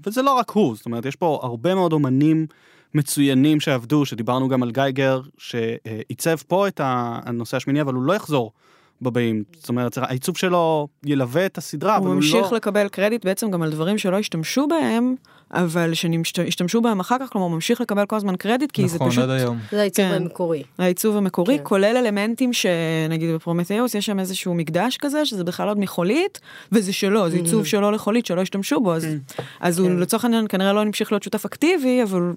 וזה 0.07 0.23
לא 0.23 0.35
רק 0.35 0.51
הוא, 0.51 0.77
זאת 0.77 0.87
אומרת, 0.87 1.07
יש 1.07 1.17
פה 1.17 1.41
הרבה 1.43 1.75
מאוד 1.75 1.93
אומנים 1.93 2.47
מצוינים 2.95 3.61
שעבדו, 3.61 4.07
שדיברנו 4.07 4.49
גם 4.49 4.63
על 4.63 4.71
גייגר, 4.71 5.21
שעיצב 5.39 6.37
פה 6.47 6.69
את 6.69 6.81
הנוסע 6.85 7.57
השמיני, 7.57 7.81
אבל 7.81 7.95
הוא 7.95 8.03
לא 8.03 8.13
יחזור. 8.13 8.53
בבאים. 9.03 9.45
זאת 9.57 9.69
אומרת, 9.69 9.99
העיצוב 9.99 10.37
שלו 10.37 10.89
ילווה 11.05 11.47
את 11.47 11.59
הסדרה, 11.59 11.97
אבל 11.97 12.07
הוא 12.07 12.15
לא... 12.15 12.21
הוא 12.21 12.41
ממשיך 12.41 12.53
לקבל 12.53 12.89
קרדיט 12.89 13.25
בעצם 13.25 13.51
גם 13.51 13.63
על 13.63 13.71
דברים 13.71 13.99
שלא 13.99 14.19
השתמשו 14.19 14.67
בהם, 14.67 15.15
אבל 15.57 15.95
שהשתמשו 15.95 16.81
בהם 16.81 17.01
אחר 17.01 17.17
כך, 17.21 17.29
כלומר, 17.29 17.47
הוא 17.47 17.55
ממשיך 17.55 17.81
לקבל 17.81 18.07
כל 18.07 18.17
הזמן 18.17 18.37
קרדיט, 18.37 18.73
כי 18.73 18.85
נכון, 18.85 18.99
זה 18.99 18.99
פשוט... 18.99 19.25
נכון, 19.25 19.31
עד 19.35 19.41
היום. 19.41 19.59
זה 19.71 19.81
העיצוב 19.81 20.05
כן. 20.05 20.15
המקורי. 20.15 20.63
העיצוב 20.79 21.17
המקורי, 21.17 21.59
כן. 21.59 21.65
כולל 21.65 21.97
אלמנטים 21.97 22.53
שנגיד 22.53 23.31
בפרומטאוס 23.35 23.95
יש 23.95 24.07
שם 24.07 24.21
איזשהו 24.21 24.55
מקדש 24.55 24.97
כזה, 24.97 25.27
שזה 25.27 25.45
בכלל 25.45 25.69
עוד 25.69 25.79
מחולית, 25.79 26.41
וזה 26.73 26.93
שלו, 26.93 27.31
זה 27.31 27.37
עיצוב 27.37 27.63
mm-hmm. 27.63 27.69
שלו 27.69 27.91
לחולית, 27.91 28.27
שלא 28.27 28.41
השתמשו 28.41 28.81
בו, 28.81 28.95
אז, 28.95 29.05
mm-hmm. 29.05 29.43
אז 29.61 29.79
הוא 29.79 29.89
כן. 29.89 29.97
לצורך 29.97 30.25
העניין 30.25 30.47
כנראה 30.49 30.73
לא 30.73 30.81
המשיך 30.81 31.13
להיות 31.13 31.23
שותף 31.23 31.45
אקטיבי, 31.45 32.03
אבל 32.03 32.33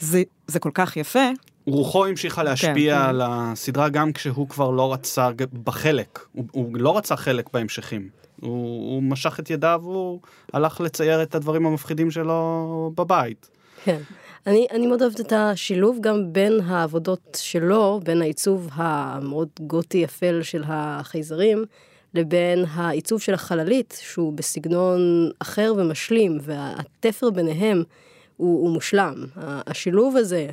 זה, 0.00 0.22
זה 0.46 0.58
כל 0.58 0.70
כך 0.74 0.96
יפה. 0.96 1.28
רוחו 1.66 2.06
המשיכה 2.06 2.42
להשפיע 2.42 2.94
כן. 2.94 3.08
על 3.08 3.22
הסדרה 3.24 3.88
גם 3.88 4.12
כשהוא 4.12 4.48
כבר 4.48 4.70
לא 4.70 4.92
רצה 4.92 5.28
בחלק, 5.64 6.18
הוא, 6.32 6.44
הוא 6.52 6.76
לא 6.76 6.96
רצה 6.96 7.16
חלק 7.16 7.50
בהמשכים. 7.52 8.25
הוא, 8.40 8.94
הוא 8.94 9.02
משך 9.02 9.40
את 9.40 9.50
ידיו, 9.50 9.80
הוא 9.84 10.20
הלך 10.52 10.80
לצייר 10.80 11.22
את 11.22 11.34
הדברים 11.34 11.66
המפחידים 11.66 12.10
שלו 12.10 12.92
בבית. 12.96 13.50
כן. 13.84 14.00
אני, 14.46 14.66
אני 14.70 14.86
מאוד 14.86 15.02
אוהבת 15.02 15.20
את 15.20 15.32
השילוב 15.32 15.98
גם 16.00 16.32
בין 16.32 16.60
העבודות 16.60 17.38
שלו, 17.40 18.00
בין 18.04 18.22
העיצוב 18.22 18.68
המאוד 18.72 19.48
גותי 19.60 20.04
אפל 20.04 20.42
של 20.42 20.64
החייזרים, 20.66 21.64
לבין 22.14 22.64
העיצוב 22.68 23.20
של 23.20 23.34
החללית, 23.34 23.98
שהוא 24.02 24.32
בסגנון 24.32 25.30
אחר 25.38 25.72
ומשלים, 25.76 26.38
והתפר 26.42 27.30
ביניהם 27.30 27.82
הוא, 28.36 28.60
הוא 28.60 28.70
מושלם. 28.70 29.14
השילוב 29.36 30.16
הזה, 30.16 30.48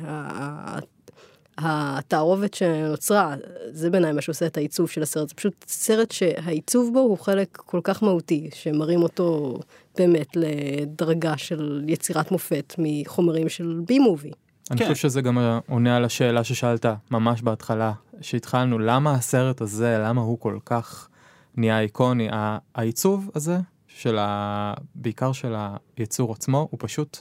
התערובת 1.58 2.54
שנוצרה, 2.54 3.34
זה 3.70 3.90
בעיניי 3.90 4.12
מה 4.12 4.20
שעושה 4.20 4.46
את 4.46 4.56
העיצוב 4.56 4.90
של 4.90 5.02
הסרט. 5.02 5.28
זה 5.28 5.34
פשוט 5.34 5.64
סרט 5.68 6.10
שהעיצוב 6.10 6.92
בו 6.92 6.98
הוא 6.98 7.18
חלק 7.18 7.48
כל 7.66 7.80
כך 7.84 8.02
מהותי, 8.02 8.50
שמראים 8.54 9.02
אותו 9.02 9.58
באמת 9.98 10.36
לדרגה 10.36 11.36
של 11.36 11.84
יצירת 11.88 12.30
מופת 12.30 12.74
מחומרים 12.78 13.48
של 13.48 13.80
בי 13.86 13.98
מובי. 13.98 14.30
אני 14.70 14.78
כן. 14.78 14.84
חושב 14.84 15.08
שזה 15.08 15.20
גם 15.20 15.38
עונה 15.68 15.96
על 15.96 16.04
השאלה 16.04 16.44
ששאלת 16.44 16.86
ממש 17.10 17.42
בהתחלה, 17.42 17.92
שהתחלנו, 18.20 18.78
למה 18.78 19.14
הסרט 19.14 19.60
הזה, 19.60 19.98
למה 20.00 20.20
הוא 20.20 20.38
כל 20.38 20.58
כך 20.64 21.08
נהיה 21.56 21.80
איקוני? 21.80 22.28
העיצוב 22.74 23.30
הזה, 23.34 23.58
של 23.88 24.18
ה... 24.18 24.74
בעיקר 24.94 25.32
של 25.32 25.54
היצור 25.96 26.32
עצמו, 26.32 26.68
הוא 26.70 26.78
פשוט, 26.82 27.18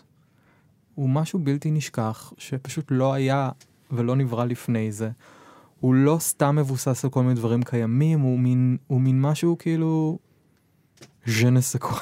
הוא 0.96 1.10
משהו 1.10 1.40
בלתי 1.40 1.72
נשכח, 1.72 2.34
שפשוט 2.38 2.86
לא 2.90 3.14
היה 3.14 3.50
ולא 3.96 4.16
נברא 4.16 4.46
לפני 4.46 4.92
זה. 4.92 5.10
הוא 5.80 5.94
לא 5.94 6.18
סתם 6.20 6.56
מבוסס 6.56 7.06
על 7.06 7.12
כל 7.12 7.24
מיני 7.24 7.36
דברים 7.36 7.64
קיימים, 7.64 8.20
הוא 8.20 8.40
מין, 8.40 8.78
הוא 8.88 9.02
מין 9.02 9.22
משהו 9.22 9.58
כאילו... 9.60 10.18
ז'נסקו. 11.26 11.96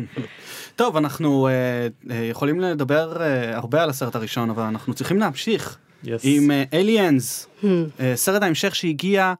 טוב, 0.76 0.96
אנחנו 0.96 1.48
uh, 1.48 2.06
uh, 2.06 2.12
יכולים 2.30 2.60
לדבר 2.60 3.16
uh, 3.16 3.56
הרבה 3.56 3.82
על 3.82 3.90
הסרט 3.90 4.14
הראשון, 4.14 4.50
אבל 4.50 4.62
אנחנו 4.62 4.94
צריכים 4.94 5.18
להמשיך 5.18 5.78
yes. 6.04 6.08
עם 6.22 6.50
אליאנס, 6.72 7.46
uh, 7.60 7.64
uh, 7.64 8.02
סרט 8.14 8.42
ההמשך 8.42 8.74
שהגיע 8.74 9.34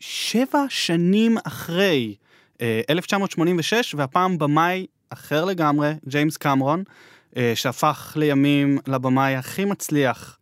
שבע 0.00 0.64
שנים 0.68 1.36
אחרי, 1.44 2.14
uh, 2.54 2.60
1986, 2.90 3.94
והפעם 3.94 4.38
במאי 4.38 4.86
אחר 5.10 5.44
לגמרי, 5.44 5.92
ג'יימס 6.08 6.36
קמרון, 6.36 6.82
uh, 7.30 7.36
שהפך 7.54 8.12
לימים 8.16 8.78
לבמאי 8.86 9.36
הכי 9.36 9.64
מצליח 9.64 10.38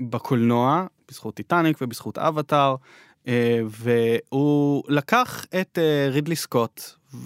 בקולנוע, 0.00 0.86
בזכות 1.08 1.34
טיטניק 1.34 1.76
ובזכות 1.80 2.18
אבטאר, 2.18 2.76
אה, 3.28 3.60
והוא 3.66 4.84
לקח 4.88 5.46
את 5.60 5.78
אה, 5.78 6.08
רידלי 6.10 6.36
סקוט 6.36 6.82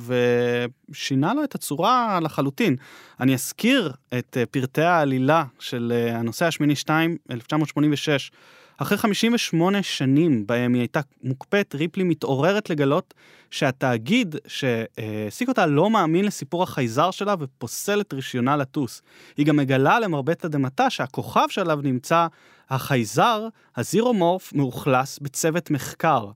ושינה 0.06 1.34
לו 1.34 1.44
את 1.44 1.54
הצורה 1.54 2.18
לחלוטין. 2.22 2.76
אני 3.20 3.34
אזכיר 3.34 3.92
את 4.18 4.36
אה, 4.36 4.46
פרטי 4.46 4.82
העלילה 4.82 5.44
של 5.58 5.92
אה, 5.96 6.18
הנושא 6.18 6.46
השמיני 6.46 6.76
2, 6.76 7.16
1986. 7.30 8.30
אחרי 8.78 8.98
58 8.98 9.82
שנים 9.82 10.46
בהם 10.46 10.74
היא 10.74 10.80
הייתה 10.80 11.00
מוקפאת, 11.22 11.74
ריפלי 11.74 12.04
מתעוררת 12.04 12.70
לגלות 12.70 13.14
שהתאגיד 13.50 14.36
שהעסיק 14.46 15.48
אותה 15.48 15.66
לא 15.66 15.90
מאמין 15.90 16.24
לסיפור 16.24 16.62
החייזר 16.62 17.10
שלה 17.10 17.34
ופוסל 17.38 18.00
את 18.00 18.12
רישיונה 18.12 18.56
לטוס. 18.56 19.02
היא 19.36 19.46
גם 19.46 19.56
מגלה 19.56 20.00
למרבה 20.00 20.34
תדהמתה 20.34 20.90
שהכוכב 20.90 21.46
שעליו 21.48 21.78
נמצא 21.82 22.26
החייזר, 22.70 23.48
הזירומורף, 23.76 24.52
מאוכלס 24.52 25.18
בצוות 25.18 25.70
מחקר. 25.70 26.26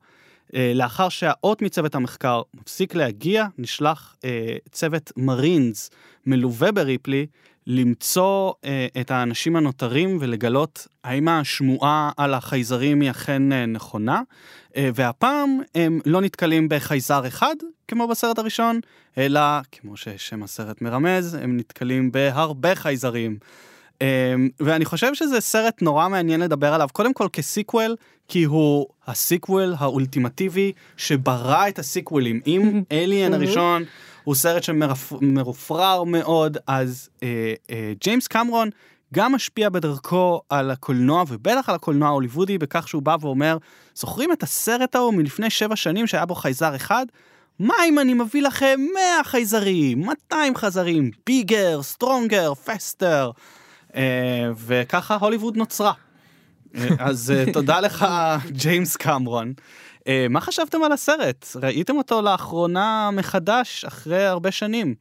אה, 0.55 0.73
לאחר 0.75 1.09
שהאות 1.09 1.63
מצוות 1.63 1.95
המחקר 1.95 2.43
מפסיק 2.55 2.95
להגיע, 2.95 3.47
נשלח 3.59 4.17
אה, 4.25 4.57
צוות 4.73 5.13
מרינס 5.17 5.91
מלווה 6.27 6.73
בריפלי 6.73 7.27
למצוא 7.67 8.53
אה, 8.65 8.87
את 9.01 9.11
האנשים 9.11 9.57
הנותרים 9.57 10.19
ולגלות 10.21 10.87
האם 11.05 11.29
השמועה 11.29 12.11
על 12.17 12.35
החייזרים 12.35 13.01
היא 13.01 13.11
אכן 13.11 13.53
אה, 13.53 13.67
נכונה. 13.67 14.23
אה, 14.77 14.91
והפעם 14.95 15.61
הם 15.75 16.01
לא 16.07 16.21
נתקלים 16.21 16.69
בחייזר 16.69 17.27
אחד, 17.27 17.55
כמו 17.89 18.09
בסרט 18.09 18.39
הראשון, 18.39 18.81
אלא, 19.19 19.41
כמו 19.73 19.97
ששם 19.97 20.43
הסרט 20.43 20.83
מרמז, 20.83 21.35
הם 21.35 21.57
נתקלים 21.57 22.13
בהרבה 22.13 22.75
חייזרים. 22.75 23.39
אמ, 24.01 24.49
ואני 24.61 24.85
חושב 24.85 25.15
שזה 25.15 25.41
סרט 25.41 25.83
נורא 25.83 26.09
מעניין 26.09 26.41
לדבר 26.41 26.75
עליו, 26.75 26.89
קודם 26.93 27.15
כל 27.15 27.29
כסיקוול, 27.33 27.97
כי 28.29 28.45
הוא 28.45 28.87
הסיקוול 29.07 29.75
האולטימטיבי 29.79 30.73
שברא 30.97 31.69
את 31.69 31.79
הסיקוולים. 31.79 32.41
אם 32.47 32.83
אליאן 32.93 33.35
הראשון 33.35 33.85
הוא 34.25 34.35
סרט 34.35 34.63
שמרופרר 34.63 36.05
מאוד, 36.05 36.59
אז 36.67 37.09
אה, 37.23 37.55
אה, 37.71 37.93
ג'יימס 38.01 38.27
קמרון 38.27 38.71
גם 39.15 39.33
משפיע 39.33 39.69
בדרכו 39.69 40.41
על 40.49 40.71
הקולנוע, 40.71 41.25
ובטח 41.29 41.69
על 41.69 41.75
הקולנוע 41.75 42.09
ההוליוודי, 42.09 42.59
בכך 42.59 42.89
שהוא 42.89 43.03
בא 43.03 43.17
ואומר, 43.21 43.57
זוכרים 43.95 44.33
את 44.33 44.43
הסרט 44.43 44.95
ההוא 44.95 45.15
מלפני 45.15 45.51
שבע 45.51 45.77
שנים 45.77 46.07
שהיה 46.07 46.27
בו 46.27 46.35
חייזר 46.35 46.77
אחד? 46.77 47.07
מה 47.59 47.75
אם 47.89 47.99
אני 47.99 48.15
מביא 48.15 48.43
לכם 48.43 48.81
100 48.95 49.25
חייזרים, 49.25 50.07
200 50.07 50.55
חייזרים, 50.55 51.11
bigger, 51.27 51.83
stronger, 51.83 52.55
faster, 52.55 53.31
וככה 54.57 55.15
הוליווד 55.15 55.57
נוצרה. 55.57 55.93
אה, 56.75 56.89
אז 56.99 57.31
אה, 57.31 57.53
תודה 57.53 57.81
לך, 57.81 58.07
ג'יימס 58.51 58.97
קמרון. 58.97 59.53
אה, 60.09 60.27
מה 60.31 60.41
חשבתם 60.41 60.83
על 60.83 60.93
הסרט? 60.93 61.47
ראיתם 61.63 61.97
אותו 61.97 62.23
לאחרונה 62.23 63.11
מחדש, 63.13 63.85
אחרי 63.85 64.27
הרבה 64.27 64.51
שנים. 64.51 64.95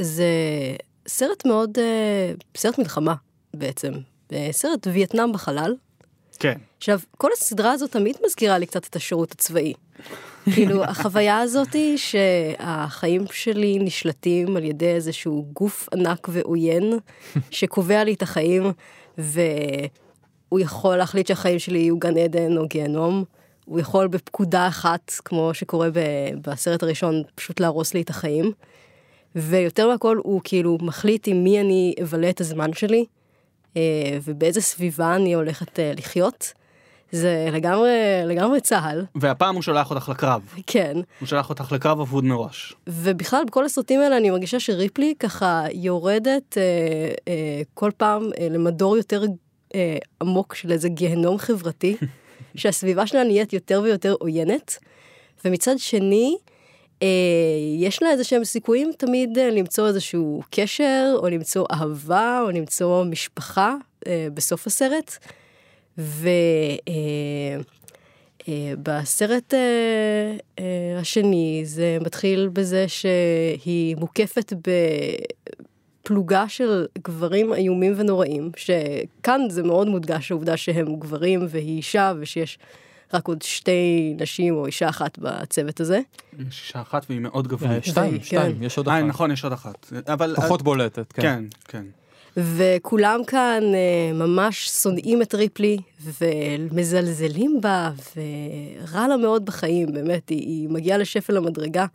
זה 0.00 0.24
סרט 1.08 1.46
מאוד, 1.46 1.78
סרט 2.56 2.78
מלחמה 2.78 3.14
בעצם. 3.54 3.92
סרט 4.50 4.86
וייטנאם 4.86 5.32
בחלל. 5.32 5.74
כן. 6.38 6.58
עכשיו, 6.78 7.00
כל 7.16 7.30
הסדרה 7.38 7.72
הזאת 7.72 7.90
תמיד 7.90 8.16
מזכירה 8.26 8.58
לי 8.58 8.66
קצת 8.66 8.84
את 8.84 8.96
השירות 8.96 9.32
הצבאי. 9.32 9.72
כאילו, 10.54 10.84
החוויה 10.84 11.38
הזאת 11.38 11.72
היא 11.72 11.96
שהחיים 11.96 13.24
שלי 13.32 13.78
נשלטים 13.78 14.56
על 14.56 14.64
ידי 14.64 14.88
איזשהו 14.88 15.46
גוף 15.52 15.88
ענק 15.92 16.28
ועוין, 16.32 16.92
שקובע 17.50 18.04
לי 18.04 18.14
את 18.14 18.22
החיים, 18.22 18.72
והוא 19.18 20.60
יכול 20.60 20.96
להחליט 20.96 21.26
שהחיים 21.26 21.58
שלי 21.58 21.78
יהיו 21.78 21.98
גן 21.98 22.18
עדן 22.18 22.56
או 22.56 22.68
גיהנום. 22.68 23.24
הוא 23.64 23.80
יכול 23.80 24.06
בפקודה 24.06 24.68
אחת, 24.68 25.12
כמו 25.24 25.54
שקורה 25.54 25.88
בסרט 26.42 26.82
הראשון, 26.82 27.22
פשוט 27.34 27.60
להרוס 27.60 27.94
לי 27.94 28.02
את 28.02 28.10
החיים. 28.10 28.52
ויותר 29.36 29.88
מהכל, 29.88 30.20
הוא 30.22 30.40
כאילו 30.44 30.78
מחליט 30.80 31.28
עם 31.28 31.44
מי 31.44 31.60
אני 31.60 31.94
אבלה 32.02 32.30
את 32.30 32.40
הזמן 32.40 32.72
שלי, 32.72 33.04
אה, 33.76 33.82
ובאיזה 34.24 34.60
סביבה 34.60 35.16
אני 35.16 35.34
הולכת 35.34 35.80
אה, 35.80 35.92
לחיות. 35.96 36.52
זה 37.12 37.48
לגמרי, 37.52 37.90
לגמרי 38.24 38.60
צה"ל. 38.60 39.04
והפעם 39.14 39.54
הוא 39.54 39.62
שולח 39.62 39.90
אותך 39.90 40.08
לקרב. 40.08 40.42
כן. 40.66 40.96
הוא 41.20 41.28
שולח 41.28 41.50
אותך 41.50 41.72
לקרב 41.72 42.00
אבוד 42.00 42.24
מראש. 42.24 42.74
ובכלל, 42.86 43.42
בכל 43.46 43.64
הסרטים 43.64 44.00
האלה 44.00 44.16
אני 44.16 44.30
מרגישה 44.30 44.60
שריפלי 44.60 45.14
ככה 45.18 45.64
יורדת 45.72 46.58
אה, 46.58 46.62
אה, 47.28 47.62
כל 47.74 47.90
פעם 47.96 48.30
אה, 48.40 48.48
למדור 48.50 48.96
יותר 48.96 49.22
אה, 49.74 49.96
עמוק 50.20 50.54
של 50.54 50.72
איזה 50.72 50.88
גיהנום 50.88 51.38
חברתי, 51.38 51.96
שהסביבה 52.56 53.06
שלה 53.06 53.24
נהיית 53.24 53.52
יותר 53.52 53.80
ויותר 53.84 54.14
עוינת. 54.20 54.78
ומצד 55.44 55.78
שני, 55.78 56.36
אה, 57.02 57.08
יש 57.78 58.02
לה 58.02 58.10
איזה 58.10 58.24
שהם 58.24 58.44
סיכויים 58.44 58.90
תמיד 58.98 59.38
אה, 59.38 59.50
למצוא 59.50 59.88
איזשהו 59.88 60.42
קשר, 60.50 61.14
או 61.18 61.28
למצוא 61.28 61.66
אהבה, 61.72 62.40
או 62.42 62.50
למצוא 62.50 63.04
משפחה 63.04 63.74
אה, 64.06 64.28
בסוף 64.34 64.66
הסרט. 64.66 65.18
ובסרט 68.78 69.54
אה, 69.54 69.58
אה, 69.58 70.36
אה, 70.58 70.98
השני 71.00 71.62
זה 71.64 71.98
מתחיל 72.00 72.48
בזה 72.52 72.84
שהיא 72.88 73.96
מוקפת 73.96 74.52
בפלוגה 76.02 76.48
של 76.48 76.86
גברים 76.98 77.54
איומים 77.54 77.92
ונוראים, 77.96 78.50
שכאן 78.56 79.40
זה 79.50 79.62
מאוד 79.62 79.88
מודגש 79.88 80.30
העובדה 80.30 80.56
שהם 80.56 80.96
גברים 80.96 81.46
והיא 81.48 81.76
אישה 81.76 82.12
ושיש 82.20 82.58
רק 83.14 83.28
עוד 83.28 83.42
שתי 83.42 84.14
נשים 84.20 84.54
או 84.54 84.66
אישה 84.66 84.88
אחת 84.88 85.18
בצוות 85.18 85.80
הזה. 85.80 86.00
יש 86.32 86.62
אישה 86.62 86.80
אחת 86.80 87.06
והיא 87.08 87.20
מאוד 87.20 87.48
גברית. 87.48 87.84
שתיים, 87.84 88.22
שתיים, 88.22 88.62
יש 88.62 88.78
עוד 88.78 88.88
אחת. 88.88 89.02
נכון, 89.02 89.30
יש 89.30 89.44
עוד 89.44 89.52
אחת. 89.52 89.92
פחות 90.36 90.62
בולטת, 90.62 91.12
כן. 91.12 91.22
כן, 91.22 91.44
כן. 91.64 91.84
וכולם 92.36 93.24
כאן 93.26 93.62
אה, 93.74 94.12
ממש 94.12 94.68
שונאים 94.68 95.22
את 95.22 95.34
ריפלי 95.34 95.78
ומזלזלים 96.20 97.60
בה, 97.60 97.90
ורע 98.16 99.08
לה 99.08 99.16
מאוד 99.16 99.44
בחיים, 99.46 99.92
באמת, 99.92 100.28
היא, 100.28 100.38
היא 100.38 100.68
מגיעה 100.68 100.98
לשפל 100.98 101.36
המדרגה. 101.36 101.86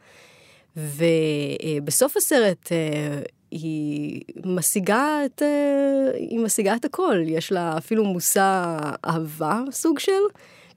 ובסוף 0.77 2.17
הסרט 2.17 2.71
אה, 2.71 3.21
היא 3.51 4.21
משיגה 4.45 5.25
את, 5.25 5.41
אה, 5.41 6.11
היא 6.17 6.39
משיגה 6.39 6.75
את 6.75 6.85
הכל, 6.85 7.17
יש 7.25 7.51
לה 7.51 7.77
אפילו 7.77 8.03
מושא 8.03 8.77
אהבה, 9.05 9.61
סוג 9.71 9.99
של, 9.99 10.21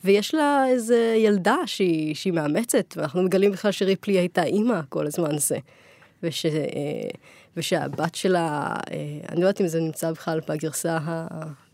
ויש 0.05 0.35
לה 0.35 0.65
איזה 0.69 1.15
ילדה 1.19 1.57
שהיא, 1.67 2.15
שהיא 2.15 2.33
מאמצת, 2.33 2.95
ואנחנו 2.97 3.23
מגלים 3.23 3.53
בכלל 3.53 3.73
שריפלי 3.73 4.19
הייתה 4.19 4.43
אימא 4.43 4.81
כל 4.89 5.07
הזמן 5.07 5.35
הזה. 5.35 5.59
וש... 6.23 6.47
ושהבת 7.57 8.15
שלה, 8.15 8.77
אה, 8.91 8.97
אני 9.29 9.41
לא 9.41 9.47
יודעת 9.47 9.61
אם 9.61 9.67
זה 9.67 9.81
נמצא 9.81 10.13
בכלל 10.13 10.41
בגרסה, 10.49 10.99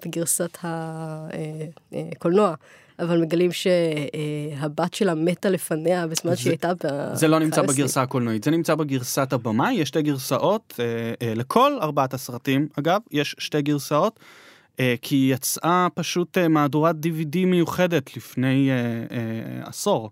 בגרסת 0.04 0.58
הקולנוע, 0.62 2.46
אה, 2.46 2.50
אה, 2.50 3.04
אבל 3.04 3.20
מגלים 3.20 3.50
שהבת 3.52 4.94
שלה 4.94 5.14
מתה 5.14 5.50
לפניה 5.50 6.06
בזמן 6.06 6.36
שהיא 6.36 6.50
הייתה 6.50 6.72
ב... 6.74 7.14
זה 7.14 7.28
לא 7.28 7.38
נמצא 7.38 7.62
בגרסה 7.62 8.02
הקולנועית, 8.02 8.44
זה 8.44 8.50
נמצא 8.50 8.74
בגרסת 8.74 9.32
הבמאי, 9.32 9.74
יש 9.74 9.88
שתי 9.88 10.02
גרסאות, 10.02 10.80
לכל 11.36 11.78
ארבעת 11.80 12.14
הסרטים, 12.14 12.68
אגב, 12.78 13.00
יש 13.10 13.36
שתי 13.38 13.62
גרסאות. 13.62 14.20
כי 15.02 15.30
יצאה 15.32 15.88
פשוט 15.94 16.38
מהדורת 16.38 16.96
DVD 16.96 17.46
מיוחדת 17.46 18.16
לפני 18.16 18.70
עשור. 19.64 20.10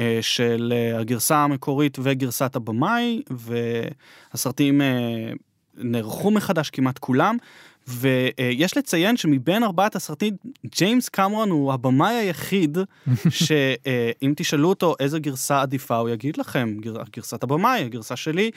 אה, 0.00 0.18
של 0.20 0.72
אה, 0.76 1.00
הגרסה 1.00 1.36
המקורית 1.36 1.98
וגרסת 2.02 2.56
הבמאי, 2.56 3.22
והסרטים 3.30 4.80
אה, 4.80 5.32
נערכו 5.74 6.30
מחדש 6.30 6.70
כמעט 6.70 6.98
כולם, 6.98 7.36
ויש 7.88 8.76
לציין 8.76 9.16
שמבין 9.16 9.62
ארבעת 9.62 9.96
הסרטים, 9.96 10.36
ג'יימס 10.66 11.08
קמרון 11.08 11.50
הוא 11.50 11.72
הבמאי 11.72 12.14
היחיד 12.14 12.78
שאם 13.30 14.32
תשאלו 14.36 14.68
אותו 14.68 14.94
איזה 15.00 15.18
גרסה 15.18 15.62
עדיפה, 15.62 15.96
הוא 15.96 16.08
יגיד 16.08 16.36
לכם, 16.36 16.76
גרסת 17.10 17.42
הבמאי, 17.42 17.84
הגרסה 17.84 18.16
שלי, 18.16 18.50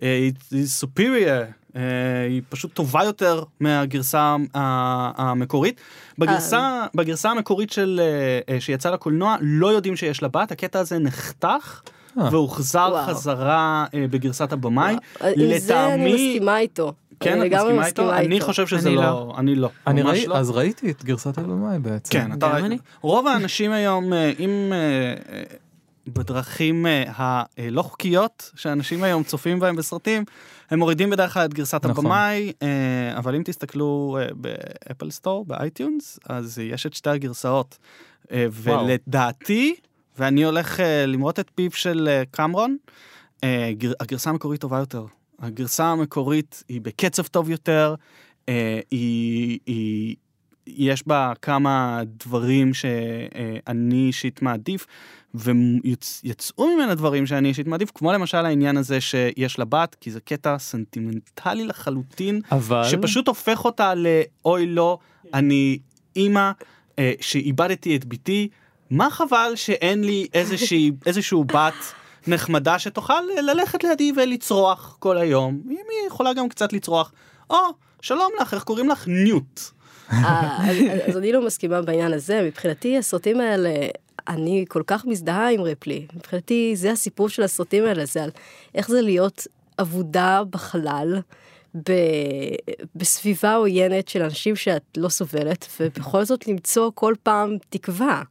היא 0.00 0.32
superior, 0.80 1.52
אה, 1.76 1.82
היא 2.28 2.42
פשוט 2.48 2.72
טובה 2.72 3.04
יותר 3.04 3.42
מהגרסה 3.60 4.36
המקורית. 4.54 5.80
בגרסה, 6.18 6.58
אה. 6.58 6.86
בגרסה 6.94 7.30
המקורית 7.30 7.72
של, 7.72 8.00
אה, 8.48 8.60
שיצאה 8.60 8.92
לקולנוע 8.92 9.36
לא 9.40 9.66
יודעים 9.66 9.96
שיש 9.96 10.22
לה 10.22 10.28
בת, 10.28 10.52
הקטע 10.52 10.78
הזה 10.78 10.98
נחתך. 10.98 11.80
והוחזר 12.30 13.06
חזרה 13.06 13.86
בגרסת 14.10 14.52
הבמאי. 14.52 14.96
עם 15.20 15.58
זה 15.58 15.86
אני 15.86 16.12
מסכימה 16.12 16.58
איתו. 16.58 16.92
כן, 17.20 17.46
את 17.46 17.52
מסכימה 17.52 17.86
איתו? 17.86 18.14
אני 18.14 18.40
חושב 18.40 18.66
שזה 18.66 18.90
לא, 18.90 19.02
לא, 19.02 19.34
אני 19.38 19.54
לא. 19.54 19.70
אני 19.86 20.02
ראי, 20.02 20.26
לא. 20.26 20.36
אז 20.36 20.50
ראיתי 20.50 20.90
את 20.90 21.04
גרסת 21.04 21.38
הבמאי 21.38 21.78
בעצם. 21.78 22.12
כן, 22.12 22.32
אתה 22.32 22.48
ראית. 22.48 22.82
רוב 23.00 23.26
האנשים 23.26 23.72
היום, 23.72 24.12
אם 24.38 24.72
בדרכים 26.12 26.86
הלא 27.06 27.82
חוקיות 27.82 28.50
שאנשים 28.54 29.02
היום 29.02 29.22
צופים 29.22 29.60
בהם 29.60 29.76
בסרטים, 29.76 30.24
הם 30.70 30.78
מורידים 30.78 31.10
בדרך 31.10 31.34
כלל 31.34 31.44
את 31.44 31.54
גרסת 31.54 31.86
נכון. 31.86 32.06
הבמאי, 32.06 32.52
אה, 32.62 33.18
אבל 33.18 33.34
אם 33.34 33.42
תסתכלו 33.44 34.18
אה, 34.20 34.26
ב 34.34 34.47
Apple 34.47 35.10
Store, 35.10 35.44
ב 35.44 35.53
iTunes, 35.53 36.18
אז 36.28 36.58
יש 36.58 36.86
את 36.86 36.94
שתי 36.94 37.10
הגרסאות. 37.10 37.78
אה, 38.32 38.46
ולדעתי, 38.52 39.74
ואני 40.18 40.44
הולך 40.44 40.80
למרות 41.06 41.40
את 41.40 41.50
פיו 41.54 41.70
של 41.70 42.22
קמרון, 42.30 42.76
הגרסה 44.00 44.30
המקורית 44.30 44.60
טובה 44.60 44.78
יותר. 44.78 45.04
הגרסה 45.40 45.86
המקורית 45.86 46.62
היא 46.68 46.80
בקצב 46.80 47.22
טוב 47.22 47.50
יותר, 47.50 47.94
היא, 48.46 49.58
היא, 49.66 50.16
יש 50.66 51.06
בה 51.06 51.32
כמה 51.42 52.02
דברים 52.04 52.74
שאני 52.74 54.06
אישית 54.06 54.42
מעדיף. 54.42 54.86
ויצאו 55.34 56.76
ממנה 56.76 56.94
דברים 56.94 57.26
שאני 57.26 57.48
אישית 57.48 57.66
מעדיף, 57.66 57.90
כמו 57.94 58.12
למשל 58.12 58.46
העניין 58.46 58.76
הזה 58.76 59.00
שיש 59.00 59.58
לה 59.58 59.64
בת, 59.64 59.96
כי 60.00 60.10
זה 60.10 60.20
קטע 60.20 60.58
סנטימנטלי 60.58 61.64
לחלוטין, 61.64 62.40
אבל... 62.52 62.84
שפשוט 62.84 63.28
הופך 63.28 63.64
אותה 63.64 63.92
לאוי 63.94 64.66
לא, 64.66 64.98
אני 65.34 65.78
אימא 66.16 66.50
אה, 66.98 67.12
שאיבדתי 67.20 67.96
את 67.96 68.04
בתי, 68.04 68.48
מה 68.90 69.10
חבל 69.10 69.52
שאין 69.54 70.04
לי 70.04 70.26
איזושהי, 70.34 70.90
איזשהו 71.06 71.44
בת 71.44 71.74
נחמדה 72.28 72.78
שתוכל 72.78 73.20
ללכת 73.42 73.84
לידי 73.84 74.12
ולצרוח 74.16 74.96
כל 74.98 75.18
היום, 75.18 75.62
אם 75.64 75.70
היא 75.70 76.06
יכולה 76.06 76.34
גם 76.34 76.48
קצת 76.48 76.72
לצרוח, 76.72 77.12
או, 77.50 77.56
שלום 78.02 78.30
לך, 78.40 78.54
איך 78.54 78.62
קוראים 78.62 78.88
לך? 78.88 79.04
ניוט. 79.08 79.60
אה, 80.12 80.58
אז 81.08 81.16
אני 81.16 81.32
לא 81.32 81.46
מסכימה 81.46 81.82
בעניין 81.82 82.12
הזה, 82.12 82.42
מבחינתי 82.42 82.98
הסרטים 82.98 83.40
האלה, 83.40 83.70
אני 84.28 84.64
כל 84.68 84.82
כך 84.86 85.04
מזדהה 85.04 85.50
עם 85.50 85.60
ריפלי. 85.60 86.06
מבחינתי 86.14 86.72
זה 86.76 86.92
הסיפור 86.92 87.28
של 87.28 87.42
הסרטים 87.42 87.84
האלה, 87.84 88.04
זה 88.04 88.22
על 88.22 88.30
איך 88.74 88.88
זה 88.88 89.00
להיות 89.00 89.46
אבודה 89.80 90.42
בחלל, 90.50 91.20
ב... 91.74 91.92
בסביבה 92.94 93.54
עוינת 93.54 94.08
של 94.08 94.22
אנשים 94.22 94.56
שאת 94.56 94.82
לא 94.96 95.08
סובלת, 95.08 95.66
ובכל 95.80 96.24
זאת 96.24 96.48
למצוא 96.48 96.90
כל 96.94 97.14
פעם 97.22 97.56
תקווה. 97.70 98.22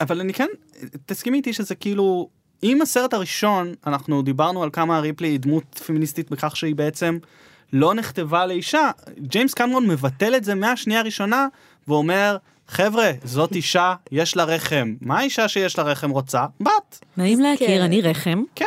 אבל 0.00 0.20
אני 0.20 0.32
כן, 0.32 0.48
תסכימי 1.06 1.36
איתי 1.36 1.52
שזה 1.52 1.74
כאילו, 1.74 2.28
אם 2.62 2.82
הסרט 2.82 3.14
הראשון, 3.14 3.74
אנחנו 3.86 4.22
דיברנו 4.22 4.62
על 4.62 4.70
כמה 4.72 5.00
ריפלי 5.00 5.28
היא 5.28 5.40
דמות 5.40 5.80
פמיניסטית 5.86 6.30
בכך 6.30 6.56
שהיא 6.56 6.74
בעצם 6.74 7.18
לא 7.72 7.94
נכתבה 7.94 8.46
לאישה, 8.46 8.90
ג'יימס 9.18 9.54
קמרון 9.54 9.86
מבטל 9.86 10.34
את 10.36 10.44
זה 10.44 10.54
מהשנייה 10.54 11.00
הראשונה, 11.00 11.46
ואומר, 11.88 12.36
חבר'ה, 12.68 13.10
זאת 13.24 13.54
אישה, 13.54 13.94
יש 14.12 14.36
לה 14.36 14.44
רחם. 14.44 14.94
מה 15.00 15.18
האישה 15.18 15.48
שיש 15.48 15.78
לה 15.78 15.84
רחם 15.84 16.10
רוצה? 16.10 16.44
בת. 16.60 17.00
נעים 17.16 17.40
להכיר, 17.40 17.68
כן. 17.68 17.80
אני 17.82 18.00
רחם. 18.00 18.42
כן. 18.54 18.66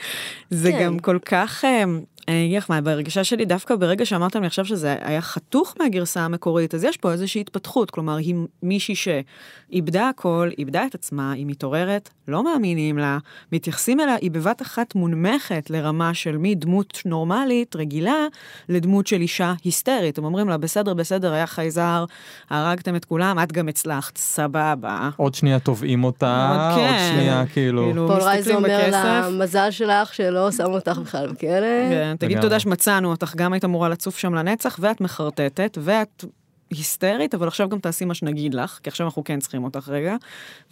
זה 0.50 0.72
כן. 0.72 0.84
גם 0.84 0.98
כל 0.98 1.18
כך, 1.24 1.64
אה, 1.64 1.84
אני 2.28 2.46
אגיד 2.46 2.58
לך 2.58 2.70
מה, 2.70 2.80
בהרגשה 2.80 3.24
שלי, 3.24 3.44
דווקא 3.44 3.76
ברגע 3.76 4.06
שאמרתם 4.06 4.40
לי 4.40 4.46
עכשיו 4.46 4.64
שזה 4.64 4.96
היה 5.00 5.20
חתוך 5.20 5.74
מהגרסה 5.80 6.20
המקורית, 6.20 6.74
אז 6.74 6.84
יש 6.84 6.96
פה 6.96 7.12
איזושהי 7.12 7.40
התפתחות, 7.40 7.90
כלומר, 7.90 8.16
היא 8.16 8.34
מישהי 8.62 8.94
שאיבדה 8.94 10.08
הכל, 10.08 10.50
איבדה 10.58 10.86
את 10.86 10.94
עצמה, 10.94 11.32
היא 11.32 11.46
מתעוררת, 11.46 12.10
לא 12.28 12.44
מאמינים 12.44 12.98
לה, 12.98 13.18
מתייחסים 13.52 14.00
אליה, 14.00 14.14
היא 14.14 14.30
בבת 14.30 14.62
אחת 14.62 14.94
מונמכת 14.94 15.70
לרמה 15.70 16.14
של 16.14 16.36
מדמות 16.38 17.02
נורמלית, 17.04 17.76
רגילה, 17.76 18.26
לדמות 18.68 19.06
של 19.06 19.20
אישה 19.20 19.54
היסטרית. 19.64 20.18
הם 20.18 20.24
אומרים 20.24 20.48
לה, 20.48 20.56
בסדר, 20.56 20.94
בסדר, 20.94 21.32
היה 21.32 21.46
חייזר, 21.46 22.04
הרגתם 22.50 22.96
את 22.96 23.04
כולם, 23.04 23.38
את 23.42 23.52
גם 23.52 23.68
הצלחת, 23.68 24.16
סבבה. 24.16 25.10
עוד 25.16 25.34
שנייה 25.34 25.58
תובעים 25.58 26.04
אותה, 26.04 26.48
עוד 26.50 26.78
עוד 26.78 26.88
כן. 26.88 27.10
שנייה 27.12 27.44
כאילו... 27.52 27.84
כאילו, 27.84 28.08
פול 28.08 28.22
רייזר 28.22 28.54
אומר 28.54 28.90
לה. 28.90 29.28
מזל 29.30 29.70
שלך 29.70 30.14
שלא 30.14 30.50
שמו 30.50 30.74
אותך 30.74 30.98
בכלל 30.98 31.26
בכלא. 31.26 31.88
כן, 31.90 32.17
תגיד. 32.18 32.40
תודה 32.40 32.60
שמצאנו 32.60 33.10
אותך, 33.10 33.34
גם 33.36 33.52
היית 33.52 33.64
אמורה 33.64 33.88
לצוף 33.88 34.18
שם 34.18 34.34
לנצח, 34.34 34.78
ואת 34.82 35.00
מחרטטת, 35.00 35.78
ואת 35.80 36.24
היסטרית, 36.70 37.34
אבל 37.34 37.48
עכשיו 37.48 37.68
גם 37.68 37.78
תעשי 37.78 38.04
מה 38.04 38.14
שנגיד 38.14 38.54
לך, 38.54 38.78
כי 38.82 38.90
עכשיו 38.90 39.06
אנחנו 39.06 39.24
כן 39.24 39.40
צריכים 39.40 39.64
אותך 39.64 39.88
רגע. 39.88 40.16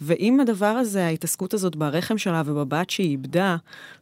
ואם 0.01 0.39
הדבר 0.39 0.65
הזה, 0.65 1.05
ההתעסקות 1.05 1.53
הזאת 1.53 1.75
ברחם 1.75 2.17
שלה 2.17 2.41
ובבת 2.45 2.89
שהיא 2.89 3.09
איבדה, 3.09 3.55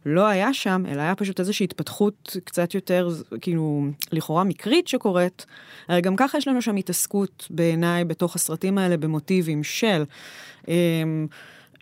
לא 0.06 0.28
היה 0.28 0.54
שם, 0.54 0.84
אלא 0.88 1.02
היה 1.02 1.16
פשוט 1.16 1.40
איזושהי 1.40 1.64
התפתחות 1.64 2.38
קצת 2.44 2.76
יותר, 2.76 3.10
כאילו, 3.42 3.86
לכאורה 4.12 4.44
מקרית 4.44 4.88
שקורית, 4.88 5.46
הרי 5.88 6.02
גם 6.02 6.16
ככה 6.16 6.38
יש 6.38 6.48
לנו 6.48 6.62
שם 6.62 6.76
התעסקות 6.76 7.48
בעיניי 7.50 8.06
בתוך 8.06 8.36
הסרטים 8.36 8.78
האלה 8.78 8.98
במוטיבים 8.98 9.64
של... 9.64 10.04
אמ, 10.68 11.28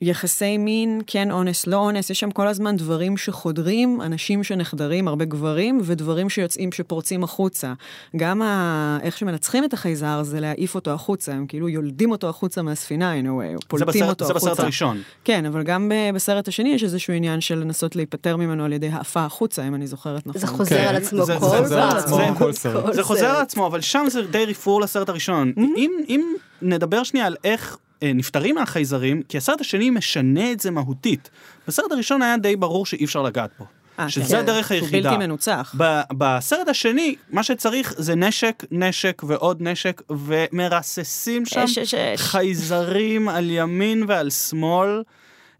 יחסי 0.08 0.58
מין, 0.58 1.01
כן 1.08 1.32
אונס, 1.32 1.68
לא 1.68 1.76
אונס, 1.78 2.10
יש 2.10 2.20
שם 2.20 2.32
כל 2.32 2.47
הזמן 2.47 2.76
דברים 2.78 3.18
שחודרים, 3.18 4.01
אנשים 4.01 4.43
שנחדרים, 4.43 5.08
הרבה 5.08 5.26
גברים, 5.26 5.80
ודברים 5.84 6.30
שיוצאים, 6.30 6.72
שפורצים 6.72 7.24
החוצה. 7.24 7.74
גם 8.16 8.41
ה... 8.41 8.97
איך 9.01 9.18
שמנצחים 9.18 9.64
את 9.64 9.74
החייזר 9.74 10.24
זה 10.24 10.39
להעיף 10.39 10.76
אותו 10.76 10.91
החוצה, 10.91 11.34
הם 11.34 11.45
כאילו 11.47 11.70
יולדים 11.70 12.12
אותו 12.12 12.30
החוצה 12.30 12.62
מהספינה, 12.62 13.14
in 13.20 13.24
a 13.24 13.28
way, 13.28 13.30
או 13.30 13.58
זה 13.62 13.68
פולטים 13.68 13.88
בסרט, 13.88 14.10
אותו 14.10 14.26
זה 14.26 14.32
החוצה. 14.32 14.49
בסרט 14.49 14.60
הראשון. 14.60 15.01
כן, 15.24 15.45
אבל 15.45 15.64
גם 15.64 15.89
ב- 15.89 16.16
בסרט 16.16 16.47
השני 16.47 16.70
יש 16.70 16.84
איזשהו 16.84 17.14
עניין 17.14 17.41
של 17.41 17.56
לנסות 17.60 17.95
להיפטר 17.95 18.38
ממנו 18.38 18.66
על 18.66 18.74
ידי 18.74 18.89
העפה 18.89 19.26
החוצה, 19.26 19.68
אם 19.68 19.76
אני 19.76 19.88
זוכרת 19.88 20.28
נכון. 20.28 20.41
זה 20.41 20.47
חוזר 20.47 20.78
כן. 20.78 20.88
על 20.88 20.95
עצמו 20.95 21.26
זה- 21.26 21.34
כל 21.39 21.45
זה- 21.45 21.56
פעם. 21.56 21.66
זה 21.66 21.84
על 21.84 21.97
עצמו 21.97 22.18
כל 22.38 22.54
סרט. 22.54 22.93
זה 22.93 23.04
חוזר 23.04 23.30
על 23.30 23.41
עצמו, 23.41 23.68
אבל 23.68 23.82
שם 23.82 24.06
זה 24.10 24.22
די 24.22 24.45
רפרור 24.45 24.82
לסרט 24.82 25.10
הראשון. 25.10 25.54
אם, 25.58 25.91
אם 26.10 26.22
נדבר 26.62 27.04
שנייה 27.04 27.26
על 27.26 27.36
איך 27.43 27.72
אה, 27.74 27.78
נפטרים 28.16 28.56
מהחייזרים, 28.56 29.22
כי 29.30 29.38
הסרט 29.38 29.62
השני 29.62 29.89
משנה 29.89 30.51
את 30.51 30.60
זה 30.60 30.72
מהותית. 30.72 31.30
בסרט 31.68 31.91
הראשון 31.91 32.22
היה 32.22 32.38
די 32.38 32.56
ברור 32.56 32.86
שאי 32.86 33.06
אפשר 33.06 33.22
לגעת 33.22 33.49
בו. 33.60 33.66
אה, 33.99 34.10
שזה 34.10 34.36
כן. 34.36 34.36
הדרך 34.36 34.72
הוא 34.72 34.76
היחידה. 34.76 35.10
בלתי 35.10 35.26
מנוצח. 35.26 35.76
ב- 35.78 36.01
בסרט 36.18 36.68
השני, 36.68 37.16
מה 37.32 37.43
שצריך 37.43 37.93
זה 37.97 38.16
נשק, 38.16 38.64
נשק 38.72 39.22
ועוד 39.28 39.62
נשק, 39.62 40.01
ומרססים 40.10 41.45
שם 41.45 41.60
אש, 41.64 41.78
אש, 41.78 41.93
אש. 41.93 42.22
חייזרים 42.22 43.30
על 43.30 43.49
ימין 43.49 44.04
ועל 44.08 44.30
שמאל. 44.30 45.04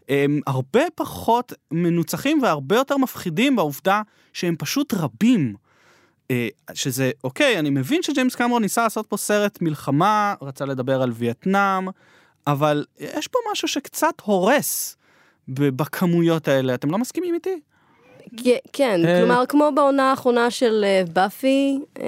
הם 0.08 0.40
הרבה 0.46 0.80
פחות 0.94 1.52
מנוצחים 1.70 2.42
והרבה 2.42 2.76
יותר 2.76 2.96
מפחידים 2.96 3.56
בעובדה 3.56 4.02
שהם 4.32 4.56
פשוט 4.58 4.94
רבים. 4.94 5.54
אה, 6.30 6.48
שזה, 6.74 7.10
אוקיי, 7.24 7.58
אני 7.58 7.70
מבין 7.70 8.02
שג'יימס 8.02 8.34
קמרון 8.34 8.62
ניסה 8.62 8.82
לעשות 8.82 9.06
פה 9.06 9.16
סרט 9.16 9.58
מלחמה, 9.62 10.34
רצה 10.42 10.64
לדבר 10.64 11.02
על 11.02 11.10
וייטנאם, 11.14 11.88
אבל 12.46 12.84
יש 12.98 13.28
פה 13.28 13.38
משהו 13.52 13.68
שקצת 13.68 14.14
הורס 14.22 14.96
בכמויות 15.48 16.48
האלה. 16.48 16.74
אתם 16.74 16.90
לא 16.90 16.98
מסכימים 16.98 17.34
איתי? 17.34 17.60
כן, 18.72 19.00
אה. 19.06 19.18
כלומר, 19.20 19.44
כמו 19.48 19.70
בעונה 19.74 20.10
האחרונה 20.10 20.50
של 20.50 20.84
אה, 20.84 21.02
באפי, 21.12 21.78
אה, 22.00 22.04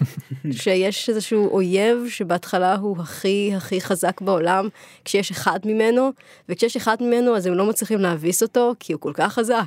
שיש 0.52 1.08
איזשהו 1.08 1.48
אויב 1.50 2.06
שבהתחלה 2.08 2.74
הוא 2.74 2.96
הכי 3.00 3.52
הכי 3.56 3.80
חזק 3.80 4.20
בעולם, 4.20 4.68
כשיש 5.04 5.30
אחד 5.30 5.58
ממנו, 5.64 6.10
וכשיש 6.48 6.76
אחד 6.76 6.96
ממנו 7.00 7.36
אז 7.36 7.46
הם 7.46 7.54
לא 7.54 7.66
מצליחים 7.66 7.98
להביס 8.00 8.42
אותו, 8.42 8.74
כי 8.80 8.92
הוא 8.92 9.00
כל 9.00 9.12
כך 9.14 9.32
חזק. 9.32 9.64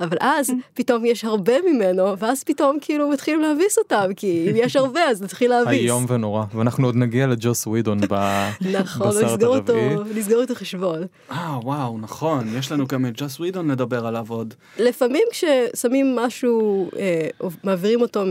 אבל 0.00 0.16
אז 0.20 0.50
פתאום 0.74 1.04
יש 1.04 1.24
הרבה 1.24 1.52
ממנו, 1.72 2.18
ואז 2.18 2.44
פתאום 2.44 2.78
כאילו 2.80 3.08
מתחילים 3.08 3.40
להביס 3.40 3.78
אותם, 3.78 4.10
כי 4.16 4.46
אם 4.50 4.56
יש 4.56 4.76
הרבה 4.76 5.00
אז 5.00 5.22
נתחיל 5.22 5.50
להביס. 5.50 5.80
איום 5.80 6.04
ונורא, 6.08 6.44
ואנחנו 6.54 6.86
עוד 6.86 6.96
נגיע 6.96 7.26
לג'וס 7.26 7.66
ווידון 7.66 7.98
ב- 8.10 8.48
נכון, 8.80 9.08
בסרט 9.08 9.42
הרביעי. 9.42 9.96
לסגור 10.14 10.42
את 10.42 10.50
החשבון. 10.50 11.06
אה, 11.30 11.58
וואו, 11.62 11.98
נכון, 11.98 12.56
יש 12.58 12.72
לנו 12.72 12.86
גם 12.86 13.06
את 13.06 13.12
ג'וס 13.16 13.40
ווידון 13.40 13.70
לדבר 13.70 14.06
עליו 14.06 14.26
עוד. 14.28 14.54
לפעמים 14.78 15.22
כששמים 15.30 16.16
משהו, 16.16 16.88
אה, 16.98 17.28
או 17.40 17.50
מעבירים 17.64 18.00
אותו 18.00 18.24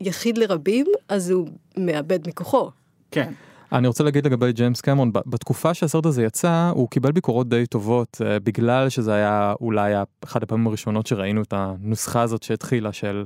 מיחיד 0.00 0.38
לרבים, 0.38 0.86
אז 1.08 1.30
הוא 1.30 1.48
מאבד 1.76 2.28
מכוחו. 2.28 2.70
כן. 3.10 3.32
אני 3.72 3.86
רוצה 3.86 4.04
להגיד 4.04 4.26
לגבי 4.26 4.52
ג'יימס 4.52 4.80
קמרון, 4.80 5.12
בתקופה 5.12 5.74
שהסרט 5.74 6.06
הזה 6.06 6.22
יצא, 6.22 6.70
הוא 6.74 6.88
קיבל 6.88 7.12
ביקורות 7.12 7.48
די 7.48 7.66
טובות, 7.66 8.20
אה, 8.24 8.38
בגלל 8.38 8.88
שזה 8.88 9.14
היה 9.14 9.54
אולי 9.60 9.94
אחת 10.24 10.42
הפעמים 10.42 10.66
הראשונות 10.66 11.06
שראינו 11.06 11.42
את 11.42 11.52
הנוסחה 11.56 12.22
הזאת 12.22 12.42
שהתחילה, 12.42 12.92
של 12.92 13.24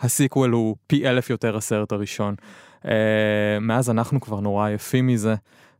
ה 0.00 0.07
sequel 0.07 0.50
הוא 0.50 0.76
פי 0.86 1.08
אלף 1.08 1.30
יותר 1.30 1.56
הסרט 1.56 1.92
הראשון. 1.92 2.34
אה, 2.84 3.58
מאז 3.60 3.90
אנחנו 3.90 4.20
כבר 4.20 4.40
נורא 4.40 4.66
עייפים 4.66 5.06
מזה, 5.06 5.34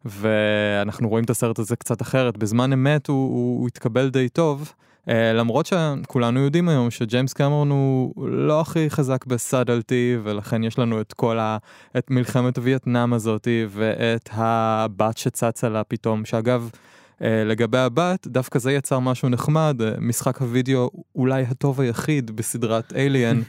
ואנחנו 0.05 1.09
רואים 1.09 1.25
את 1.25 1.31
הסרט 1.31 1.59
הזה 1.59 1.77
קצת 1.77 2.03
אחרת. 2.03 2.37
בזמן 2.37 2.73
אמת 2.73 3.07
הוא, 3.07 3.17
הוא, 3.17 3.61
הוא 3.61 3.69
התקבל 3.69 4.11
די 4.11 4.29
טוב. 4.29 4.73
Uh, 5.11 5.13
למרות 5.35 5.67
שכולנו 5.67 6.41
יודעים 6.41 6.69
היום 6.69 6.91
שג'יימס 6.91 7.33
קמרון 7.33 7.71
הוא 7.71 8.29
לא 8.29 8.61
הכי 8.61 8.91
חזק 8.91 9.27
ב 9.27 9.37
subtlety 9.37 10.17
ולכן 10.23 10.65
יש 10.65 10.79
לנו 10.79 11.01
את 11.01 11.13
כל 11.13 11.39
ה... 11.39 11.59
את 11.99 12.11
מלחמת 12.11 12.59
וייטנאם 12.63 13.13
הזאתי 13.13 13.67
ואת 13.71 14.29
הבת 14.33 15.17
שצצה 15.17 15.69
לה 15.69 15.85
פתאום 15.85 16.25
שאגב 16.25 16.71
uh, 17.19 17.23
לגבי 17.47 17.79
הבת 17.79 18.27
דווקא 18.27 18.59
זה 18.59 18.73
יצר 18.73 18.99
משהו 18.99 19.29
נחמד 19.29 19.77
uh, 19.81 20.01
משחק 20.01 20.41
הוידאו 20.41 20.91
אולי 21.15 21.43
הטוב 21.43 21.81
היחיד 21.81 22.31
בסדרת 22.37 22.93
Alien 22.97 23.41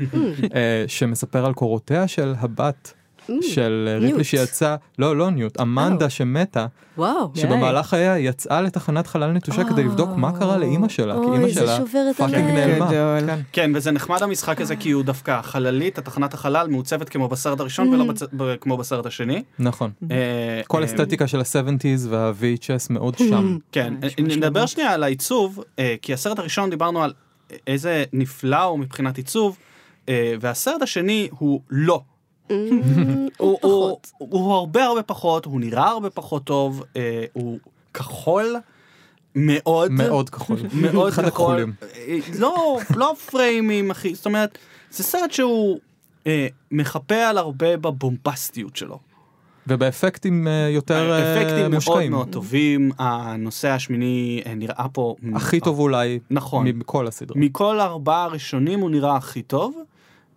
שמספר 0.88 1.46
על 1.46 1.54
קורותיה 1.54 2.08
של 2.08 2.34
הבת 2.38 2.94
של 3.42 3.90
אה, 3.92 3.98
ריפלי. 3.98 4.24
שיצא 4.24 4.76
לא 5.00 5.18
לא 5.18 5.30
ניוט 5.32 5.62
אמנדה 5.62 6.06
או. 6.06 6.10
שמתה 6.10 6.66
וואו. 6.98 7.32
שבמהלך 7.36 7.86
חייה 7.88 8.20
יצאה 8.20 8.62
לתחנת 8.62 9.08
חלל 9.08 9.32
נטושה 9.32 9.64
כדי 9.64 9.84
לבדוק 9.84 10.10
מה 10.16 10.40
קרה 10.40 10.58
לאימא 10.58 10.90
שלה, 10.90 11.14
כי 11.16 11.32
אימא 11.34 11.48
זה 11.48 11.54
שלה 11.54 11.80
fucking. 12.18 12.50
נעלמה. 12.52 12.86
גדול. 12.92 13.28
כן. 13.28 13.40
כן, 13.52 13.72
וזה 13.76 13.92
נחמד 13.92 14.24
המשחק 14.24 14.62
הזה 14.62 14.76
כי 14.76 14.92
הוא 14.92 15.04
דווקא 15.04 15.32
החללית, 15.32 15.98
התחנת 15.98 16.34
החלל, 16.34 16.68
מעוצבת 16.68 17.10
כמו 17.10 17.28
בסרט 17.28 17.60
הראשון 17.60 17.88
ולא 17.88 18.04
בצ... 18.06 18.20
ב- 18.38 18.56
כמו 18.56 18.78
בסרט 18.78 19.06
השני. 19.06 19.44
נכון. 19.60 19.92
אה, 20.12 20.62
כל 20.68 20.80
אה, 20.80 20.86
אסתטיקה 20.86 21.28
של 21.28 21.40
ה-70's 21.40 22.08
וה-VHS 22.10 22.88
מאוד 22.90 23.18
שם. 23.18 23.58
כן, 23.72 23.94
נדבר. 24.20 24.66
שנייה 24.66 24.94
על 24.94 25.04
העיצוב, 25.04 25.64
כי 26.02 26.14
הסרט 26.14 26.40
הראשון 26.40 26.70
דיברנו 26.70 27.04
על 27.04 27.14
איזה 27.68 28.04
נפלא 28.14 28.64
הוא 28.64 28.80
מבחינת 28.80 29.18
עיצוב, 29.18 29.58
והסרט 30.42 30.82
השני 30.82 31.30
הוא 31.32 31.62
לא. 31.70 32.02
הוא, 33.38 33.58
הוא. 33.62 33.98
הוא 34.18 34.54
הרבה 34.54 34.84
הרבה 34.86 35.04
פחות, 35.04 35.46
הוא 35.46 35.60
נראה 35.60 35.90
הרבה 35.90 36.10
פחות 36.10 36.44
טוב, 36.44 36.84
אה, 36.96 37.26
הוא 37.34 37.60
כחול 37.94 38.56
מאוד. 39.36 39.92
מאוד 39.92 40.30
כחול. 40.30 40.58
מאוד 40.92 41.08
אחד 41.08 41.26
כחול. 41.26 41.28
הכחולים. 41.28 41.74
אה, 41.94 42.18
לא, 42.40 42.80
לא 42.96 43.14
פריימים, 43.32 43.92
אחי. 43.92 44.16
זאת 44.16 44.26
אומרת, 44.26 44.58
זה 44.92 45.04
סרט 45.04 45.32
שהוא 45.32 45.80
אה, 46.28 46.48
מחפה 46.72 47.16
על 47.16 47.38
הרבה 47.38 47.78
בבומבסטיות 47.78 48.76
שלו. 48.76 49.00
ובאפקטים 49.68 50.48
אה, 50.48 50.70
יותר 50.70 51.12
אה, 51.12 51.34
אפקטים 51.34 51.58
מאוד 51.60 51.74
מושקעים. 51.74 52.12
מאוד 52.12 52.30
טובים, 52.30 52.92
הנושא 53.00 53.70
השמיני 53.70 54.42
אה, 54.46 54.56
נראה 54.56 54.86
פה... 54.94 55.16
הכי 55.36 55.60
טוב 55.60 55.80
אולי 55.80 56.20
נכון. 56.32 56.68
מכל 56.68 57.08
הסדרה. 57.08 57.38
מכל 57.40 57.80
הארבעה 57.80 58.24
הראשונים 58.24 58.80
הוא 58.80 58.90
נראה 58.90 59.16
הכי 59.16 59.42
טוב. 59.42 59.76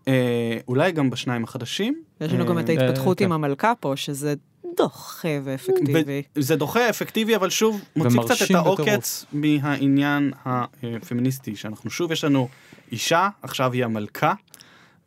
אה, 0.09 0.59
אולי 0.69 0.93
גם 0.93 1.11
בשניים 1.11 1.45
החדשים. 1.45 2.03
יש 2.21 2.33
לנו 2.33 2.47
גם 2.47 2.59
את 2.59 2.71
אה, 2.71 2.75
ההתפתחות 2.75 3.19
כן. 3.19 3.25
עם 3.25 3.33
המלכה 3.33 3.73
פה, 3.81 3.93
שזה 3.97 4.35
דוחה 4.77 5.29
ואפקטיבי. 5.45 6.23
זה 6.35 6.57
דוחה 6.57 6.91
אפקטיבי, 6.91 7.37
אבל 7.37 7.51
שוב, 7.51 7.85
מוציא 7.97 8.21
קצת 8.23 8.45
את 8.45 8.51
העוקץ 8.51 9.25
מהעניין 9.33 10.33
הפמיניסטי, 10.45 11.57
שאנחנו 11.57 11.91
שוב, 11.91 12.13
יש 12.13 12.25
לנו 12.25 12.49
אישה, 12.93 13.29
עכשיו 13.43 13.73
היא 13.73 13.85
המלכה, 13.85 14.33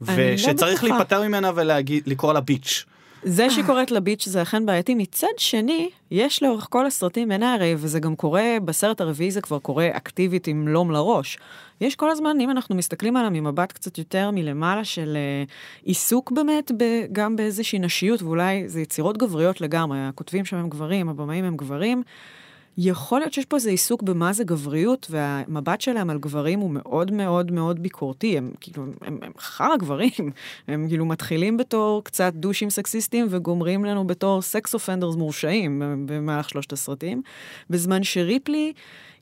לא 0.02 0.14
ושצריך 0.16 0.84
בטוחה. 0.84 0.98
להיפטר 0.98 1.28
ממנה 1.28 1.52
ולקרוא 1.56 2.34
לה 2.34 2.40
ביץ'. 2.40 2.86
זה 3.24 3.50
שהיא 3.50 3.66
קוראת 3.66 3.92
לביץ' 3.92 4.26
זה 4.26 4.42
אכן 4.42 4.66
בעייתי. 4.66 4.96
מצד 4.96 5.28
שני, 5.38 5.90
יש 6.12 6.44
לאורך 6.44 6.68
כל 6.70 6.86
הסרטים, 6.86 7.32
אין 7.32 7.44
הרי, 7.44 7.76
וזה 7.78 8.00
גם 8.00 8.16
קורה, 8.16 8.58
בסרט 8.66 9.02
הרביעי 9.02 9.32
זה 9.32 9.42
כבר 9.42 9.60
קורה 9.60 9.88
אקטיבית 9.92 10.48
עם 10.48 10.68
לום 10.68 10.92
לראש. 10.92 11.38
יש 11.82 11.96
כל 11.96 12.10
הזמן, 12.10 12.38
אם 12.40 12.50
אנחנו 12.50 12.76
מסתכלים 12.76 13.18
עליו 13.18 13.32
ממבט 13.32 13.72
קצת 13.72 13.98
יותר 13.98 14.32
מלמעלה 14.32 14.84
של 14.84 15.18
uh, 15.48 15.52
עיסוק 15.84 16.32
באמת, 16.32 16.72
ב, 16.78 16.84
גם 17.12 17.36
באיזושהי 17.36 17.80
נשיות, 17.80 18.22
ואולי 18.22 18.70
זה 18.70 18.82
יצירות 18.82 19.18
גבריות 19.18 19.62
לגמרי, 19.62 20.00
הכותבים 20.00 20.46
שם 20.46 20.58
הם 20.58 20.70
גברים, 20.70 21.10
הבמאים 21.10 21.46
הם 21.46 21.58
גברים. 21.58 22.04
יכול 22.78 23.20
להיות 23.20 23.34
שיש 23.34 23.46
פה 23.46 23.56
איזה 23.56 23.70
עיסוק 23.70 24.04
במה 24.04 24.34
זה 24.34 24.44
גבריות, 24.44 25.08
והמבט 25.10 25.82
שלהם 25.82 26.10
על 26.10 26.18
גברים 26.20 26.60
הוא 26.60 26.72
מאוד 26.72 27.12
מאוד 27.12 27.52
מאוד 27.52 27.80
ביקורתי. 27.80 28.38
הם 28.38 28.52
כאילו, 28.60 28.86
הם, 29.02 29.20
הם 29.22 29.32
חרא 29.40 29.78
גברים. 29.78 30.32
הם 30.68 30.88
כאילו 30.88 31.06
מתחילים 31.06 31.58
בתור 31.58 32.04
קצת 32.04 32.34
דושים 32.34 32.70
סקסיסטים 32.70 33.28
וגומרים 33.30 33.86
לנו 33.86 34.08
בתור 34.08 34.42
סקס 34.42 34.74
אופנדרס 34.74 35.16
מורשעים 35.16 35.82
במהלך 36.06 36.50
שלושת 36.50 36.74
הסרטים. 36.74 37.22
בזמן 37.70 38.04
שריפלי 38.04 38.74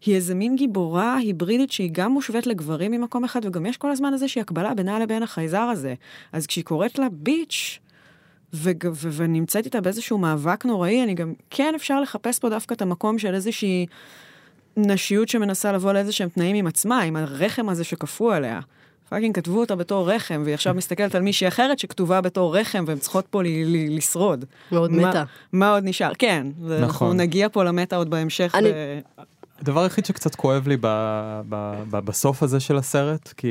היא 0.05 0.15
איזה 0.15 0.35
מין 0.35 0.55
גיבורה 0.55 1.15
היברידית 1.17 1.71
שהיא 1.71 1.89
גם 1.93 2.11
מושווית 2.11 2.47
לגברים 2.47 2.91
ממקום 2.91 3.23
אחד, 3.23 3.45
וגם 3.45 3.65
יש 3.65 3.77
כל 3.77 3.91
הזמן 3.91 4.13
איזושהי 4.13 4.41
הקבלה 4.41 4.73
בינה 4.73 4.99
לבין 4.99 5.23
החייזר 5.23 5.61
הזה. 5.61 5.93
אז 6.33 6.47
כשהיא 6.47 6.63
קוראת 6.63 6.99
לה 6.99 7.07
bitch, 7.11 7.79
ו- 8.53 8.71
ו- 8.93 9.09
ונמצאת 9.11 9.65
איתה 9.65 9.81
באיזשהו 9.81 10.17
מאבק 10.17 10.65
נוראי, 10.65 11.03
אני 11.03 11.13
גם, 11.13 11.33
כן 11.49 11.73
אפשר 11.75 12.01
לחפש 12.01 12.39
פה 12.39 12.49
דווקא 12.49 12.73
את 12.73 12.81
המקום 12.81 13.19
של 13.19 13.33
איזושהי 13.35 13.85
נשיות 14.77 15.29
שמנסה 15.29 15.71
לבוא 15.71 15.93
לאיזשהם 15.93 16.29
תנאים 16.29 16.55
עם 16.55 16.67
עצמה, 16.67 17.01
עם 17.01 17.15
הרחם 17.15 17.69
הזה 17.69 17.83
שכפו 17.83 18.31
עליה. 18.31 18.59
Fucking 19.09 19.35
כתבו 19.35 19.59
אותה 19.59 19.75
בתור 19.75 20.11
רחם, 20.11 20.41
והיא 20.43 20.53
עכשיו 20.53 20.73
מסתכלת 20.73 21.15
על 21.15 21.21
מישהי 21.21 21.47
אחרת 21.47 21.79
שכתובה 21.79 22.21
בתור 22.21 22.57
רחם, 22.57 22.83
והן 22.87 22.97
צריכות 22.97 23.25
פה 23.29 23.43
ל- 23.43 23.47
ל- 23.47 23.97
לשרוד. 23.97 24.45
מאוד 24.71 24.91
מה- 24.91 25.09
מתה. 25.09 25.23
מה 25.53 25.71
עוד 25.73 25.83
נשאר? 25.85 26.11
כן, 26.17 26.47
נכון. 26.59 26.71
אנחנו. 26.83 27.13
נגיע 27.13 27.49
פה 27.49 27.63
למטה 27.63 27.95
עוד 27.95 28.09
בהמשך. 28.09 28.55
אני- 28.55 28.69
ו- 28.73 28.99
הדבר 29.59 29.83
היחיד 29.83 30.05
שקצת 30.05 30.35
כואב 30.35 30.67
לי 30.67 30.77
ב, 30.77 30.87
ב, 31.49 31.83
ב, 31.89 31.99
בסוף 31.99 32.43
הזה 32.43 32.59
של 32.59 32.77
הסרט, 32.77 33.33
כי 33.37 33.47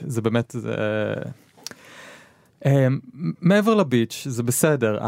זה 0.00 0.20
באמת, 0.20 0.54
זה... 0.58 0.74
אה, 2.66 2.88
מעבר 3.40 3.74
לביץ', 3.74 4.26
זה 4.30 4.42
בסדר, 4.42 4.98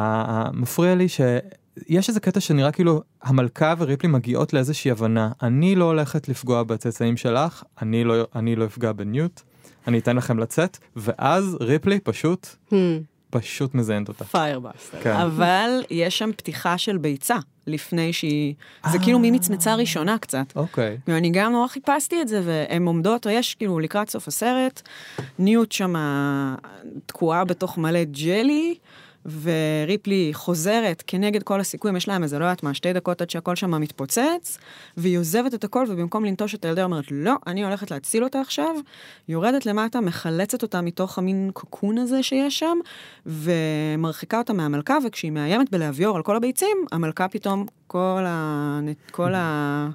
מפריע 0.53 0.95
לי 0.95 1.07
שיש 1.09 2.09
איזה 2.09 2.21
קטע 2.21 2.41
שנראה 2.41 2.73
כאילו 2.73 3.03
המלכה 3.23 3.75
וריפלי 3.79 4.09
מגיעות 4.09 4.53
לאיזושהי 4.53 4.91
הבנה, 4.91 5.31
אני 5.43 5.75
לא 5.75 5.85
הולכת 5.85 6.29
לפגוע 6.29 6.63
בצאצאים 6.63 7.17
שלך, 7.17 7.63
אני 7.83 8.05
לא, 8.05 8.27
אני 8.35 8.57
לא 8.57 8.65
אפגע 8.65 8.93
בניוט, 8.93 9.41
אני 9.87 9.99
אתן 9.99 10.17
לכם 10.17 10.39
לצאת, 10.39 10.79
ואז 10.97 11.57
ריפלי 11.61 12.01
פשוט, 12.01 12.47
Hmm. 12.71 12.75
פשוט 13.31 13.75
מזיינת 13.75 14.09
אותה. 14.09 14.25
Fire 14.25 14.49
blaster. 14.49 14.99
כן. 15.03 15.13
אבל 15.13 15.85
יש 15.91 16.19
שם 16.19 16.31
פתיחה 16.37 16.79
של 16.79 16.99
ביצה, 16.99 17.37
לפני 17.67 18.13
שהיא... 18.13 18.55
זה 18.91 18.99
אה. 18.99 19.03
כאילו 19.03 19.19
מין 19.19 19.35
מצמצה 19.35 19.75
ראשונה 19.75 20.19
קצת. 20.19 20.47
אוקיי. 20.57 20.99
ואני 21.09 21.31
גם 21.31 21.53
נורא 21.53 21.67
חיפשתי 21.67 22.23
את 22.23 22.29
זה, 22.29 22.43
והן 22.45 22.87
עומדות, 22.87 23.27
או 23.27 23.31
יש 23.31 23.55
כאילו 23.55 23.79
לקראת 23.79 24.11
סוף 24.11 24.29
הסרט, 24.29 24.83
ניוט 25.39 25.73
שמה 25.73 26.55
תקועה 27.07 27.45
בתוך 27.45 27.79
מלא 27.79 28.05
ג'לי, 28.05 28.75
וריפלי 29.27 30.31
חוזרת 30.35 31.03
כנגד 31.07 31.43
כל 31.43 31.61
הסיכויים, 31.61 31.97
יש 31.97 32.09
להם 32.09 32.23
איזה, 32.23 32.39
לא 32.39 32.45
יודעת 32.45 32.63
מה, 32.63 32.75
שתי 32.75 32.93
דקות 32.93 33.23
עד 33.23 33.31
שהכל 33.31 33.57
שם 33.57 33.81
מתפוצץ, 33.81 34.59
והיא 34.97 35.19
עוזבת 35.19 35.55
את 35.55 35.65
הכל, 35.65 35.85
ובמקום 35.89 36.25
לנטוש 36.25 36.55
את 36.55 36.65
הילדה, 36.65 36.85
אומרת, 36.85 37.05
לא, 37.11 37.35
אני 37.47 37.65
הולכת 37.65 37.91
להציל 37.91 38.25
אותה 38.25 38.41
עכשיו, 38.41 38.75
יורדת 39.29 39.67
למטה, 39.67 40.01
מחלצת 40.01 40.63
אותה 40.63 40.81
מתוך 40.81 41.19
המין 41.19 41.51
קוקון 41.55 41.99
הזה 41.99 42.23
שיש 42.23 42.59
שם, 42.59 42.79
ומרחיקה 43.27 44.39
אותה 44.39 44.53
מהמלכה, 44.53 44.99
וכשהיא 45.07 45.31
מאיימת 45.31 45.71
בלהבעיר 45.71 46.17
על 46.17 46.23
כל 46.23 46.37
הביצים, 46.37 46.77
המלכה 46.93 47.29
פתאום, 47.29 47.67
כל 47.87 48.25
ה... 48.27 48.81
כל 49.11 49.35
ה... 49.35 49.89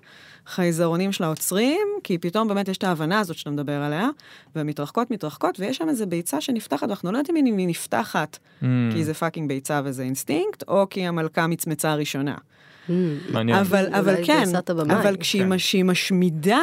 חייזרונים 0.48 1.12
שלה 1.12 1.28
עוצרים, 1.28 1.88
כי 2.04 2.18
פתאום 2.18 2.48
באמת 2.48 2.68
יש 2.68 2.78
את 2.78 2.84
ההבנה 2.84 3.20
הזאת 3.20 3.38
שאתה 3.38 3.50
מדבר 3.50 3.82
עליה, 3.82 4.10
והן 4.56 4.68
מתרחקות, 4.68 5.12
מתרחקות, 5.12 5.60
ויש 5.60 5.78
שם 5.78 5.90
איזה 5.90 6.06
ביצה 6.06 6.42
שנפתחת, 6.42 6.88
ואנחנו 6.88 7.12
לא 7.12 7.18
יודעים 7.18 7.46
אם 7.48 7.58
היא 7.58 7.68
נפתחת, 7.68 8.38
Mm, 8.62 8.66
כי 8.94 9.04
זה 9.04 9.14
fucking 9.14 9.50
ביצה 9.50 9.82
וזה 9.84 10.04
אינסטינקט, 10.04 10.64
או 10.68 10.88
כי 10.90 11.08
המלכה 11.08 11.48
מצמצה 11.48 11.92
ראשונה. 11.92 12.36
Hmm. 12.88 12.92
מעניין. 13.30 13.58
אבל, 13.60 13.94
אבל 13.94 14.16
כן. 14.26 14.44
אבל 14.90 15.18
כשהיא 15.20 15.44
כן. 15.44 15.58
כשהיא 15.58 15.86
משמידה 15.86 16.62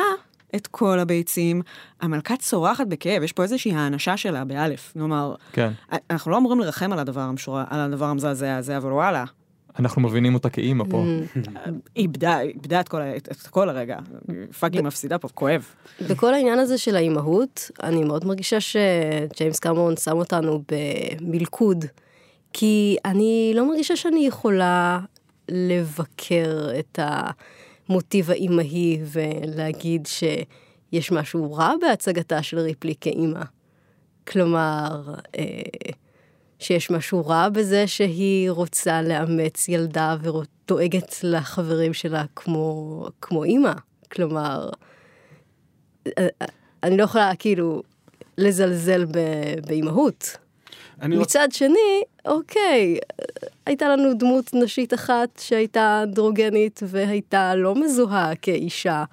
את 0.57 0.67
כל 0.67 0.99
הביצים, 0.99 1.63
המלכה 2.01 2.37
צורחת 2.37 2.87
בכאב, 2.87 3.23
יש 3.23 3.33
פה 3.33 3.43
איזושהי 3.43 3.75
האנשה 3.75 4.17
שלה, 4.17 4.45
באלף. 4.45 4.93
כלומר, 4.93 5.35
כן. 5.53 5.71
אנחנו 6.11 6.31
לא 6.31 6.39
אמורים 6.39 6.61
לרחם 6.61 6.93
על 6.93 6.99
הדבר, 6.99 7.21
המשורה, 7.21 7.65
על 7.71 7.81
הדבר 7.81 8.05
המזעזע 8.05 8.57
הזה, 8.57 8.77
אבל 8.77 8.93
וואלה, 8.93 9.25
אנחנו 9.81 10.03
מבינים 10.03 10.35
אותה 10.35 10.51
כאימא 10.51 10.85
פה. 10.91 11.05
היא 11.35 11.43
איבדה, 11.97 12.41
איבדה 12.41 12.81
את 12.81 12.89
כל, 12.89 13.01
את 13.17 13.47
כל 13.47 13.69
הרגע. 13.69 13.99
Fucking 14.59 14.87
מפסידה 14.87 15.19
פה, 15.19 15.29
כואב. 15.29 15.65
בכל 16.09 16.35
העניין 16.35 16.59
הזה 16.59 16.79
של 16.79 16.97
האימהות, 16.97 17.71
אני 17.83 18.05
מאוד 18.05 18.25
מרגישה 18.25 18.59
שג'יימס 18.61 19.59
קמרון 19.59 19.97
שם 19.97 20.17
אותנו 20.17 20.63
במלכוד, 21.21 21.85
כי 22.53 22.97
אני 23.05 23.53
לא 23.55 23.69
מרגישה 23.69 23.97
שאני 23.97 24.27
יכולה 24.27 25.01
לבקר 25.49 26.69
את 26.79 26.99
המוטיב 27.89 28.31
האימהי 28.31 29.01
ולהגיד 29.05 30.07
שיש 30.07 31.13
משהו 31.13 31.53
רע 31.53 31.73
בהצגתה 31.81 32.43
של 32.43 32.59
ריפלי 32.59 32.95
כאימא. 33.01 33.43
כלומר, 34.27 35.15
אה, 35.39 35.45
שיש 36.61 36.91
משהו 36.91 37.27
רע 37.27 37.49
בזה 37.49 37.87
שהיא 37.87 38.51
רוצה 38.51 39.03
לאמץ 39.03 39.69
ילדה 39.69 40.17
ודואגת 40.21 41.17
לחברים 41.23 41.93
שלה 41.95 42.25
כמו, 42.37 43.07
כמו 43.21 43.45
אימא. 43.45 43.73
כלומר, 44.13 44.69
אה, 46.19 46.27
אני 46.83 46.97
לא 46.97 47.03
יכולה 47.03 47.33
כאילו 47.39 47.83
לזלזל 48.39 49.05
באימהות. 49.67 50.37
מצד 51.03 51.49
שני, 51.53 52.03
אוקיי, 52.27 52.99
הייתה 53.67 53.89
לנו 53.89 54.15
דמות 54.19 54.51
נשית 54.55 54.95
אחת 54.95 55.39
שהייתה 55.39 56.03
אנדרוגנית 56.03 56.81
והייתה 56.87 57.55
לא 57.55 57.75
מזוהה 57.75 58.35
כאישה, 58.37 59.05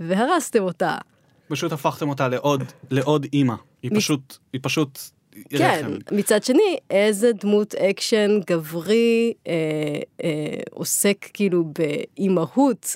והרסתם 0.00 0.62
אותה. 0.62 0.98
פשוט 1.48 1.72
הפכתם 1.72 2.08
אותה 2.08 2.28
לעוד, 2.28 2.62
לעוד 2.90 3.26
אימא. 3.32 3.54
היא 3.82 3.90
מ- 3.92 3.96
פשוט, 3.96 4.36
היא 4.52 4.60
פשוט 4.64 4.98
כן, 5.48 5.80
רחם. 5.80 6.16
מצד 6.16 6.44
שני, 6.44 6.76
איזה 6.90 7.30
דמות 7.32 7.74
אקשן 7.74 8.40
גברי 8.50 9.32
אה, 9.46 9.52
אה, 10.24 10.30
עוסק 10.70 11.30
כאילו 11.32 11.64
באימהות 11.78 12.94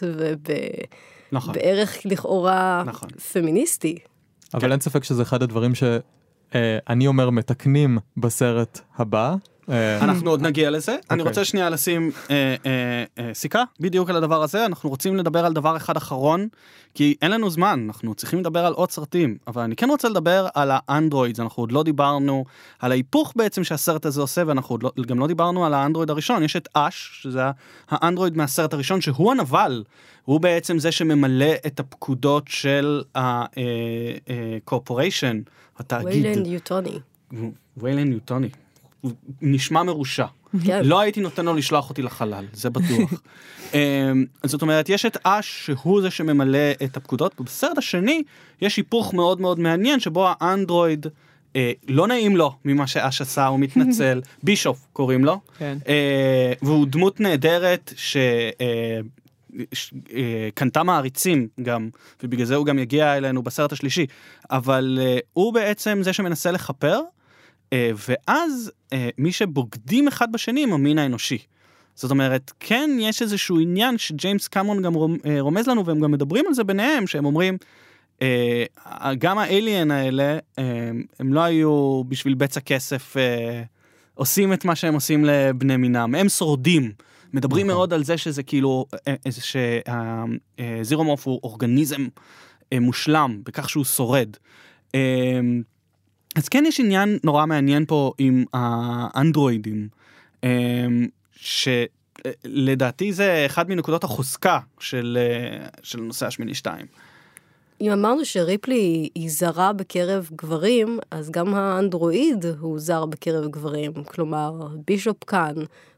נכון. 1.33 1.55
ובערך 1.55 1.99
לכאורה 2.05 2.83
נכון. 2.87 3.09
פמיניסטי. 3.33 3.99
אבל 4.55 4.73
אין 4.73 4.81
ספק 4.81 5.05
שזה 5.05 5.23
אחד 5.23 5.43
הדברים 5.43 5.73
שאני 5.75 7.07
אומר 7.07 7.31
מתקנים 7.31 7.99
בסרט 8.17 8.81
הבא. 8.97 9.35
אה, 9.71 10.05
אנחנו 10.05 10.31
עוד 10.31 10.43
נגיע 10.43 10.71
לזה. 10.71 10.97
אני 11.11 11.21
אוקיי. 11.21 11.31
רוצה 11.31 11.45
שנייה 11.45 11.71
לשים 11.71 12.11
אה, 12.31 12.55
אה, 12.67 13.05
אה, 13.19 13.35
סיכה 13.35 13.63
בדיוק 13.81 14.11
על 14.11 14.17
הדבר 14.17 14.43
הזה. 14.43 14.67
אנחנו 14.67 14.91
רוצים 14.91 15.17
לדבר 15.17 15.45
על 15.47 15.53
דבר 15.53 15.77
אחד 15.77 15.97
אחרון, 15.97 16.49
כי 16.95 17.15
אין 17.23 17.31
לנו 17.31 17.51
זמן, 17.51 17.85
אנחנו 17.87 18.15
צריכים 18.15 18.39
לדבר 18.39 18.67
על 18.67 18.73
עוד 18.73 18.91
סרטים. 18.91 19.37
אבל 19.47 19.63
אני 19.63 19.77
כן 19.77 19.91
רוצה 19.91 20.09
לדבר 20.09 20.47
על 20.55 20.71
האנדרואידס, 20.73 21.41
אנחנו 21.41 21.63
עוד 21.63 21.73
לא 21.73 21.83
דיברנו 21.83 22.45
על 22.79 22.93
ההיפוך 22.93 23.33
בעצם 23.37 23.65
שהסרט 23.65 24.07
הזה 24.07 24.21
עושה, 24.21 24.43
ואנחנו 24.47 24.75
עוד 24.75 24.83
לא, 24.83 24.93
גם 25.07 25.19
לא 25.19 25.27
דיברנו 25.27 25.67
על 25.67 25.75
האנדרואיד 25.75 26.11
הראשון. 26.11 26.43
יש 26.43 26.57
את 26.57 26.69
אש, 26.75 27.21
שזה 27.23 27.43
האנדרואיד 27.91 28.37
מהסרט 28.37 28.75
הראשון, 28.75 29.01
שהוא 29.01 29.33
הנבל. 29.33 29.85
הוא 30.25 30.41
בעצם 30.41 30.79
זה 30.79 30.93
שממלא 30.93 31.53
את 31.67 31.81
הפקודות 31.81 32.45
של 32.49 33.03
הקורפוריישן, 34.67 35.41
התאגיד. 35.79 36.27
ויילן 36.27 36.47
יוטוני. 36.47 36.99
ויילן 37.77 38.09
ניוטוני. 38.09 38.49
הוא 39.01 39.13
נשמע 39.43 39.83
מרושע. 39.83 40.27
כן. 40.65 40.81
לא 40.85 41.01
הייתי 41.01 41.21
נותן 41.21 41.45
לו 41.45 41.55
לשלוח 41.55 41.91
אותי 41.91 42.03
לחלל, 42.03 42.45
זה 42.53 42.71
בטוח. 42.71 43.13
אמ, 43.75 44.25
זאת 44.47 44.63
אומרת, 44.63 44.89
יש 44.89 45.07
את 45.07 45.17
אש 45.25 45.67
שהוא 45.67 46.03
זה 46.03 46.11
שממלא 46.11 46.59
את 46.85 46.97
הפקודות, 46.97 47.41
ובסרט 47.41 47.79
השני 47.79 48.23
יש 48.61 48.77
היפוך 48.77 49.15
מאוד 49.15 49.41
מאוד 49.41 49.61
מעניין 49.61 50.01
שבו 50.01 50.29
האנדרואיד 50.41 51.07
אה, 51.57 51.73
לא 51.89 52.07
נעים 52.07 52.37
לו 52.37 52.53
ממה 52.65 52.87
שאש 52.87 53.21
עשה, 53.21 53.47
הוא 53.47 53.61
מתנצל, 53.61 54.21
בישוף 54.43 54.87
קוראים 54.93 55.25
לו, 55.25 55.41
כן. 55.59 55.79
אה, 55.89 56.53
והוא 56.63 56.87
דמות 56.87 57.21
נהדרת 57.21 57.93
ש... 57.97 58.17
אה, 58.61 59.01
ש- 59.73 59.95
אה, 60.15 60.49
קנתה 60.55 60.83
מעריצים 60.83 61.49
גם, 61.63 61.89
ובגלל 62.23 62.47
זה 62.47 62.55
הוא 62.55 62.67
גם 62.67 62.79
יגיע 62.79 63.17
אלינו 63.17 63.43
בסרט 63.43 63.73
השלישי, 63.73 64.07
אבל 64.51 64.99
אה, 65.03 65.19
הוא 65.33 65.55
בעצם 65.55 65.99
זה 66.03 66.13
שמנסה 66.13 66.51
לכפר, 66.51 67.01
ואז 67.75 68.73
אה, 68.93 69.09
מי 69.19 69.33
שבוגדים 69.33 70.09
אחד 70.09 70.33
בשני 70.33 70.63
הם 70.63 70.73
המין 70.73 70.99
האנושי. 70.99 71.39
זאת 71.95 72.11
אומרת, 72.11 72.53
כן 72.61 72.91
יש 73.01 73.23
איזשהו 73.23 73.61
עניין 73.61 73.99
שג'יימס 73.99 74.49
קמרון 74.49 74.83
גם 74.83 74.93
אה, 75.27 75.41
רומז 75.41 75.69
לנו, 75.69 75.87
והם 75.87 76.01
גם 76.01 76.11
מדברים 76.11 76.45
על 76.47 76.55
זה 76.55 76.65
ביניהם, 76.65 77.07
שהם 77.07 77.25
אומרים, 77.25 77.57
אה, 78.23 78.65
גם 79.19 79.39
האליאן 79.39 79.91
האלה, 79.91 80.39
אה, 80.59 80.91
הם 81.21 81.33
לא 81.33 81.41
היו 81.41 82.03
בשביל 82.09 82.35
בצע 82.35 82.61
כסף 82.61 83.17
אה, 83.17 83.63
עושים 84.15 84.53
את 84.53 84.65
מה 84.65 84.77
שהם 84.77 84.95
עושים 84.95 85.25
לבני 85.25 85.77
מינם, 85.77 86.15
הם 86.15 86.29
שורדים. 86.29 86.93
מדברים 87.33 87.67
נכון. 87.67 87.77
מאוד 87.77 87.93
על 87.93 88.05
זה 88.05 88.19
שזה 88.19 88.43
כאילו, 88.43 88.87
אה, 89.09 89.15
אה, 89.27 90.83
שזירומורף 90.83 91.27
הוא 91.27 91.41
אורגניזם 91.43 92.07
אה, 92.73 92.81
מושלם 92.81 93.41
בכך 93.45 93.69
שהוא 93.69 93.85
שורד. 93.85 94.29
אה, 96.37 96.43
אז 96.43 96.49
כן 96.49 96.65
יש 96.67 96.81
עניין 96.81 97.19
נורא 97.25 97.47
מעניין 97.47 97.85
פה 97.87 98.13
עם 98.19 98.45
האנדרואידים, 98.53 99.89
אה, 100.45 100.87
שלדעתי 101.33 103.13
זה 103.13 103.43
אחד 103.47 103.69
מנקודות 103.69 104.05
החוזקה 104.05 104.59
של, 104.81 105.19
אה, 105.21 105.67
של 105.83 106.01
נושא 106.01 106.27
השמיני 106.27 106.55
2. 106.55 106.87
אם 107.81 107.91
אמרנו 107.91 108.25
שריפלי 108.25 109.09
היא 109.15 109.31
זרה 109.31 109.73
בקרב 109.73 110.29
גברים, 110.37 110.99
אז 111.11 111.31
גם 111.31 111.55
האנדרואיד 111.55 112.45
הוא 112.61 112.79
זר 112.79 113.07
בקרב 113.07 113.51
גברים. 113.51 113.93
כלומר, 114.05 114.69
בישופ 114.87 115.25
כאן 115.25 115.55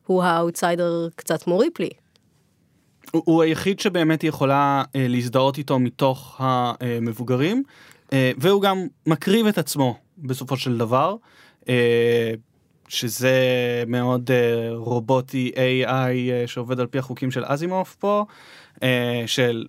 הוא 0.06 0.22
האאוטסיידר 0.22 1.08
קצת 1.16 1.42
כמו 1.42 1.58
ריפלי. 1.58 1.90
הוא, 3.10 3.22
הוא 3.24 3.42
היחיד 3.42 3.80
שבאמת 3.80 4.24
יכולה 4.24 4.82
אה, 4.96 5.06
להזדהות 5.08 5.58
איתו 5.58 5.78
מתוך 5.78 6.36
המבוגרים, 6.38 7.62
אה, 8.12 8.32
והוא 8.38 8.62
גם 8.62 8.86
מקריב 9.06 9.46
את 9.46 9.58
עצמו 9.58 9.98
בסופו 10.22 10.56
של 10.56 10.78
דבר, 10.78 11.16
אה, 11.68 12.32
שזה 12.88 13.38
מאוד 13.86 14.30
אה, 14.30 14.70
רובוטי 14.74 15.52
AI 15.54 15.88
אה, 15.88 16.44
שעובד 16.46 16.80
על 16.80 16.86
פי 16.86 16.98
החוקים 16.98 17.30
של 17.30 17.44
אזימוף 17.44 17.96
פה, 17.96 18.24
של 19.26 19.66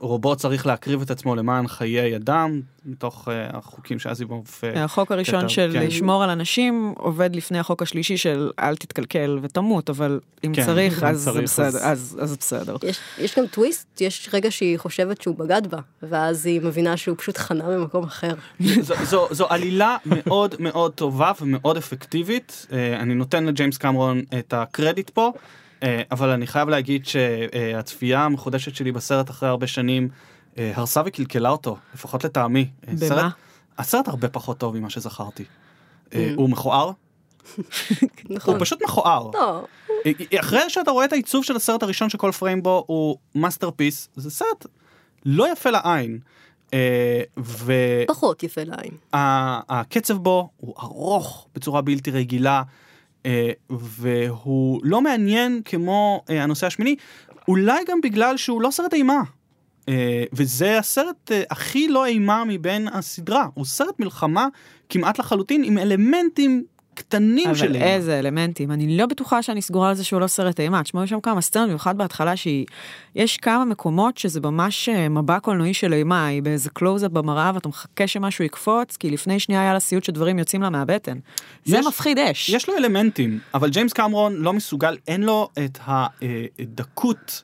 רובוט 0.00 0.38
צריך 0.38 0.66
להקריב 0.66 1.02
את 1.02 1.10
עצמו 1.10 1.34
למען 1.36 1.68
חיי 1.68 2.16
אדם, 2.16 2.60
מתוך 2.86 3.28
אה, 3.28 3.46
החוקים 3.52 3.98
שאזימוף... 3.98 4.64
אה, 4.64 4.84
החוק 4.84 5.12
הראשון 5.12 5.40
כתב, 5.40 5.48
של 5.48 5.70
כן. 5.72 5.86
לשמור 5.86 6.24
על 6.24 6.30
אנשים 6.30 6.94
עובד 6.98 7.36
לפני 7.36 7.58
החוק 7.58 7.82
השלישי 7.82 8.16
של 8.16 8.50
אל 8.58 8.76
תתקלקל 8.76 9.38
ותמות, 9.42 9.90
אבל 9.90 10.20
אם 10.44 10.52
כן, 10.54 10.64
צריך 10.66 11.02
אם 11.02 11.08
אז 11.08 11.18
זה 11.20 11.30
צריך, 11.30 11.42
בסדר, 11.42 11.66
אז- 11.66 11.84
אז 11.84 12.18
אז 12.20 12.30
זה 12.30 12.36
בסדר. 12.36 12.76
יש, 12.82 12.98
יש 13.18 13.38
גם 13.38 13.46
טוויסט, 13.46 14.00
יש 14.00 14.28
רגע 14.32 14.50
שהיא 14.50 14.78
חושבת 14.78 15.22
שהוא 15.22 15.38
בגד 15.38 15.66
בה, 15.66 15.78
ואז 16.02 16.46
היא 16.46 16.60
מבינה 16.60 16.96
שהוא 16.96 17.16
פשוט 17.18 17.36
חנה 17.38 17.68
במקום 17.68 18.04
אחר. 18.04 18.34
זו, 18.80 18.94
זו, 19.04 19.28
זו 19.30 19.46
עלילה 19.48 19.96
מאוד 20.06 20.54
מאוד 20.58 20.92
טובה 20.92 21.32
ומאוד 21.40 21.76
אפקטיבית. 21.76 22.66
אה, 22.72 22.96
אני 23.00 23.14
נותן 23.14 23.44
לג'יימס 23.44 23.76
קמרון 23.78 24.22
את 24.38 24.54
הקרדיט 24.56 25.10
פה, 25.10 25.26
אה, 25.26 25.40
אבל 26.10 26.28
אני 26.28 26.46
חייב 26.46 26.68
להגיד 26.68 27.06
שהצפייה 27.06 28.24
המחודשת 28.24 28.74
שלי 28.74 28.92
בסרט 28.92 29.30
אחרי 29.30 29.48
הרבה 29.48 29.66
שנים 29.66 30.08
אה, 30.58 30.72
הרסה 30.74 31.02
וקלקלה 31.06 31.48
אותו, 31.48 31.76
לפחות 31.94 32.24
לטעמי. 32.24 32.70
אה, 32.88 32.92
במה? 32.92 33.08
סרט, 33.08 33.32
הסרט 33.78 34.08
הרבה 34.08 34.28
פחות 34.28 34.58
טוב 34.58 34.76
ממה 34.76 34.90
שזכרתי. 34.90 35.44
אה. 36.14 36.32
הוא 36.36 36.50
מכוער, 36.50 36.90
נכון. 38.30 38.54
הוא 38.54 38.60
פשוט 38.60 38.82
מכוער. 38.82 39.30
אה, 40.06 40.40
אחרי 40.40 40.70
שאתה 40.70 40.90
רואה 40.90 41.04
את 41.04 41.12
העיצוב 41.12 41.44
של 41.44 41.56
הסרט 41.56 41.82
הראשון 41.82 42.10
שכל 42.10 42.32
פריים 42.32 42.62
בו 42.62 42.84
הוא 42.86 43.16
masterpiece, 43.34 44.08
זה 44.16 44.30
סרט 44.30 44.66
לא 45.24 45.52
יפה 45.52 45.70
לעין. 45.70 46.18
אה, 46.74 47.22
ו... 47.38 47.72
פחות 48.06 48.42
יפה 48.42 48.60
לעין. 48.64 48.96
הקצב 49.12 50.16
בו 50.16 50.48
הוא 50.56 50.74
ארוך 50.82 51.46
בצורה 51.54 51.80
בלתי 51.82 52.10
רגילה, 52.10 52.56
אה, 52.56 52.62
והוא 53.70 54.80
לא 54.84 55.00
מעניין 55.00 55.60
כמו 55.64 56.24
אה, 56.30 56.42
הנוסע 56.42 56.66
השמיני, 56.66 56.96
אולי 57.48 57.84
גם 57.88 58.00
בגלל 58.00 58.36
שהוא 58.36 58.62
לא 58.62 58.70
סרט 58.70 58.94
אימה. 58.94 59.22
אה, 59.88 60.24
וזה 60.32 60.78
הסרט 60.78 61.32
אה, 61.32 61.42
הכי 61.50 61.88
לא 61.88 62.06
אימה 62.06 62.44
מבין 62.46 62.88
הסדרה, 62.88 63.46
הוא 63.54 63.64
סרט 63.64 64.00
מלחמה 64.00 64.48
כמעט 64.88 65.18
לחלוטין 65.18 65.64
עם 65.64 65.78
אלמנטים 65.78 66.64
קטנים 66.94 67.54
של 67.54 67.64
אבל 67.66 67.74
אימה. 67.74 67.86
איזה 67.86 68.18
אלמנטים, 68.18 68.70
אני 68.72 68.96
לא 68.96 69.06
בטוחה 69.06 69.42
שאני 69.42 69.62
סגורה 69.62 69.88
על 69.88 69.94
זה 69.94 70.04
שהוא 70.04 70.20
לא 70.20 70.26
סרט 70.26 70.60
אימה. 70.60 70.82
תשמעו, 70.82 71.04
יש 71.04 71.10
שם 71.10 71.20
כמה 71.20 71.40
סצנות, 71.40 71.66
במיוחד 71.68 71.98
בהתחלה 71.98 72.36
שהיא... 72.36 72.66
יש 73.14 73.36
כמה 73.36 73.64
מקומות 73.64 74.18
שזה 74.18 74.40
ממש 74.40 74.88
אה, 74.88 75.08
מבע 75.08 75.40
קולנועי 75.40 75.74
של 75.74 75.92
אימה, 75.92 76.26
היא 76.26 76.42
באיזה 76.42 76.70
קלוזאפ 76.70 77.10
במראה 77.10 77.50
ואתה 77.54 77.68
מחכה 77.68 78.06
שמשהו 78.06 78.44
יקפוץ, 78.44 78.96
כי 78.96 79.10
לפני 79.10 79.40
שנייה 79.40 79.60
היה 79.60 79.72
לה 79.72 79.80
סיוט 79.80 80.04
שדברים 80.04 80.38
יוצאים 80.38 80.62
לה 80.62 80.70
מהבטן. 80.70 81.18
זה 81.64 81.78
יש- 81.78 81.86
מפחיד 81.86 82.18
אש. 82.18 82.48
יש 82.48 82.68
לו 82.68 82.76
אלמנטים, 82.76 83.38
אבל 83.54 83.70
ג'יימס 83.70 83.92
קמרון 83.92 84.34
לא 84.36 84.52
מסוגל, 84.52 84.96
אין 85.08 85.22
לו 85.22 85.48
את 85.64 85.78
הדקות, 86.58 87.42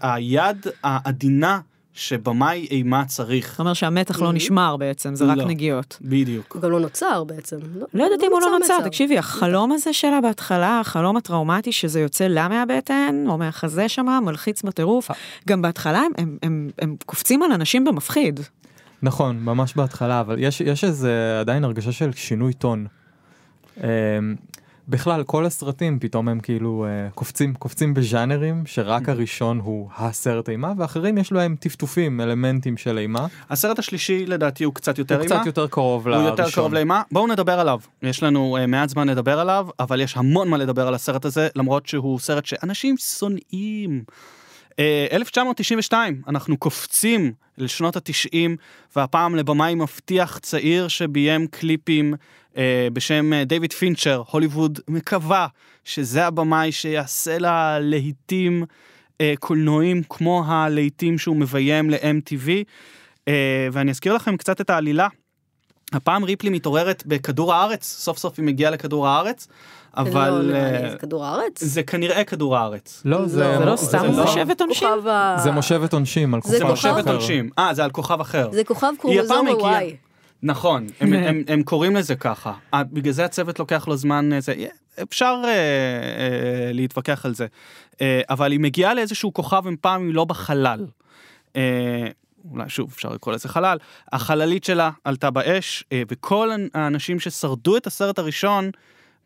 היד 0.00 0.66
העדינה 0.82 1.60
שבמאי 1.96 2.66
אימה 2.70 3.04
צריך. 3.04 3.50
זאת 3.50 3.60
אומרת 3.60 3.76
שהמתח 3.76 4.22
לא 4.22 4.32
נשמר 4.32 4.76
בעצם, 4.76 5.14
זה 5.14 5.24
רק 5.24 5.36
לא. 5.36 5.44
נגיעות. 5.44 5.98
בדיוק. 6.02 6.52
הוא 6.54 6.62
גם 6.62 6.70
לא 6.70 6.80
נוצר 6.80 7.24
בעצם. 7.24 7.56
לא 7.94 8.04
יודעת 8.04 8.22
אם 8.22 8.32
הוא 8.32 8.40
לא 8.40 8.58
נוצר. 8.60 8.80
תקשיבי, 8.84 9.18
החלום 9.18 9.72
הזה 9.72 9.92
שלה 9.92 10.20
בהתחלה, 10.20 10.80
החלום 10.80 11.16
הטראומטי 11.16 11.72
שזה 11.72 12.00
יוצא 12.00 12.24
לה 12.26 12.48
מהבטן, 12.48 13.24
או 13.28 13.38
מהחזה 13.38 13.88
שמה, 13.88 14.20
מלחיץ 14.20 14.62
בטירוף. 14.62 15.10
גם 15.48 15.62
בהתחלה 15.62 15.98
הם- 15.98 16.12
הם- 16.18 16.38
הם- 16.42 16.70
הם 16.78 16.96
קופצים 17.06 17.42
על 17.42 17.52
אנשים 17.52 17.84
במפחיד. 17.84 18.40
נכון, 19.02 19.38
ממש 19.40 19.74
בהתחלה, 19.76 20.20
אבל 20.20 20.36
יש, 20.38 20.60
יש 20.60 20.84
איזה 20.84 21.36
עדיין 21.40 21.64
הרגשה 21.64 21.92
של 21.92 22.10
שינוי 22.12 22.52
טון. 22.52 22.86
בכלל, 24.88 25.22
כל 25.22 25.46
הסרטים 25.46 25.98
פתאום 25.98 26.28
הם 26.28 26.40
כאילו 26.40 26.86
אה, 26.88 27.10
קופצים, 27.14 27.54
קופצים 27.54 27.94
בז'אנרים, 27.94 28.66
שרק 28.66 29.08
הראשון 29.08 29.60
הוא 29.60 29.88
הסרט 29.96 30.48
אימה, 30.48 30.72
ואחרים 30.78 31.18
יש 31.18 31.32
להם 31.32 31.56
טפטופים, 31.60 32.20
אלמנטים 32.20 32.76
של 32.76 32.98
אימה. 32.98 33.26
הסרט 33.50 33.78
השלישי 33.78 34.26
לדעתי 34.26 34.64
הוא 34.64 34.74
קצת 34.74 34.98
יותר 34.98 35.14
הוא 35.14 35.24
אימה. 35.24 35.36
קצת 35.36 35.46
יותר 35.46 35.66
קרוב 35.66 36.08
הוא 36.08 36.16
לראשון. 36.16 36.30
יותר 36.30 36.50
קרוב 36.50 36.74
לאימה. 36.74 37.02
בואו 37.12 37.26
נדבר 37.26 37.60
עליו. 37.60 37.80
יש 38.02 38.22
לנו 38.22 38.58
uh, 38.62 38.66
מעט 38.66 38.88
זמן 38.88 39.08
לדבר 39.08 39.40
עליו, 39.40 39.68
אבל 39.80 40.00
יש 40.00 40.16
המון 40.16 40.48
מה 40.48 40.56
לדבר 40.56 40.88
על 40.88 40.94
הסרט 40.94 41.24
הזה, 41.24 41.48
למרות 41.56 41.86
שהוא 41.86 42.18
סרט 42.18 42.46
שאנשים 42.46 42.96
שונאים. 42.96 44.04
Uh, 44.70 44.78
1992, 45.12 46.22
אנחנו 46.28 46.56
קופצים 46.56 47.32
לשנות 47.58 47.96
התשעים, 47.96 48.56
והפעם 48.96 49.34
לבמאי 49.34 49.74
מבטיח 49.74 50.38
צעיר 50.38 50.88
שביים 50.88 51.46
קליפים 51.46 52.14
uh, 52.14 52.16
בשם 52.92 53.32
uh, 53.32 53.44
דיוויד 53.48 53.72
פינצ'ר, 53.72 54.22
הוליווד 54.30 54.80
מקווה 54.88 55.46
שזה 55.84 56.26
הבמאי 56.26 56.72
שיעשה 56.72 57.38
לה 57.38 57.78
להיטים 57.80 58.64
uh, 59.12 59.16
קולנועים 59.38 60.02
כמו 60.08 60.44
הלהיטים 60.46 61.18
שהוא 61.18 61.36
מביים 61.36 61.90
ל-MTV. 61.90 62.48
ואני 63.72 63.90
אזכיר 63.90 64.14
לכם 64.14 64.36
קצת 64.36 64.60
את 64.60 64.70
העלילה. 64.70 65.08
הפעם 65.92 66.24
ריפלי 66.24 66.50
מתעוררת 66.50 67.02
בכדור 67.06 67.54
הארץ, 67.54 67.84
סוף 67.84 68.18
סוף 68.18 68.38
היא 68.38 68.44
מגיעה 68.46 68.70
לכדור 68.70 69.08
הארץ, 69.08 69.48
אבל 69.96 70.30
לא, 70.30 70.42
נראה 70.42 70.76
אה, 70.76 70.82
לי, 70.82 70.90
זה 70.90 70.96
כדור 70.96 71.24
הארץ? 71.24 71.64
זה 71.64 71.82
כנראה 71.82 72.24
כדור 72.24 72.56
הארץ. 72.56 73.02
לא, 73.04 73.26
זה, 73.26 73.40
לא, 73.44 73.58
זה 73.58 73.64
לא 73.64 73.76
זה 73.76 73.86
סתם 73.86 74.04
לא- 74.04 74.22
מושבת? 74.24 74.62
כוכב 74.68 75.06
ה- 75.06 75.36
זה 75.38 75.50
מושבת 75.50 75.92
עונשים 75.92 76.34
על 76.34 76.40
זה 76.44 76.50
זה 76.50 76.64
קופה 76.64 76.74
כוכב 76.74 76.88
מושבת 76.88 77.04
אחר. 77.04 77.12
עונשין. 77.16 77.50
אה, 77.58 77.74
זה 77.74 77.84
על 77.84 77.90
כוכב 77.90 78.20
אחר. 78.20 78.48
זה 78.52 78.64
כוכב 78.64 78.92
קרומוזום 79.00 79.46
הגיעה. 79.48 79.58
הוואי. 79.70 79.96
נכון, 80.46 80.86
הם, 81.00 81.12
הם, 81.28 81.42
הם 81.48 81.62
קוראים 81.62 81.96
לזה 81.96 82.16
ככה. 82.16 82.52
אה, 82.74 82.84
בגלל 82.84 83.12
זה 83.12 83.24
הצוות 83.24 83.58
לוקח 83.58 83.88
לו 83.88 83.96
זמן, 83.96 84.32
אה, 84.32 84.40
זה, 84.40 84.54
אפשר 85.02 85.40
אה, 85.44 85.48
אה, 85.48 86.72
להתווכח 86.72 87.26
על 87.26 87.34
זה. 87.34 87.46
אה, 88.00 88.20
אבל 88.30 88.52
היא 88.52 88.60
מגיעה 88.60 88.94
לאיזשהו 88.94 89.32
כוכב, 89.32 89.62
הם 89.66 89.76
פעם 89.80 90.06
היא 90.06 90.14
לא 90.14 90.24
בחלל. 90.24 90.86
אה, 91.56 92.06
אולי 92.50 92.68
שוב 92.68 92.92
אפשר 92.94 93.08
לקרוא 93.08 93.34
לזה 93.34 93.48
חלל. 93.48 93.78
החללית 94.12 94.64
שלה 94.64 94.90
עלתה 95.04 95.30
באש, 95.30 95.84
אה, 95.92 96.02
וכל 96.08 96.50
האנשים 96.74 97.20
ששרדו 97.20 97.76
את 97.76 97.86
הסרט 97.86 98.18
הראשון 98.18 98.70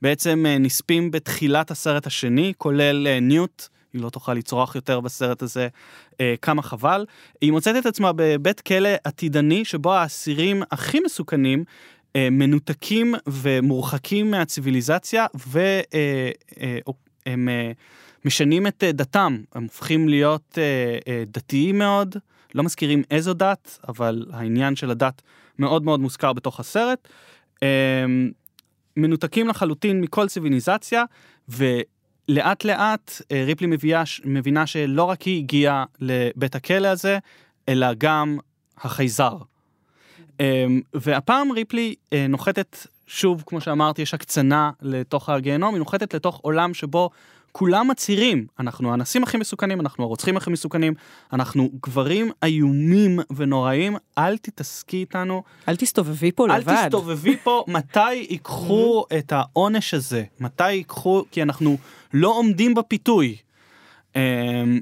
בעצם 0.03 0.45
אה, 0.49 0.59
נספים 0.59 1.11
בתחילת 1.11 1.71
הסרט 1.71 2.07
השני, 2.07 2.53
כולל 2.59 3.07
אה, 3.07 3.21
ניוט. 3.21 3.69
היא 3.93 4.03
לא 4.03 4.11
תוכל 4.11 4.35
לצרוח 4.35 4.75
יותר 4.75 5.01
בסרט 5.01 5.43
הזה, 5.43 5.69
אה, 6.21 6.35
כמה 6.43 6.63
חבל. 6.63 7.07
היא 7.41 7.53
מוצאת 7.53 7.77
את 7.77 7.87
עצמה 7.87 8.13
בבית 8.17 8.61
כלא 8.61 8.89
עתידני, 9.05 9.65
שבו 9.65 9.95
האסירים 9.95 10.63
הכי 10.71 11.01
מסוכנים 11.01 11.65
אה, 12.17 12.29
מנותקים 12.31 13.15
ומורחקים 13.27 14.31
מהציוויליזציה, 14.31 15.27
והם 15.35 17.49
אה, 17.49 17.73
משנים 18.25 18.67
את 18.67 18.85
אה, 18.85 18.93
דתם, 18.93 19.39
הם 19.55 19.63
הופכים 19.63 20.09
להיות 20.09 20.59
אה, 20.59 20.99
אה, 21.09 21.25
דתיים 21.27 21.79
מאוד, 21.79 22.17
לא 22.55 22.63
מזכירים 22.63 23.03
איזו 23.11 23.35
דת, 23.35 23.79
אבל 23.89 24.27
העניין 24.33 24.77
של 24.77 24.91
הדת 24.91 25.23
מאוד 25.59 25.83
מאוד 25.83 26.01
מוזכר 26.01 26.33
בתוך 26.33 26.61
הסרט. 26.61 27.09
אה, 27.63 28.05
מנותקים 28.97 29.49
לחלוטין 29.49 30.01
מכל 30.01 30.29
ציוויליזציה, 30.29 31.05
ולאט 31.49 31.87
לאט 32.65 33.23
אה, 33.33 33.45
ריפלי 33.47 33.67
מביאה, 33.67 34.03
מבינה 34.25 34.67
שלא 34.67 35.05
רק 35.05 35.23
היא 35.23 35.39
הגיעה 35.39 35.85
לבית 36.01 36.55
הכלא 36.55 36.89
הזה, 36.89 37.19
אלא 37.69 37.87
גם 37.99 38.39
החייזר. 38.79 39.37
אמ, 40.41 40.81
והפעם 40.95 41.53
ריפלי 41.53 41.95
אה, 42.13 42.27
נוחתת, 42.29 42.87
שוב, 43.07 43.43
כמו 43.47 43.61
שאמרתי, 43.61 44.03
יש 44.03 44.15
הקצנה 44.15 44.71
לתוך 44.83 45.29
הגיהנום, 45.29 45.75
היא 45.75 45.79
נוחתת 45.79 46.15
לתוך 46.15 46.41
עולם 46.43 46.75
שבו 46.75 47.11
כולם 47.53 47.89
מצהירים, 47.89 48.47
אנחנו 48.61 48.91
האנסים 48.91 49.23
הכי 49.23 49.37
מסוכנים, 49.37 49.81
אנחנו 49.81 50.05
הרוצחים 50.05 50.37
הכי 50.37 50.51
מסוכנים, 50.51 50.95
אנחנו 51.33 51.71
גברים 51.83 52.31
איומים 52.45 53.19
ונוראים, 53.37 53.97
אל 54.19 54.39
תתעסקי 54.39 54.97
איתנו, 54.97 55.43
אל 55.69 55.77
תסתובבי 55.77 56.33
פה 56.33 56.47
אל 56.47 56.59
לבד. 56.59 56.85
תסתובבי 56.85 57.37
פה, 57.37 57.65
מתי 57.69 58.15
ייקחו 58.15 59.05
את 59.19 59.33
העונש 59.33 59.95
הזה? 59.95 60.25
מתי 60.41 60.73
ייקחו, 60.73 61.25
כי 61.31 61.43
אנחנו 61.43 61.77
לא 62.15 62.29
עומדים 62.29 62.75
בפיתוי. 62.75 63.37
אמ, 64.17 64.21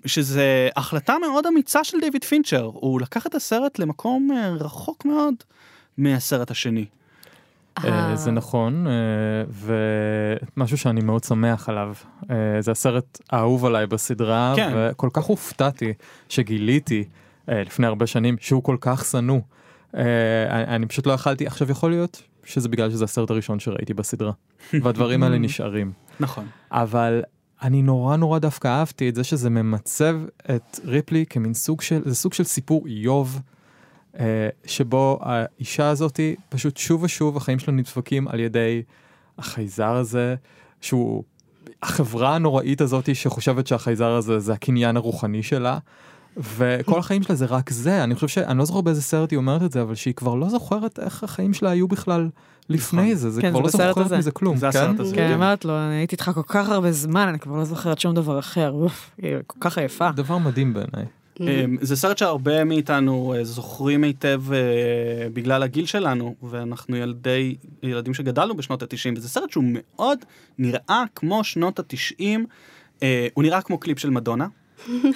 שזה 0.06 0.68
החלטה 0.76 1.14
מאוד 1.20 1.46
אמיצה 1.46 1.84
של 1.84 2.00
דיוויד 2.00 2.24
פינצ'ר, 2.24 2.70
הוא 2.74 3.00
לקח 3.00 3.26
את 3.26 3.34
הסרט 3.34 3.78
למקום 3.78 4.30
אה, 4.32 4.48
רחוק 4.48 5.04
מאוד 5.04 5.34
מהסרט 5.98 6.50
השני. 6.50 6.84
אה, 7.84 8.16
זה 8.16 8.30
נכון, 8.30 8.86
אה, 8.86 8.92
ומשהו 10.56 10.78
שאני 10.78 11.00
מאוד 11.00 11.24
שמח 11.24 11.68
עליו. 11.68 11.94
אה, 12.30 12.36
זה 12.60 12.70
הסרט 12.70 13.18
האהוב 13.30 13.64
עליי 13.64 13.86
בסדרה, 13.86 14.52
כן. 14.56 14.72
וכל 14.76 15.08
כך 15.12 15.24
הופתעתי 15.24 15.92
שגיליתי 16.28 17.04
אה, 17.48 17.62
לפני 17.62 17.86
הרבה 17.86 18.06
שנים 18.06 18.36
שהוא 18.40 18.62
כל 18.62 18.76
כך 18.80 19.04
שנוא. 19.04 19.40
אה, 19.96 20.02
אני 20.50 20.76
אני 20.76 20.86
פשוט 20.86 21.06
לא 21.06 21.12
יכלתי, 21.12 21.46
עכשיו 21.46 21.70
יכול 21.70 21.90
להיות 21.90 22.22
שזה 22.44 22.68
בגלל 22.68 22.90
שזה 22.90 23.04
הסרט 23.04 23.30
הראשון 23.30 23.60
שראיתי 23.60 23.94
בסדרה, 23.94 24.32
והדברים 24.82 25.22
האלה 25.22 25.38
נשארים. 25.38 25.92
נכון. 26.20 26.46
אבל 26.72 27.22
אני 27.62 27.82
נורא 27.82 28.16
נורא 28.16 28.38
דווקא 28.38 28.68
אהבתי 28.68 29.08
את 29.08 29.14
זה 29.14 29.24
שזה 29.24 29.50
ממצב 29.50 30.16
את 30.54 30.80
ריפלי 30.84 31.24
כמין 31.30 31.54
סוג 31.54 31.80
של, 31.80 32.02
זה 32.04 32.14
סוג 32.14 32.32
של 32.32 32.44
סיפור 32.44 32.86
איוב, 32.86 33.40
אה, 34.18 34.48
שבו 34.66 35.18
האישה 35.22 35.88
הזאתי 35.88 36.36
פשוט 36.48 36.76
שוב 36.76 37.02
ושוב 37.02 37.36
החיים 37.36 37.58
שלה 37.58 37.74
נדפקים 37.74 38.28
על 38.28 38.40
ידי 38.40 38.82
החייזר 39.38 39.94
הזה, 39.94 40.34
שהוא 40.80 41.24
החברה 41.82 42.34
הנוראית 42.34 42.80
הזאתי 42.80 43.14
שחושבת 43.14 43.66
שהחייזר 43.66 44.10
הזה 44.10 44.38
זה 44.38 44.52
הקניין 44.52 44.96
הרוחני 44.96 45.42
שלה. 45.42 45.78
וכל 46.36 46.98
החיים 46.98 47.22
שלה 47.22 47.36
זה 47.36 47.46
רק 47.46 47.70
זה, 47.70 48.04
אני 48.04 48.14
חושב 48.14 48.28
שאני 48.28 48.58
לא 48.58 48.64
זוכר 48.64 48.80
באיזה 48.80 49.02
סרט 49.02 49.30
היא 49.30 49.36
אומרת 49.36 49.62
את 49.62 49.72
זה, 49.72 49.82
אבל 49.82 49.94
שהיא 49.94 50.14
כבר 50.14 50.34
לא 50.34 50.48
זוכרת 50.48 50.98
איך 50.98 51.24
החיים 51.24 51.54
שלה 51.54 51.70
היו 51.70 51.88
בכלל 51.88 52.28
לפני 52.68 53.02
נכון. 53.02 53.14
זה, 53.14 53.30
זה 53.30 53.42
כן, 53.42 53.50
כבר 53.50 53.60
לא 53.60 53.68
זוכרת. 53.68 54.12
מזה 54.12 54.30
כלום, 54.30 54.56
זה 54.56 54.60
כן? 54.72 54.78
הסרט 54.78 55.00
הזה. 55.00 55.14
כן, 55.14 55.28
כן. 55.28 55.34
אמרת 55.34 55.64
לו, 55.64 55.78
אני 55.78 55.94
הייתי 55.94 56.14
איתך 56.14 56.30
כל 56.34 56.42
כך 56.42 56.68
הרבה 56.68 56.92
זמן, 56.92 57.28
אני 57.28 57.38
כבר 57.38 57.56
לא 57.56 57.64
זוכרת 57.64 57.98
שום 57.98 58.14
דבר 58.14 58.38
אחר, 58.38 58.74
כל 59.46 59.58
כך 59.60 59.78
עייפה. 59.78 60.10
דבר 60.12 60.38
מדהים 60.38 60.74
בעיניי. 60.74 61.06
אמ, 61.40 61.76
זה 61.80 61.96
סרט 61.96 62.18
שהרבה 62.18 62.64
מאיתנו 62.64 63.34
אה, 63.36 63.44
זוכרים 63.44 64.04
היטב 64.04 64.42
אה, 64.52 64.58
בגלל 65.32 65.62
הגיל 65.62 65.86
שלנו, 65.86 66.34
ואנחנו 66.42 66.96
ילדי, 66.96 67.56
ילדים 67.82 68.14
שגדלנו 68.14 68.56
בשנות 68.56 68.82
ה-90, 68.82 69.16
וזה 69.16 69.28
סרט 69.28 69.50
שהוא 69.50 69.64
מאוד 69.66 70.18
נראה 70.58 71.04
כמו 71.14 71.44
שנות 71.44 71.78
ה-90, 71.78 72.24
הוא 73.34 73.42
נראה 73.44 73.62
כמו 73.62 73.78
קליפ 73.78 73.98
של 73.98 74.10
מדונה, 74.10 74.46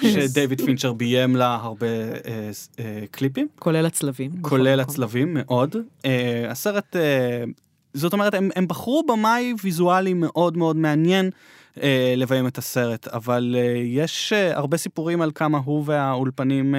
שדייוויד 0.01 0.61
פינצ'ר 0.61 0.93
ביים 0.93 1.35
לה 1.35 1.55
הרבה 1.61 1.87
אה, 1.87 2.49
אה, 2.79 3.03
קליפים. 3.11 3.47
כולל 3.59 3.85
הצלבים. 3.85 4.31
כולל. 4.41 4.79
הצלבים 4.79 5.33
מאוד. 5.33 5.75
Uh, 5.75 6.05
הסרט, 6.49 6.95
uh, 6.95 7.49
זאת 7.93 8.13
אומרת, 8.13 8.33
הם, 8.33 8.49
הם 8.55 8.67
בחרו 8.67 9.03
במאי 9.07 9.53
ויזואלי 9.63 10.13
מאוד 10.13 10.57
מאוד 10.57 10.75
מעניין 10.75 11.29
uh, 11.75 11.79
לביים 12.17 12.47
את 12.47 12.57
הסרט, 12.57 13.07
אבל 13.07 13.55
uh, 13.55 13.77
יש 13.85 14.33
uh, 14.33 14.57
הרבה 14.57 14.77
סיפורים 14.77 15.21
על 15.21 15.31
כמה 15.35 15.57
הוא 15.57 15.83
והאולפנים 15.85 16.75
uh, 16.75 16.77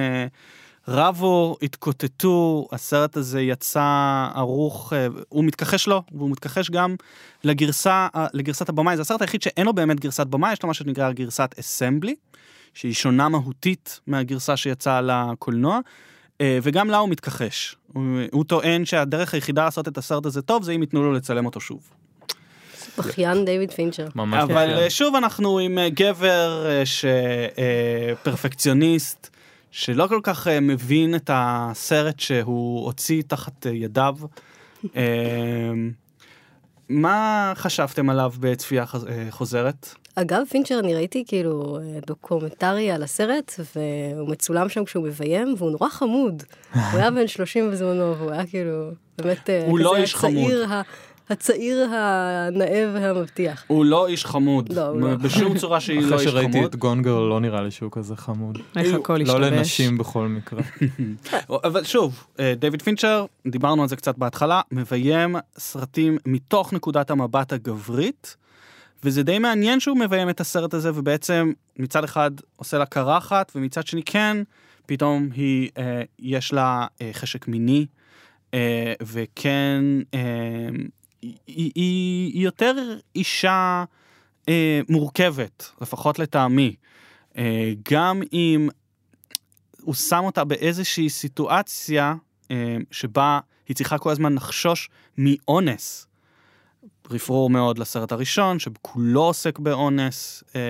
רבו, 0.87 1.57
התקוטטו, 1.61 2.67
הסרט 2.71 3.17
הזה 3.17 3.41
יצא 3.41 4.27
ערוך, 4.35 4.93
uh, 4.93 4.95
הוא 5.29 5.43
מתכחש 5.43 5.87
לו, 5.87 6.03
והוא 6.11 6.31
מתכחש 6.31 6.69
גם 6.69 6.95
לגרסה, 7.43 8.07
uh, 8.15 8.19
לגרסת 8.33 8.69
הבמאי, 8.69 8.95
זה 8.95 9.01
הסרט 9.01 9.21
היחיד 9.21 9.41
שאין 9.41 9.65
לו 9.65 9.73
באמת 9.73 9.99
גרסת 9.99 10.27
במאי, 10.27 10.53
יש 10.53 10.63
לו 10.63 10.67
מה 10.67 10.73
שנקרא 10.73 11.11
גרסת 11.11 11.55
אסמבלי. 11.59 12.15
שהיא 12.75 12.93
שונה 12.93 13.29
מהותית 13.29 13.99
מהגרסה 14.07 14.57
שיצאה 14.57 15.01
לקולנוע, 15.01 15.79
אה, 16.41 16.59
וגם 16.63 16.89
לה 16.89 16.97
הוא 16.97 17.09
מתכחש. 17.09 17.75
הוא, 17.93 18.03
הוא 18.31 18.43
טוען 18.43 18.85
שהדרך 18.85 19.33
היחידה 19.33 19.65
לעשות 19.65 19.87
את 19.87 19.97
הסרט 19.97 20.25
הזה 20.25 20.41
טוב 20.41 20.63
זה 20.63 20.71
אם 20.71 20.81
ייתנו 20.81 21.03
לו 21.03 21.13
לצלם 21.13 21.45
אותו 21.45 21.59
שוב. 21.59 21.89
בכיין 22.97 23.45
דיוויד 23.45 23.71
פינצ'ר. 23.71 24.07
ממש 24.15 24.43
אבל 24.43 24.67
כן. 24.67 24.77
אה, 24.77 24.89
שוב 24.89 25.15
אנחנו 25.15 25.59
עם 25.59 25.77
אה, 25.77 25.89
גבר 25.89 26.67
שפרפקציוניסט, 26.85 29.29
שלא 29.71 30.07
כל 30.07 30.19
כך 30.23 30.47
מבין 30.47 31.15
את 31.15 31.29
הסרט 31.33 32.19
שהוא 32.19 32.85
הוציא 32.85 33.23
תחת 33.27 33.65
ידיו. 33.73 34.15
מה 36.89 37.53
חשבתם 37.55 38.09
עליו 38.09 38.33
בצפייה 38.39 38.85
חוזרת? 39.29 39.95
אגב, 40.15 40.41
פינצ'ר, 40.49 40.79
אני 40.79 40.95
ראיתי 40.95 41.23
כאילו 41.27 41.77
אה, 41.79 41.99
דוקומנטרי 42.07 42.91
על 42.91 43.03
הסרט, 43.03 43.53
והוא 43.75 44.29
מצולם 44.29 44.69
שם 44.69 44.85
כשהוא 44.85 45.03
מביים, 45.03 45.55
והוא 45.57 45.71
נורא 45.71 45.89
חמוד. 45.89 46.43
הוא 46.73 46.81
היה 46.93 47.11
בן 47.11 47.27
30 47.27 47.71
בזמנו, 47.71 48.15
והוא 48.17 48.31
היה 48.31 48.45
כאילו, 48.45 48.89
באמת, 49.17 49.49
אה, 49.49 49.65
הוא 49.67 49.79
לא 49.79 49.95
איש 49.97 50.15
חמוד. 50.15 50.51
ה- 50.69 50.81
הצעיר 51.29 51.87
הנאה 51.91 52.89
והמבטיח. 52.93 53.63
הוא 53.67 53.85
לא 53.85 54.07
איש 54.07 54.25
חמוד, 54.25 54.73
לא, 54.73 54.87
הוא 54.87 55.01
לא. 55.01 55.15
בשום 55.15 55.57
צורה 55.57 55.79
שהיא 55.79 56.01
לא 56.01 56.05
אחרי 56.15 56.17
איש 56.25 56.31
שראיתי 56.31 56.51
חמוד. 56.53 56.63
את 56.65 56.75
גונגר 56.75 57.19
לא 57.19 57.39
נראה 57.39 57.61
לי 57.61 57.71
שהוא 57.71 57.91
כזה 57.91 58.15
חמוד. 58.15 58.57
איך 58.77 58.93
הכל 58.95 59.17
לא 59.17 59.21
השתבש. 59.23 59.51
לנשים 59.51 59.97
בכל 59.97 60.27
מקרה. 60.27 60.61
אבל 61.63 61.83
שוב, 61.83 62.23
אה, 62.39 62.53
דיוויד 62.59 62.81
פינצ'ר, 62.81 63.25
דיברנו 63.47 63.81
על 63.81 63.87
זה 63.87 63.95
קצת 63.95 64.17
בהתחלה, 64.17 64.61
מביים 64.71 65.35
סרטים 65.57 66.17
מתוך 66.25 66.73
נקודת 66.73 67.11
המבט 67.11 67.53
הגברית, 67.53 68.35
וזה 69.05 69.23
די 69.23 69.39
מעניין 69.39 69.79
שהוא 69.79 69.97
מביים 69.97 70.29
את 70.29 70.39
הסרט 70.41 70.73
הזה, 70.73 70.91
ובעצם 70.95 71.51
מצד 71.79 72.03
אחד 72.03 72.31
עושה 72.55 72.77
לה 72.77 72.85
קרחת, 72.85 73.51
ומצד 73.55 73.87
שני 73.87 74.03
כן, 74.03 74.37
פתאום 74.85 75.29
היא, 75.33 75.69
אה, 75.77 76.01
יש 76.19 76.53
לה 76.53 76.87
אה, 77.01 77.09
חשק 77.13 77.47
מיני, 77.47 77.85
אה, 78.53 78.93
וכן, 79.01 79.83
אה, 80.13 80.19
היא, 81.21 81.37
היא, 81.47 81.71
היא 82.33 82.43
יותר 82.43 82.75
אישה 83.15 83.83
אה, 84.49 84.81
מורכבת, 84.89 85.71
לפחות 85.81 86.19
לטעמי. 86.19 86.75
אה, 87.37 87.73
גם 87.91 88.21
אם 88.33 88.69
הוא 89.81 89.93
שם 89.95 90.21
אותה 90.23 90.43
באיזושהי 90.43 91.09
סיטואציה 91.09 92.15
אה, 92.51 92.77
שבה 92.91 93.39
היא 93.67 93.75
צריכה 93.75 93.97
כל 93.97 94.09
הזמן 94.09 94.35
לחשוש 94.35 94.89
מאונס. 95.17 96.07
רפרור 97.11 97.49
מאוד 97.49 97.79
לסרט 97.79 98.11
הראשון, 98.11 98.59
שכולו 98.59 99.21
עוסק 99.21 99.59
באונס 99.59 100.43
אה, 100.55 100.61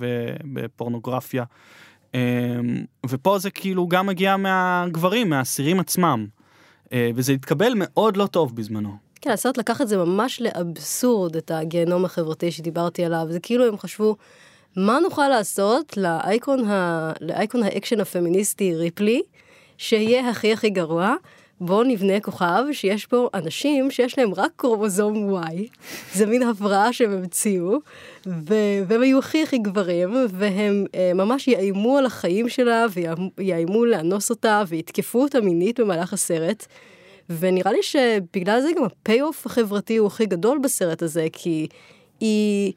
ובפורנוגרפיה. 0.00 1.44
אה, 2.14 2.20
ופה 3.08 3.38
זה 3.38 3.50
כאילו 3.50 3.88
גם 3.88 4.06
מגיע 4.06 4.36
מהגברים, 4.36 5.30
מהאסירים 5.30 5.80
עצמם. 5.80 6.26
אה, 6.92 7.10
וזה 7.14 7.32
התקבל 7.32 7.72
מאוד 7.76 8.16
לא 8.16 8.26
טוב 8.26 8.56
בזמנו. 8.56 8.90
כן, 9.20 9.30
הסרט 9.30 9.58
לקח 9.58 9.80
את 9.80 9.88
זה 9.88 9.96
ממש 9.96 10.40
לאבסורד, 10.40 11.36
את 11.36 11.50
הגיהנום 11.50 12.04
החברתי 12.04 12.50
שדיברתי 12.50 13.04
עליו. 13.04 13.26
זה 13.30 13.40
כאילו 13.40 13.66
הם 13.66 13.78
חשבו, 13.78 14.16
מה 14.76 14.98
נוכל 15.00 15.28
לעשות 15.28 15.96
לאייקון, 15.96 16.64
ה... 16.70 17.12
לאייקון 17.20 17.62
האקשן 17.62 18.00
הפמיניסטי 18.00 18.74
ריפלי, 18.74 19.22
שיהיה 19.78 20.30
הכי 20.30 20.52
הכי 20.52 20.70
גרוע? 20.70 21.14
בואו 21.60 21.82
נבנה 21.82 22.20
כוכב 22.20 22.64
שיש 22.72 23.08
בו 23.10 23.30
אנשים 23.34 23.90
שיש 23.90 24.18
להם 24.18 24.34
רק 24.34 24.50
קרומוזום 24.56 25.36
Y, 25.42 25.52
זה 26.12 26.26
מין 26.26 26.42
הברקה 26.42 26.92
שהם 26.92 27.12
המציאו, 27.12 27.78
והם 28.26 29.02
היו 29.02 29.18
הכי 29.18 29.42
הכי 29.42 29.58
גברים, 29.58 30.14
והם 30.30 30.86
אה, 30.94 31.12
ממש 31.14 31.48
יאיימו 31.48 31.98
על 31.98 32.06
החיים 32.06 32.48
שלה, 32.48 32.86
ויאיימו 33.38 33.84
לאנוס 33.84 34.30
אותה, 34.30 34.62
ויתקפו 34.68 35.22
אותה 35.22 35.40
מינית 35.40 35.80
במהלך 35.80 36.12
הסרט. 36.12 36.66
ונראה 37.30 37.72
לי 37.72 37.82
שבגלל 37.82 38.60
זה 38.60 38.68
גם 38.76 38.84
ה 38.84 38.93
payoff 38.93 39.46
החברתי 39.46 39.96
הוא 39.96 40.06
הכי 40.06 40.26
גדול 40.26 40.58
בסרט 40.58 41.02
הזה, 41.02 41.26
כי 41.32 41.66
היא, 42.20 42.72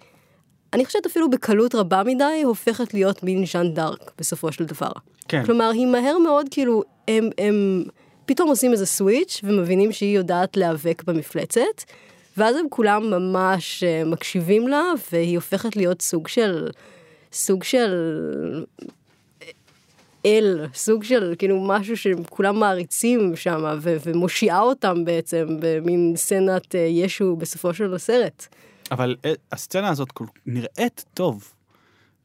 אני 0.73 0.85
חושבת 0.85 1.05
אפילו 1.05 1.29
בקלות 1.29 1.75
רבה 1.75 2.03
מדי, 2.05 2.41
הופכת 2.43 2.93
להיות 2.93 3.23
מין 3.23 3.45
ז'אן 3.45 3.73
דארק 3.73 4.11
בסופו 4.17 4.51
של 4.51 4.65
דבר. 4.65 4.91
כן. 5.27 5.45
כלומר, 5.45 5.69
היא 5.69 5.87
מהר 5.87 6.17
מאוד, 6.17 6.45
כאילו, 6.51 6.83
הם, 7.07 7.29
הם 7.37 7.83
פתאום 8.29 8.49
עושים 8.49 8.71
איזה 8.71 8.85
סוויץ' 8.85 9.41
ומבינים 9.43 9.91
שהיא 9.91 10.17
יודעת 10.17 10.57
להיאבק 10.57 11.03
במפלצת, 11.07 11.83
ואז 12.37 12.55
הם 12.55 12.65
כולם 12.69 13.09
ממש 13.09 13.83
אה, 13.83 14.03
מקשיבים 14.05 14.67
לה, 14.67 14.81
והיא 15.11 15.37
הופכת 15.37 15.75
להיות 15.75 16.01
סוג 16.01 16.27
של, 16.27 16.67
סוג 17.33 17.63
של 17.63 17.93
אל, 20.25 20.65
סוג 20.73 21.03
של 21.03 21.35
כאילו 21.37 21.67
משהו 21.67 21.97
שכולם 21.97 22.59
מעריצים 22.59 23.35
שם 23.35 23.63
ו- 23.81 23.97
ומושיעה 24.05 24.61
אותם 24.61 25.05
בעצם 25.05 25.47
במין 25.59 26.13
סצנת 26.15 26.75
אה, 26.75 26.79
ישו 26.79 27.35
בסופו 27.35 27.73
של 27.73 27.93
הסרט. 27.93 28.47
אבל 28.91 29.15
אה, 29.25 29.33
הסצנה 29.51 29.89
הזאת 29.89 30.09
נראית 30.45 31.05
טוב. 31.13 31.53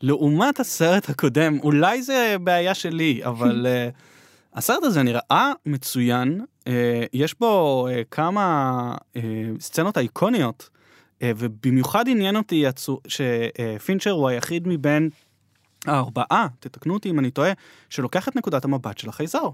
לעומת 0.03 0.61
הסרט 0.61 1.09
הקודם, 1.11 1.59
אולי 1.61 2.03
זה 2.03 2.37
בעיה 2.41 2.75
שלי, 2.75 3.21
אבל 3.25 3.67
אה, 3.67 3.89
הסרט 4.55 4.83
הזה 4.83 5.03
נראה 5.03 5.53
מצוין. 5.67 6.45
אה, 6.67 7.05
יש 7.13 7.35
בו 7.41 7.87
אה, 7.91 8.03
כמה 8.11 8.95
אה, 9.17 9.23
סצנות 9.61 9.99
איקוניות. 9.99 10.69
אה, 11.23 11.33
ובמיוחד 11.37 12.05
עניין 12.09 12.37
אותי 12.37 12.65
שפינצ'ר 13.09 14.11
הוא 14.11 14.29
היחיד 14.29 14.69
מבין 14.69 15.11
הארבעה, 15.87 16.47
תתקנו 16.61 16.95
אותי 16.95 17.11
אם 17.11 17.19
אני 17.19 17.31
טועה, 17.31 17.53
שלוקח 17.91 18.29
את 18.29 18.37
נקודת 18.37 18.65
המבט 18.65 18.99
של 18.99 19.09
החייזר. 19.09 19.49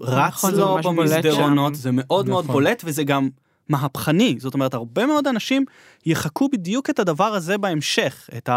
רץ 0.00 0.32
נכון, 0.32 0.54
זה 0.54 0.60
לו 0.60 0.78
במסדרונות. 0.82 1.74
זה 1.74 1.90
מאוד 1.92 2.28
מאוד 2.28 2.44
נכון. 2.44 2.54
בולט 2.54 2.82
וזה 2.84 3.04
גם 3.04 3.28
מהפכני, 3.68 4.36
זאת 4.38 4.54
אומרת 4.54 4.74
הרבה 4.74 5.06
מאוד 5.06 5.26
אנשים 5.26 5.64
יחקו 6.06 6.48
בדיוק 6.52 6.90
את 6.90 6.98
הדבר 6.98 7.24
הזה 7.24 7.58
בהמשך, 7.58 8.30
את 8.36 8.48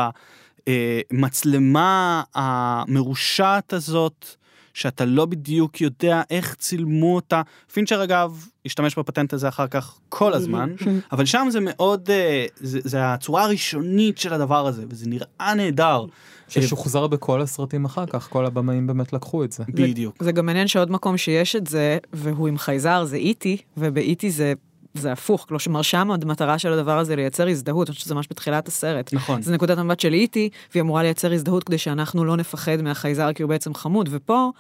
המצלמה 0.68 2.24
המרושעת 2.36 3.74
הזאת. 3.74 4.41
שאתה 4.74 5.06
לא 5.06 5.26
בדיוק 5.26 5.82
יודע 5.82 6.22
איך 6.30 6.56
צילמו 6.56 7.16
אותה. 7.16 7.42
פינצ'ר 7.74 8.04
אגב 8.04 8.46
השתמש 8.66 8.98
בפטנט 8.98 9.34
הזה 9.34 9.48
אחר 9.48 9.68
כך 9.68 9.98
כל 10.10 10.34
הזמן, 10.34 10.74
אבל 11.12 11.26
שם 11.26 11.48
זה 11.52 11.60
מאוד, 11.62 12.10
אה, 12.10 12.46
זה, 12.56 12.80
זה 12.84 13.14
הצורה 13.14 13.44
הראשונית 13.44 14.18
של 14.18 14.34
הדבר 14.34 14.68
הזה, 14.68 14.86
וזה 14.90 15.10
נראה 15.10 15.54
נהדר. 15.56 16.06
ששוחזר 16.48 17.08
בכל 17.08 17.42
הסרטים 17.42 17.86
אחר 17.86 18.06
כך, 18.06 18.30
כל 18.30 18.46
הבמאים 18.46 18.88
באמת 18.88 19.14
לקחו 19.14 19.44
את 19.44 19.52
זה. 19.52 19.64
בדיוק. 19.70 20.24
זה 20.24 20.32
גם 20.32 20.46
מעניין 20.46 20.68
שעוד 20.68 20.92
מקום 20.92 21.18
שיש 21.18 21.56
את 21.56 21.68
זה, 21.68 21.98
והוא 22.14 22.48
עם 22.48 22.58
חייזר, 22.58 23.04
זה 23.06 23.16
איטי, 23.16 23.58
ובאיטי 23.78 24.32
זה... 24.32 24.54
זה 24.94 25.12
הפוך, 25.12 25.46
כלומר 25.50 25.82
שם 25.82 26.12
המטרה 26.12 26.60
של 26.60 26.74
הדבר 26.74 27.00
הזה 27.00 27.16
לייצר 27.16 27.48
הזדהות, 27.48 27.88
אני 27.88 27.94
חושבת 27.94 28.06
שזה 28.06 28.16
ממש 28.16 28.28
בתחילת 28.30 28.68
הסרט. 28.68 29.14
נכון. 29.14 29.42
זה 29.42 29.54
נקודת 29.54 29.78
המבט 29.78 30.00
של 30.00 30.14
איטי, 30.14 30.50
והיא 30.72 30.82
אמורה 30.82 31.04
לייצר 31.04 31.34
הזדהות 31.34 31.64
כדי 31.64 31.78
שאנחנו 31.78 32.26
לא 32.26 32.38
נפחד 32.38 32.82
מהחייזר 32.82 33.34
כי 33.34 33.44
הוא 33.44 33.50
בעצם 33.50 33.74
חמוד, 33.74 34.10
ופה 34.12 34.52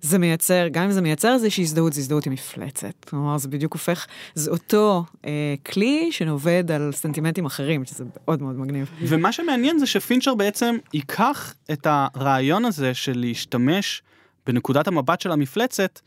זה 0.00 0.18
מייצר, 0.18 0.68
גם 0.70 0.84
אם 0.84 0.90
זה 0.90 1.00
מייצר 1.00 1.32
איזושהי 1.34 1.62
הזדהות, 1.62 1.92
זה 1.92 2.00
הזדהות 2.00 2.26
עם 2.26 2.32
מפלצת. 2.32 3.04
כלומר, 3.08 3.38
זה 3.38 3.48
בדיוק 3.48 3.72
הופך, 3.72 4.06
זה 4.34 4.50
אותו 4.50 5.04
אה, 5.24 5.54
כלי 5.66 6.08
שעובד 6.12 6.70
על 6.70 6.92
סנטימנטים 6.92 7.46
אחרים, 7.46 7.84
שזה 7.84 8.04
מאוד 8.14 8.42
מאוד 8.42 8.58
מגניב. 8.58 8.90
ומה 9.00 9.32
שמעניין 9.32 9.78
זה 9.78 9.86
שפינצ'ר 9.86 10.34
בעצם 10.34 10.76
ייקח 10.94 11.54
את 11.72 11.86
הרעיון 11.90 12.64
הזה 12.64 12.94
של 12.94 13.18
להשתמש 13.18 14.02
בנקודת 14.46 14.88
המבט 14.88 15.20
של 15.20 15.32
המפלצת, 15.32 16.00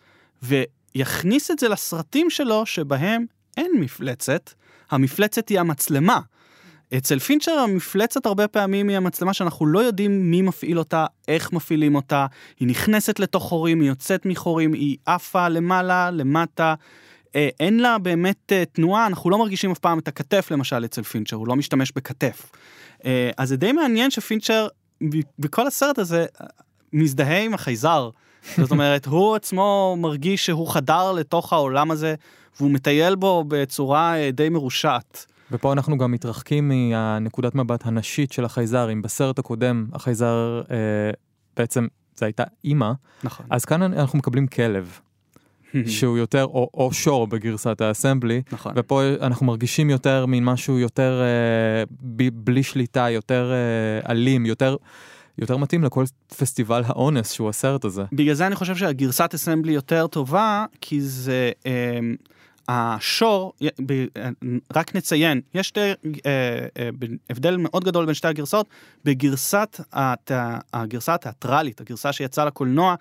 ויכניס 0.43 1.51
את 1.51 1.59
זה 1.59 1.69
לסרטים 1.69 2.29
שלו 2.29 2.65
שבהם 2.65 3.25
אין 3.57 3.71
מפלצת, 3.79 4.49
המפלצת 4.91 5.49
היא 5.49 5.59
המצלמה. 5.59 6.19
אצל 6.97 7.19
פינצ'ר 7.19 7.51
המפלצת 7.51 8.25
הרבה 8.25 8.47
פעמים 8.47 8.89
היא 8.89 8.97
המצלמה 8.97 9.33
שאנחנו 9.33 9.65
לא 9.65 9.79
יודעים 9.79 10.31
מי 10.31 10.41
מפעיל 10.41 10.79
אותה, 10.79 11.05
איך 11.27 11.53
מפעילים 11.53 11.95
אותה, 11.95 12.25
היא 12.59 12.67
נכנסת 12.67 13.19
לתוך 13.19 13.43
חורים, 13.43 13.81
היא 13.81 13.89
יוצאת 13.89 14.25
מחורים, 14.25 14.73
היא 14.73 14.97
עפה 15.05 15.47
למעלה, 15.47 16.11
למטה, 16.11 16.75
אה, 17.35 17.49
אין 17.59 17.79
לה 17.79 17.97
באמת 17.97 18.51
אה, 18.51 18.63
תנועה, 18.65 19.05
אנחנו 19.05 19.29
לא 19.29 19.37
מרגישים 19.37 19.71
אף 19.71 19.79
פעם 19.79 19.99
את 19.99 20.07
הכתף 20.07 20.51
למשל 20.51 20.85
אצל 20.85 21.03
פינצ'ר, 21.03 21.35
הוא 21.35 21.47
לא 21.47 21.55
משתמש 21.55 21.91
בכתף. 21.95 22.51
אה, 23.05 23.29
אז 23.37 23.49
זה 23.49 23.57
די 23.57 23.71
מעניין 23.71 24.11
שפינצ'ר 24.11 24.67
בכל 25.39 25.67
הסרט 25.67 25.99
הזה 25.99 26.25
מזדהה 26.93 27.43
עם 27.43 27.53
החייזר. 27.53 28.09
זאת 28.57 28.71
אומרת, 28.71 29.05
הוא 29.05 29.35
עצמו 29.35 29.95
מרגיש 29.99 30.45
שהוא 30.45 30.67
חדר 30.67 31.11
לתוך 31.11 31.53
העולם 31.53 31.91
הזה, 31.91 32.15
והוא 32.59 32.71
מטייל 32.71 33.15
בו 33.15 33.43
בצורה 33.47 34.17
אה, 34.17 34.31
די 34.31 34.49
מרושעת. 34.49 35.25
ופה 35.51 35.73
אנחנו 35.73 35.97
גם 35.97 36.11
מתרחקים 36.11 36.67
מהנקודת 36.69 37.55
מבט 37.55 37.85
הנשית 37.85 38.31
של 38.31 38.45
החייזר, 38.45 38.91
אם 38.91 39.01
בסרט 39.01 39.39
הקודם 39.39 39.87
החייזר 39.93 40.61
אה, 40.71 40.75
בעצם 41.57 41.87
זה 42.15 42.25
הייתה 42.25 42.43
אימא, 42.63 42.91
נכון. 43.23 43.45
אז 43.49 43.65
כאן 43.65 43.81
אנחנו 43.81 44.19
מקבלים 44.19 44.47
כלב, 44.47 44.99
שהוא 45.97 46.17
יותר, 46.17 46.45
או, 46.45 46.69
או 46.73 46.93
שור 46.93 47.27
בגרסת 47.27 47.81
האסמבלי, 47.81 48.41
נכון. 48.51 48.73
ופה 48.75 49.01
אנחנו 49.21 49.45
מרגישים 49.45 49.89
יותר 49.89 50.25
מין 50.25 50.45
משהו 50.45 50.79
יותר 50.79 51.21
אה, 51.21 51.83
ב, 52.01 52.29
בלי 52.33 52.63
שליטה, 52.63 53.09
יותר 53.09 53.51
אה, 53.51 54.11
אלים, 54.11 54.45
יותר, 54.45 54.75
יותר 55.37 55.57
מתאים 55.57 55.83
לכל 55.83 56.05
פסטיבל 56.37 56.83
האונס 56.85 57.31
שהוא 57.31 57.49
הסרט 57.49 57.85
הזה. 57.85 58.03
בגלל 58.11 58.33
זה 58.33 58.47
אני 58.47 58.55
חושב 58.55 58.75
שהגרסת 58.75 59.33
אסמבלי 59.33 59.71
יותר 59.71 60.07
טובה, 60.07 60.65
כי 60.81 61.01
זה... 61.01 61.51
אה, 61.65 61.99
השור, 62.67 63.53
אה, 63.61 64.29
רק 64.75 64.95
נציין, 64.95 65.41
יש 65.53 65.67
שתי, 65.67 65.79
אה, 65.79 65.93
אה, 66.25 66.89
הבדל 67.29 67.57
מאוד 67.57 67.83
גדול 67.83 68.05
בין 68.05 68.13
שתי 68.13 68.27
הגרסאות. 68.27 68.67
בגרסת 69.05 69.79
הגרסה 70.73 71.13
התיאטרלית, 71.13 71.81
הגרסה 71.81 72.13
שיצאה 72.13 72.45
לקולנוע, 72.45 72.95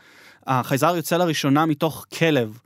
החייזר 0.47 0.97
יוצא 0.97 1.17
לראשונה 1.17 1.67
מתוך 1.67 2.07
כלב. 2.19 2.59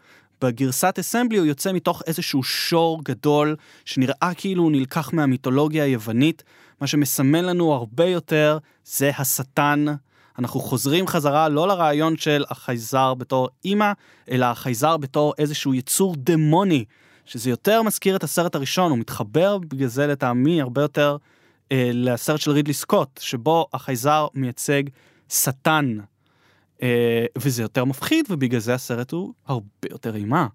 בגרסת 0.43 0.97
אסמבלי 1.01 1.39
הוא 1.39 1.47
יוצא 1.47 1.73
מתוך 1.73 2.03
איזשהו 2.07 2.43
שור 2.43 3.05
גדול, 3.05 3.57
שנראה 3.85 4.31
כאילו 4.37 4.63
הוא 4.63 4.73
נלקח 4.73 5.13
מהמיתולוגיה 5.13 5.85
היוונית. 5.85 6.43
מה 6.81 6.87
שמסמן 6.87 7.45
לנו 7.45 7.73
הרבה 7.73 8.07
יותר 8.07 8.59
זה 8.85 9.11
השטן. 9.19 9.87
אנחנו 10.39 10.61
חוזרים 10.61 11.07
חזרה 11.07 11.49
לא 11.49 11.69
לרעיון 11.69 12.17
של 12.17 12.45
החייזר 12.51 13.15
בתור 13.15 13.49
אימא, 13.65 13.93
אלא 14.31 14.47
החייזר 14.47 14.97
בתור 14.97 15.35
איזשהו 15.39 15.75
יצור 15.75 16.15
דמוני, 16.19 16.85
שזה 17.25 17.51
יותר 17.51 17.83
מזכיר 17.83 18.17
את 18.17 18.25
הסרט 18.25 18.55
הראשון, 18.55 18.91
הוא 18.91 18.99
מתחבר 18.99 19.59
בגלל 19.59 19.89
זה 19.89 20.07
לטעמי 20.07 20.61
הרבה 20.61 20.83
יותר 20.83 21.17
אה, 21.73 21.91
לסרט 21.95 22.41
של 22.41 22.51
רידלי 22.51 22.75
סקוט, 22.75 23.21
שבו 23.23 23.67
החייזר 23.73 24.27
מייצג 24.35 24.83
שטן. 25.29 25.99
אה, 26.83 27.27
וזה 27.39 27.63
יותר 27.63 27.85
מפחיד, 27.85 28.27
ובגלל 28.31 28.61
זה 28.61 28.75
הסרט 28.75 29.11
הוא 29.11 29.33
הרבה 29.47 29.67
יותר 29.91 30.17
אימה. 30.17 30.47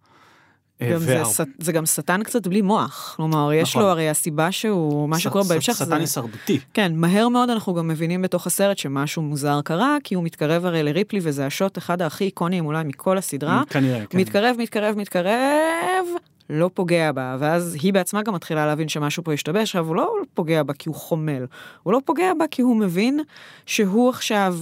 אה, 0.82 0.92
גם 0.94 1.00
זה, 1.00 1.16
והר- 1.16 1.26
ס- 1.26 1.42
זה 1.60 1.72
גם 1.72 1.86
שטן 1.86 2.24
קצת 2.24 2.48
בלי 2.48 2.62
מוח, 2.62 3.14
כלומר, 3.18 3.54
יש 3.54 3.70
נכון. 3.70 3.82
לו 3.84 3.90
הרי 3.90 4.10
הסיבה 4.10 4.52
שהוא, 4.52 5.10
מה 5.10 5.20
ש- 5.20 5.24
שקורה 5.24 5.44
ש- 5.44 5.48
בהמשך 5.48 5.74
שטן 5.76 5.86
זה... 5.86 5.96
הישרדותי. 5.96 6.60
כן, 6.74 6.92
מהר 6.96 7.30
מאוד 7.30 7.50
אנחנו 7.50 7.74
גם 7.74 7.88
מבינים 7.88 8.22
בתוך 8.22 8.48
הסרט 8.48 8.78
שמשהו 8.78 9.22
מוזר 9.22 9.60
קרה, 9.64 9.98
כי 10.04 10.16
הוא 10.16 10.24
מתקרב 10.24 10.66
הרי 10.66 10.84
לריפלי, 10.84 11.20
וזה 11.24 11.46
השוט 11.46 11.78
אחד 11.78 12.02
הכי 12.02 12.24
איקוניים 12.24 12.66
אולי 12.66 12.84
מכל 12.84 13.18
הסדרה. 13.18 13.64
כנראה, 13.70 14.06
כן. 14.06 14.18
מתקרב, 14.18 14.56
מתקרב, 14.60 14.96
מתקרב, 14.98 16.06
לא 16.50 16.70
פוגע 16.74 17.12
בה, 17.12 17.36
ואז 17.40 17.78
היא 17.82 17.94
בעצמה 17.94 18.22
גם 18.24 18.34
מתחילה 18.34 18.66
להבין 18.66 18.88
שמשהו 18.88 19.24
פה 19.24 19.34
השתבש, 19.34 19.62
עכשיו 19.62 19.88
הוא 19.88 19.96
לא 19.96 20.12
פוגע 20.34 20.64
בה 20.64 20.74
כי 20.74 20.90
הוא 20.90 20.96
חומל, 20.96 21.46
הוא 21.84 21.94
לא 21.94 22.00
פוגע 22.06 22.32
בה 22.40 22.46
כי 22.52 22.62
הוא 22.62 22.76
מבין 22.76 23.20
שהוא 23.66 24.10
עכשיו, 24.10 24.56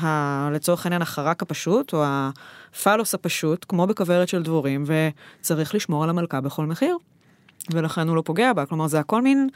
ה... 0.00 0.50
לצורך 0.52 0.86
העניין, 0.86 1.02
החרק 1.02 1.42
הפשוט, 1.42 1.92
או 1.92 2.04
הפועל 2.06 3.14
הפשוט, 3.14 3.66
כמו 3.68 3.86
בכוורת 3.86 4.28
של 4.28 4.42
דבורים, 4.42 4.84
וצריך 4.86 5.74
לשמור 5.74 6.04
על 6.04 6.10
המלכה 6.10 6.40
בכל 6.40 6.66
מחיר. 6.66 6.96
ולכן 7.70 8.08
הוא 8.08 8.16
לא 8.16 8.22
פוגע 8.22 8.52
בה, 8.52 8.66
כלומר 8.66 8.86
זה 8.86 9.00
הכל 9.00 9.22
מין 9.22 9.48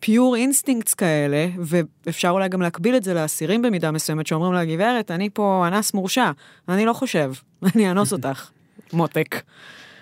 pure 0.00 0.36
instincts 0.36 0.94
כאלה, 0.94 1.48
ואפשר 1.58 2.28
אולי 2.28 2.48
גם 2.48 2.62
להקביל 2.62 2.96
את 2.96 3.04
זה 3.04 3.14
לאסירים 3.14 3.62
במידה 3.62 3.90
מסוימת, 3.90 4.26
שאומרים 4.26 4.52
לה, 4.52 4.64
גברת, 4.64 5.10
אני 5.10 5.30
פה 5.30 5.64
אנס 5.68 5.94
מורשע, 5.94 6.30
אני 6.68 6.86
לא 6.86 6.92
חושב, 6.92 7.32
אני 7.74 7.88
אאנוס 7.88 8.12
אותך, 8.12 8.50
מותק. 8.92 9.42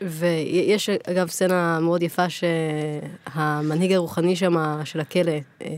ויש 0.02 0.90
אגב 0.90 1.28
סצנה 1.28 1.80
מאוד 1.80 2.02
יפה 2.02 2.26
שהמנהיג 2.28 3.92
הרוחני 3.92 4.36
שם 4.36 4.80
של 4.84 5.00
הכלא 5.00 5.32
אה, 5.62 5.74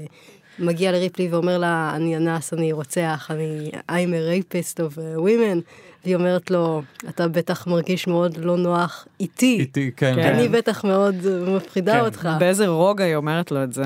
מגיע 0.58 0.92
לריפלי 0.92 1.28
ואומר 1.28 1.58
לה, 1.58 1.92
אני 1.96 2.16
אנס, 2.16 2.52
אני 2.52 2.72
רוצח, 2.72 3.30
אני 3.30 3.70
I'm 3.88 3.90
a 3.90 4.52
rapist 4.54 4.76
of 4.78 4.98
women, 5.18 5.60
והיא 6.04 6.14
אומרת 6.14 6.50
לו, 6.50 6.82
אתה 7.08 7.28
בטח 7.28 7.66
מרגיש 7.66 8.06
מאוד 8.06 8.36
לא 8.36 8.56
נוח 8.56 9.06
איתי, 9.20 9.56
איתי, 9.60 9.90
כן, 9.96 10.14
כן. 10.14 10.22
כן, 10.22 10.34
אני 10.34 10.48
בטח 10.48 10.84
מאוד 10.84 11.14
מפחידה 11.56 11.92
כן. 11.92 12.00
אותך. 12.00 12.28
באיזה 12.38 12.68
רוגע 12.68 13.04
היא 13.04 13.16
אומרת 13.16 13.50
לו 13.50 13.64
את 13.64 13.72
זה. 13.72 13.84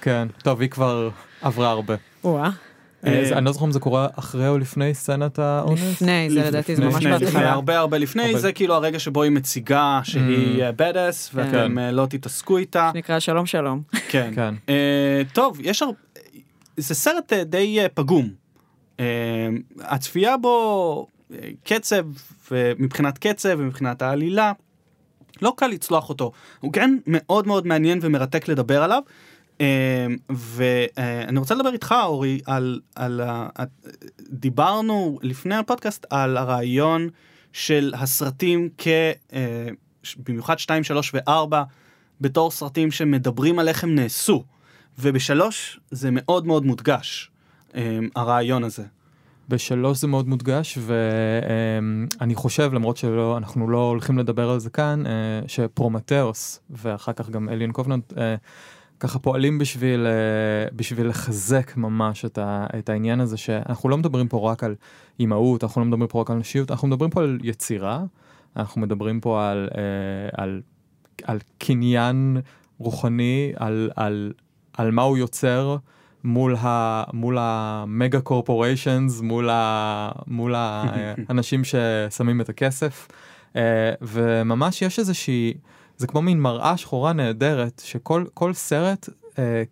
כן. 0.00 0.28
טוב, 0.42 0.60
היא 0.60 0.70
כבר 0.70 1.10
עברה 1.42 1.70
הרבה. 1.70 1.94
וואה. 2.24 2.50
אה, 3.06 3.38
אני 3.38 3.44
לא 3.44 3.52
זוכר 3.52 3.66
אם 3.66 3.72
זה 3.72 3.80
קורה 3.80 4.06
אחרי 4.16 4.48
או 4.48 4.58
לפני 4.58 4.94
סצנת 4.94 5.38
האונס. 5.38 5.80
לפני, 5.80 6.30
זה 6.30 6.44
לדעתי 6.44 6.76
זה 6.76 6.84
ממש 6.84 7.06
בהתחלה. 7.06 7.52
הרבה 7.52 7.78
הרבה 7.78 7.98
לפני, 7.98 8.22
הרבה. 8.22 8.38
זה 8.38 8.52
כאילו 8.52 8.74
הרגע 8.74 8.98
שבו 8.98 9.22
היא 9.22 9.30
מציגה 9.32 10.00
שהיא 10.04 10.64
בדאס, 10.76 11.30
ואתם 11.34 11.50
כן. 11.50 11.78
אה, 11.78 11.90
לא 11.92 12.06
תתעסקו 12.06 12.58
איתה. 12.58 12.90
נקרא 12.94 13.18
שלום 13.18 13.46
שלום. 13.46 13.82
כן. 14.10 14.32
כן. 14.34 14.54
אה, 14.68 15.22
טוב, 15.32 15.58
יש 15.60 15.82
הר... 15.82 15.90
זה 16.76 16.94
סרט 16.94 17.32
אה, 17.32 17.44
די 17.44 17.80
אה, 17.80 17.88
פגום. 17.88 18.28
אה, 19.00 19.48
הצפייה 19.80 20.36
בו, 20.36 21.06
אה, 21.32 21.48
קצב, 21.64 22.06
מבחינת 22.78 23.18
קצב 23.18 23.54
ומבחינת 23.58 24.02
העלילה, 24.02 24.52
לא 25.42 25.52
קל 25.56 25.66
לצלוח 25.66 26.08
אותו. 26.08 26.32
הוא 26.60 26.72
כן 26.72 26.98
מאוד 27.06 27.46
מאוד 27.46 27.66
מעניין 27.66 27.98
ומרתק 28.02 28.48
לדבר 28.48 28.82
עליו. 28.82 29.02
אה, 29.62 30.06
ואני 30.30 31.38
רוצה 31.38 31.54
לדבר 31.54 31.72
איתך, 31.72 31.94
אורי, 32.04 32.40
על, 32.46 32.80
על 32.94 33.20
ה... 33.20 33.48
דיברנו 34.30 35.18
לפני 35.22 35.54
הפודקאסט 35.54 36.06
על 36.10 36.36
הרעיון 36.36 37.08
של 37.52 37.94
הסרטים 37.96 38.68
כ... 38.78 38.88
אה, 39.32 39.68
במיוחד 40.28 40.58
2, 40.58 40.84
3 40.84 41.14
ו-4, 41.14 41.54
בתור 42.20 42.50
סרטים 42.50 42.90
שמדברים 42.90 43.58
על 43.58 43.68
איך 43.68 43.84
הם 43.84 43.94
נעשו. 43.94 44.44
ובשלוש 44.98 45.80
זה 45.90 46.08
מאוד 46.12 46.46
מאוד 46.46 46.66
מודגש, 46.66 47.30
אה, 47.74 47.98
הרעיון 48.16 48.64
הזה. 48.64 48.82
בשלוש 49.48 49.98
זה 49.98 50.06
מאוד 50.06 50.28
מודגש, 50.28 50.78
ואני 50.80 52.34
חושב, 52.34 52.74
למרות 52.74 52.96
שלא, 52.96 53.36
אנחנו 53.38 53.70
לא 53.70 53.88
הולכים 53.88 54.18
לדבר 54.18 54.50
על 54.50 54.58
זה 54.58 54.70
כאן, 54.70 55.06
אה, 55.06 55.12
שפרומטאוס, 55.46 56.60
ואחר 56.70 57.12
כך 57.12 57.30
גם 57.30 57.48
אליאן 57.48 57.72
קובננט, 57.72 58.18
אה, 58.18 58.34
ככה 59.02 59.18
פועלים 59.18 59.58
בשביל, 59.58 60.06
אה, 60.06 60.76
בשביל 60.76 61.08
לחזק 61.08 61.76
ממש 61.76 62.24
את, 62.24 62.38
ה, 62.38 62.66
את 62.78 62.88
העניין 62.88 63.20
הזה, 63.20 63.36
שאנחנו 63.36 63.88
לא 63.88 63.98
מדברים 63.98 64.28
פה 64.28 64.50
רק 64.50 64.64
על 64.64 64.74
אימהות, 65.20 65.64
אנחנו 65.64 65.80
לא 65.80 65.86
מדברים 65.86 66.08
פה 66.08 66.20
רק 66.20 66.30
על 66.30 66.36
נשיות, 66.36 66.70
אנחנו 66.70 66.88
מדברים 66.88 67.10
פה 67.10 67.20
על 67.20 67.38
יצירה, 67.42 68.04
אנחנו 68.56 68.80
מדברים 68.80 69.20
פה 69.20 69.50
על, 69.50 69.68
על, 70.36 70.60
על 71.24 71.38
קניין 71.58 72.36
רוחני, 72.78 73.52
על, 73.56 73.90
על, 73.96 74.32
על 74.72 74.90
מה 74.90 75.02
הוא 75.02 75.18
יוצר. 75.18 75.76
מול, 76.24 76.56
ה, 76.56 77.04
מול 77.12 77.36
המגה 77.40 78.20
קורפוריישנס, 78.20 79.20
מול, 79.20 79.50
ה, 79.50 80.10
מול 80.26 80.54
האנשים 80.56 81.62
ששמים 81.70 82.40
את 82.40 82.48
הכסף, 82.48 83.08
אה, 83.56 83.92
וממש 84.02 84.82
יש 84.82 84.98
איזושהי, 84.98 85.54
זה 85.96 86.06
כמו 86.06 86.22
מין 86.22 86.40
מראה 86.40 86.76
שחורה 86.76 87.12
נהדרת, 87.12 87.82
שכל 87.84 88.52
סרט, 88.52 89.08
אה, 89.38 89.62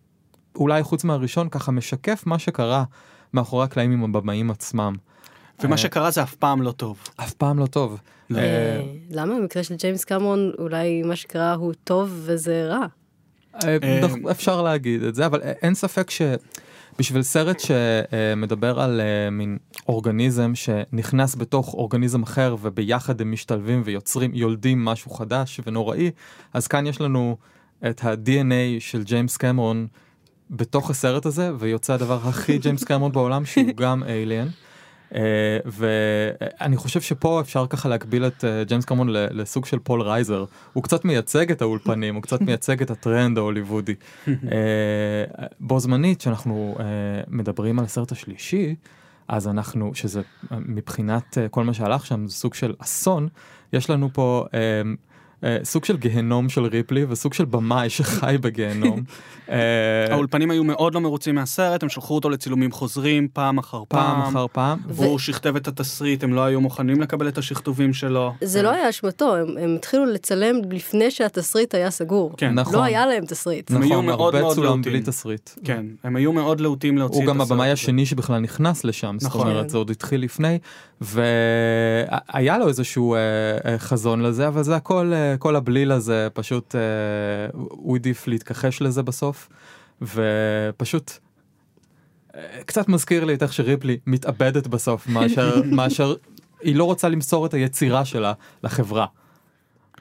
אולי 0.56 0.82
חוץ 0.82 1.04
מהראשון, 1.04 1.48
ככה 1.48 1.72
משקף 1.72 2.22
מה 2.26 2.38
שקרה 2.38 2.84
מאחורי 3.34 3.64
הקלעים 3.64 3.92
עם 3.92 4.04
הבמאים 4.04 4.50
עצמם. 4.50 4.94
ומה 5.62 5.72
אה, 5.72 5.76
שקרה 5.76 6.10
זה 6.10 6.22
אף 6.22 6.34
פעם 6.34 6.62
לא 6.62 6.72
טוב. 6.72 6.98
אף 7.16 7.32
פעם 7.32 7.58
לא 7.58 7.66
טוב. 7.66 8.00
לא. 8.30 8.40
למה 9.10 9.34
במקרה 9.34 9.62
של 9.62 9.74
ג'יימס 9.74 10.04
קמרון 10.04 10.52
אולי 10.58 11.02
מה 11.02 11.16
שקרה 11.16 11.54
הוא 11.54 11.72
טוב 11.84 12.20
וזה 12.24 12.66
רע? 12.66 12.86
אה, 13.64 13.76
אה, 13.82 14.30
אפשר 14.30 14.62
להגיד 14.62 15.02
את 15.02 15.14
זה, 15.14 15.26
אבל 15.26 15.40
אין 15.42 15.74
ספק 15.74 16.10
שבשביל 16.96 17.22
סרט 17.22 17.60
שמדבר 17.60 18.80
על 18.80 19.00
אה, 19.00 19.30
מין 19.30 19.58
אורגניזם 19.88 20.54
שנכנס 20.54 21.34
בתוך 21.34 21.74
אורגניזם 21.74 22.22
אחר 22.22 22.56
וביחד 22.60 23.20
הם 23.20 23.32
משתלבים 23.32 23.82
ויוצרים, 23.84 24.30
יולדים 24.34 24.84
משהו 24.84 25.10
חדש 25.10 25.60
ונוראי, 25.66 26.10
אז 26.54 26.66
כאן 26.66 26.86
יש 26.86 27.00
לנו 27.00 27.36
את 27.90 28.04
ה-DNA 28.04 28.80
של 28.80 29.02
ג'יימס 29.02 29.36
קמרון 29.36 29.86
בתוך 30.50 30.90
הסרט 30.90 31.26
הזה, 31.26 31.50
ויוצא 31.58 31.92
הדבר 31.92 32.18
הכי 32.28 32.58
ג'יימס 32.58 32.84
קמרון 32.84 33.12
בעולם 33.12 33.44
שהוא 33.44 33.76
גם 33.82 34.02
Alien. 34.02 34.48
אה, 35.14 35.20
ואני 35.66 36.76
חושב 36.76 37.00
שפה 37.00 37.40
אפשר 37.40 37.66
ככה 37.66 37.88
להקביל 37.88 38.26
את 38.26 38.44
אה, 38.44 38.64
ג'יימס 38.64 38.84
קמרון 38.84 39.08
לסוג 39.10 39.66
של 39.66 39.78
פול 39.78 40.02
רייזר 40.02 40.44
הוא 40.72 40.82
קצת 40.82 41.04
מייצג 41.04 41.50
את 41.50 41.62
האולפנים 41.62 42.14
הוא 42.14 42.22
קצת 42.22 42.40
מייצג 42.40 42.82
את 42.82 42.90
הטרנד 42.90 43.38
ההוליוודי. 43.38 43.94
אה, 44.28 44.34
בו 45.60 45.80
זמנית 45.80 46.20
שאנחנו 46.20 46.76
מדברים 47.28 47.78
על 47.78 47.84
הסרט 47.84 48.12
השלישי 48.12 48.74
אז 49.28 49.48
אנחנו 49.48 49.94
שזה 49.94 50.20
מבחינת 50.50 51.38
כל 51.50 51.64
מה 51.64 51.74
שהלך 51.74 52.06
שם 52.06 52.26
זה 52.26 52.34
סוג 52.34 52.54
של 52.54 52.74
אסון 52.78 53.28
יש 53.72 53.90
לנו 53.90 54.08
פה 54.12 54.46
סוג 55.64 55.84
של 55.84 55.96
גיהנום 55.96 56.48
של 56.48 56.64
ריפלי 56.64 57.04
וסוג 57.08 57.34
של 57.34 57.44
במאי 57.44 57.90
שחי 57.90 58.36
בגיהנום. 58.40 59.02
אה, 59.50 59.56
האולפנים 60.10 60.50
היו 60.50 60.64
מאוד 60.64 60.94
לא 60.94 61.00
מרוצים 61.00 61.34
מהסרט, 61.34 61.82
הם 61.82 61.88
שלחו 61.88 62.14
אותו 62.14 62.30
לצילומים 62.30 62.72
חוזרים 62.72 63.28
פעם 63.32 63.58
אחר 63.58 63.82
פעם. 63.88 64.20
פעם 64.20 64.20
אחר 64.20 64.46
פעם. 64.52 64.78
והוא 64.88 65.18
שכתב 65.18 65.56
את 65.56 65.68
התסריט, 65.68 66.24
הם 66.24 66.34
לא 66.34 66.44
היו 66.44 66.60
מוכנים 66.60 67.00
לקבל 67.00 67.28
את 67.28 67.38
השכתובים 67.38 67.92
שלו. 67.92 68.32
זה 68.40 68.62
לא 68.62 68.70
היה 68.70 68.90
אשמתו, 68.90 69.36
הם 69.36 69.74
התחילו 69.76 70.06
לצלם 70.06 70.56
לפני 70.70 71.10
שהתסריט 71.10 71.74
היה 71.74 71.90
סגור. 71.90 72.32
כן, 72.36 72.54
נכון. 72.54 72.74
לא 72.74 72.82
היה 72.82 73.06
להם 73.06 73.24
תסריט. 73.26 73.70
נכון, 73.70 74.08
הרבה 74.08 74.42
צולם 74.54 74.82
בלי 74.82 75.00
תסריט. 75.00 75.50
כן, 75.64 75.86
הם 76.04 76.16
היו 76.16 76.32
מאוד 76.32 76.60
להוטים 76.60 76.98
להוציא 76.98 77.18
את 77.18 77.22
הסרט. 77.22 77.28
הוא 77.28 77.34
גם 77.34 77.40
הבמאי 77.40 77.70
השני 77.70 78.06
שבכלל 78.06 78.38
נכנס 78.38 78.84
לשם, 78.84 79.16
זאת 79.18 79.30
נכון. 79.30 79.48
אומרת, 79.48 79.70
זה 79.70 79.78
עוד 79.78 79.90
התחיל 79.90 80.22
לפני, 80.22 80.58
והיה 81.00 82.58
לו 82.58 82.68
איזשהו 82.68 83.14
אה, 83.14 83.78
חזון 83.78 84.22
לזה, 84.22 84.48
אבל 84.48 84.62
זה 84.62 84.76
הכל... 84.76 85.12
כל 85.38 85.56
הבליל 85.56 85.92
הזה 85.92 86.28
פשוט 86.32 86.74
אה, 86.74 86.80
הוא 87.52 87.96
העדיף 87.96 88.26
להתכחש 88.26 88.82
לזה 88.82 89.02
בסוף 89.02 89.48
ופשוט 90.02 91.12
אה, 92.34 92.40
קצת 92.66 92.88
מזכיר 92.88 93.24
לי 93.24 93.34
את 93.34 93.42
איך 93.42 93.52
שריפלי 93.52 93.98
מתאבדת 94.06 94.66
בסוף 94.66 95.06
מאשר 95.14 95.62
מאשר 95.64 96.14
היא 96.62 96.76
לא 96.76 96.84
רוצה 96.84 97.08
למסור 97.08 97.46
את 97.46 97.54
היצירה 97.54 98.04
שלה 98.04 98.32
לחברה. 98.64 99.06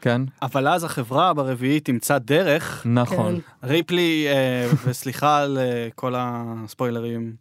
כן. 0.01 0.21
אבל 0.41 0.67
אז 0.67 0.83
החברה 0.83 1.33
ברביעית 1.33 1.85
תמצא 1.85 2.17
דרך. 2.17 2.85
נכון. 2.85 3.39
כן. 3.61 3.67
ריפלי, 3.67 4.25
אה, 4.27 4.69
וסליחה 4.85 5.37
על 5.37 5.57
אה, 5.57 5.87
כל 5.95 6.13
הספוילרים, 6.17 7.33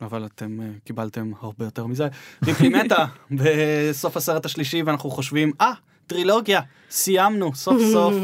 אבל 0.00 0.26
אתם 0.26 0.58
uh, 0.60 0.80
קיבלתם 0.84 1.32
הרבה 1.40 1.64
יותר 1.64 1.86
מזה. 1.86 2.08
ריפלי 2.44 2.68
מתה 2.68 3.04
בסוף 3.40 4.16
הסרט 4.16 4.44
השלישי 4.44 4.82
ואנחנו 4.82 5.10
חושבים, 5.10 5.52
אה, 5.60 5.72
ah, 5.72 5.76
טרילוגיה, 6.06 6.60
סיימנו, 6.90 7.54
סוף 7.54 7.82
סוף. 7.92 8.14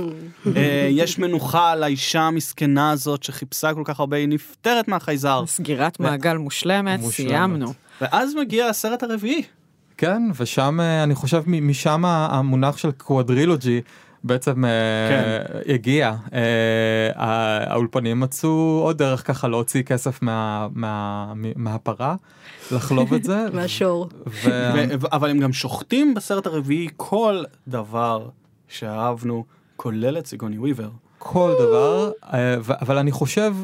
uh, 0.47 0.49
יש 0.91 1.18
מנוחה 1.18 1.70
על 1.70 1.83
האישה 1.83 2.20
המסכנה 2.20 2.91
הזאת 2.91 3.22
שחיפשה 3.22 3.74
כל 3.74 3.83
כך 3.85 4.01
הרבה, 4.01 4.16
היא 4.16 4.28
נפטרת 4.28 4.89
מהחייזר. 4.89 5.45
סגירת 5.47 5.97
ו... 6.01 6.03
מעגל 6.03 6.37
מושלמת, 6.37 7.01
מושלמת, 7.01 7.28
סיימנו. 7.28 7.72
ואז 8.01 8.35
מגיע 8.35 8.66
הסרט 8.66 9.03
הרביעי. 9.03 9.43
כן, 9.97 10.22
ושם 10.37 10.81
uh, 10.81 11.05
אני 11.05 11.14
חושב 11.14 11.43
משם 11.47 12.05
המונח 12.05 12.76
של 12.76 12.91
קוואדרילוגי. 12.91 13.81
בעצם 14.24 14.64
אה, 14.64 14.70
כן. 15.08 15.60
uh, 15.60 15.72
הגיע. 15.72 16.14
Uh, 16.26 16.32
האולפנים 17.14 18.20
מצאו 18.20 18.80
עוד 18.82 18.98
דרך 18.98 19.26
ככה 19.26 19.48
להוציא 19.48 19.82
כסף 19.82 20.22
מה, 20.22 20.68
מה, 20.74 21.32
מהפרה, 21.56 22.14
לחלוב 22.72 23.14
את 23.14 23.24
זה. 23.24 23.46
מהשור. 23.54 24.08
ו... 24.26 24.50
אבל 25.12 25.30
הם 25.30 25.38
גם 25.38 25.52
שוחטים 25.52 26.14
בסרט 26.14 26.46
הרביעי 26.46 26.88
כל 26.96 27.42
דבר 27.68 28.28
שאהבנו, 28.68 29.44
כולל 29.76 30.18
את 30.18 30.26
סיגוני 30.26 30.58
וויבר. 30.58 30.90
כל 31.18 31.52
דבר, 31.58 32.10
uh, 32.22 32.26
אבל 32.80 32.98
אני 32.98 33.12
חושב... 33.12 33.54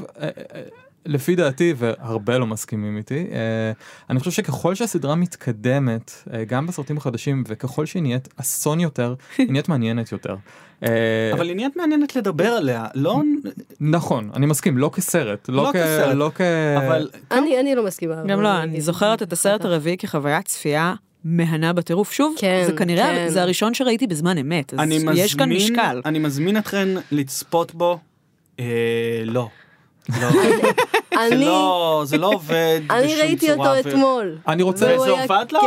לפי 1.07 1.37
דעתי, 1.37 1.75
והרבה 1.77 2.39
לא 2.39 2.47
מסכימים 2.47 2.97
איתי, 2.97 3.27
אה, 3.33 3.73
אני 4.11 4.19
חושב 4.19 4.31
שככל 4.31 4.75
שהסדרה 4.75 5.15
מתקדמת, 5.15 6.13
אה, 6.33 6.45
גם 6.45 6.67
בסרטים 6.67 6.97
החדשים, 6.97 7.45
וככל 7.49 7.87
שהיא 7.87 8.03
נהיית 8.03 8.29
אסון 8.37 8.81
יותר, 8.81 9.15
היא 9.39 9.51
נהיית 9.51 9.69
מעניינת 9.69 10.13
יותר. 10.13 10.37
אה, 10.83 10.89
אבל 11.33 11.49
היא 11.49 11.57
נהיית 11.57 11.77
מעניינת 11.77 12.17
לדבר 12.17 12.49
עליה, 12.49 12.87
לא... 12.95 13.21
נכון, 13.81 14.31
אני 14.35 14.47
מסכים, 14.47 14.79
לא 14.79 14.91
כסרט. 14.95 15.49
לא, 15.49 15.63
לא 15.63 15.71
כסרט. 15.73 16.15
לא 16.15 16.31
כ... 16.35 16.41
אבל... 16.77 17.09
אני, 17.31 17.61
אני 17.61 17.75
לא 17.75 17.85
מסכימה. 17.85 18.23
גם 18.27 18.41
לא, 18.41 18.63
אני 18.63 18.81
זוכרת 18.81 19.23
את 19.23 19.33
הסרט 19.33 19.65
הרביעי 19.65 19.97
כחוויית 19.97 20.47
צפייה 20.47 20.95
מהנה 21.25 21.73
בטירוף. 21.73 22.13
שוב, 22.13 22.35
כן, 22.39 22.63
זה 22.67 22.73
כנראה, 22.73 23.07
כן. 23.07 23.29
זה 23.29 23.43
הראשון 23.43 23.75
שראיתי 23.75 24.07
בזמן 24.07 24.39
אמת, 24.39 24.75
אז 24.79 24.89
יש 24.91 25.05
מזמין, 25.05 25.29
כאן 25.39 25.53
משקל. 25.53 26.01
אני 26.05 26.19
מזמין 26.19 26.57
אתכן 26.57 26.89
לצפות 27.13 27.75
בו. 27.75 27.99
אה, 28.61 29.23
לא. 29.25 29.49
לא. 30.09 30.29
זה 31.29 31.35
לא, 31.35 32.03
זה 32.07 32.19
לא 32.19 32.27
עובד 32.27 32.81
בשום 32.81 32.89
צורה. 32.89 33.01
אני 33.01 33.15
ראיתי 33.15 33.53
אותו 33.53 33.79
אתמול. 33.81 34.39
אני 34.49 34.63
רוצה... 34.63 34.99
זה 34.99 35.11
עובד 35.11 35.47
לך? 35.53 35.63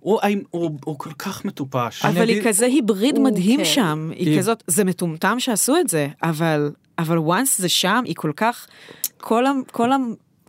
הוא, 0.00 0.20
הוא, 0.50 0.70
הוא 0.84 0.98
כל 0.98 1.12
כך 1.18 1.44
מטופש. 1.44 2.04
אבל 2.04 2.28
היא 2.28 2.42
כזה 2.44 2.66
היבריד 2.66 3.18
מדהים 3.18 3.58
כן. 3.58 3.64
שם, 3.64 4.10
היא 4.14 4.38
כזאת, 4.38 4.62
זה 4.66 4.84
מטומטם 4.84 5.40
שעשו 5.40 5.76
את 5.76 5.88
זה, 5.88 6.08
אבל, 6.22 6.70
אבל 6.98 7.18
once 7.18 7.56
זה 7.56 7.68
שם, 7.68 8.02
היא 8.04 8.14
כל 8.14 8.32
כך, 8.36 8.66
כל, 9.20 9.44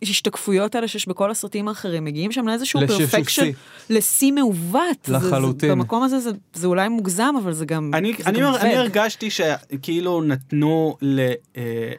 ההשתקפויות 0.01 0.75
האלה 0.75 0.88
שיש 0.88 1.07
בכל 1.07 1.32
הסרטים 1.32 1.67
האחרים, 1.67 2.05
מגיעים 2.05 2.32
שם 2.32 2.47
לאיזשהו 2.47 2.80
פרפקשן, 2.88 3.49
לשיא 3.89 4.32
מעוות. 4.32 5.09
לחלוטין. 5.09 5.69
זה, 5.69 5.75
במקום 5.75 6.03
הזה 6.03 6.19
זה, 6.19 6.30
זה 6.53 6.67
אולי 6.67 6.89
מוגזם, 6.89 7.34
אבל 7.43 7.53
זה 7.53 7.65
גם, 7.65 7.91
אני, 7.93 8.13
זה 8.17 8.30
אני, 8.30 8.39
גם 8.39 8.55
אני 8.55 8.75
הרגשתי 8.77 9.30
שכאילו 9.30 10.21
נתנו 10.21 10.97
ל... 11.01 11.19
אה, 11.57 11.91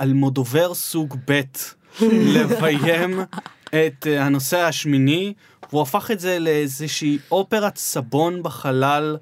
אלמודובר 0.00 0.74
סוג 0.74 1.16
ב' 1.30 1.40
לביים 2.02 3.20
את 3.68 4.06
אה, 4.06 4.24
הנושא 4.24 4.58
השמיני, 4.58 5.32
הוא 5.70 5.82
הפך 5.82 6.10
את 6.10 6.20
זה 6.20 6.38
לאיזושהי 6.38 7.18
אופרת 7.30 7.76
סבון 7.76 8.42
בחלל, 8.42 9.16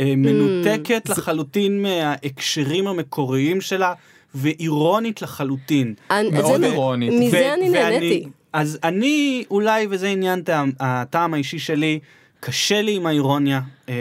אה, 0.00 0.14
מנותקת 0.16 1.08
mm. 1.08 1.12
לחלוטין 1.12 1.82
מההקשרים 1.82 2.86
המקוריים 2.86 3.60
שלה, 3.60 3.94
ואירונית 4.34 5.22
לחלוטין. 5.22 5.94
מאוד 6.32 6.64
אירונית. 6.64 7.12
מזה 7.20 7.54
אני 7.54 7.68
נהניתי. 7.68 8.28
אז 8.52 8.78
אני, 8.84 9.44
אולי, 9.50 9.86
וזה 9.90 10.08
עניין 10.08 10.42
הטעם 10.80 11.34
האישי 11.34 11.58
שלי, 11.58 11.98
קשה 12.40 12.82
לי 12.82 12.96
עם 12.96 13.06
האירוניה. 13.06 13.60
אה, 13.88 13.94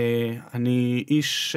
אני 0.54 1.04
איש... 1.10 1.56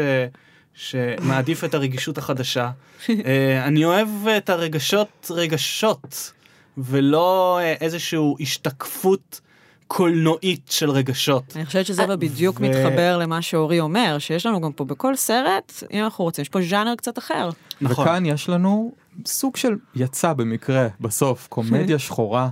שמעדיף 0.77 1.65
את 1.65 1.75
הרגישות 1.75 2.19
החדשה. 2.19 2.71
אה, 3.09 3.65
אני 3.65 3.85
אוהב 3.85 4.09
את 4.37 4.51
הרגשות 4.51 5.31
רגשות, 5.35 6.33
ולא 6.79 7.59
אה, 7.63 7.75
איזושהי 7.81 8.19
השתקפות 8.41 9.41
קולנועית 9.87 10.67
של 10.71 10.91
רגשות. 10.91 11.53
אני 11.57 11.67
חושבת 11.67 11.87
שזה 11.87 12.03
אה, 12.03 12.17
בדיוק 12.17 12.61
מתחבר 12.61 13.19
למה 13.19 13.43
שאורי 13.43 13.81
אומר, 13.81 14.17
שיש 14.19 14.47
לנו 14.47 14.61
גם 14.61 14.73
פה 14.73 14.85
בכל 14.85 15.17
סרט, 15.17 15.73
אם 15.93 16.05
אנחנו 16.05 16.25
רוצים, 16.25 16.43
יש 16.43 16.49
פה 16.49 16.63
ז'אנר 16.63 16.95
קצת 16.97 17.19
אחר. 17.19 17.51
נכון. 17.81 18.05
וכאן 18.05 18.27
יש 18.27 18.49
לנו 18.49 18.93
סוג 19.27 19.57
של 19.57 19.75
יצא 19.95 20.33
במקרה 20.33 20.89
בסוף, 21.01 21.47
קומדיה 21.49 21.99
שחורה. 22.05 22.49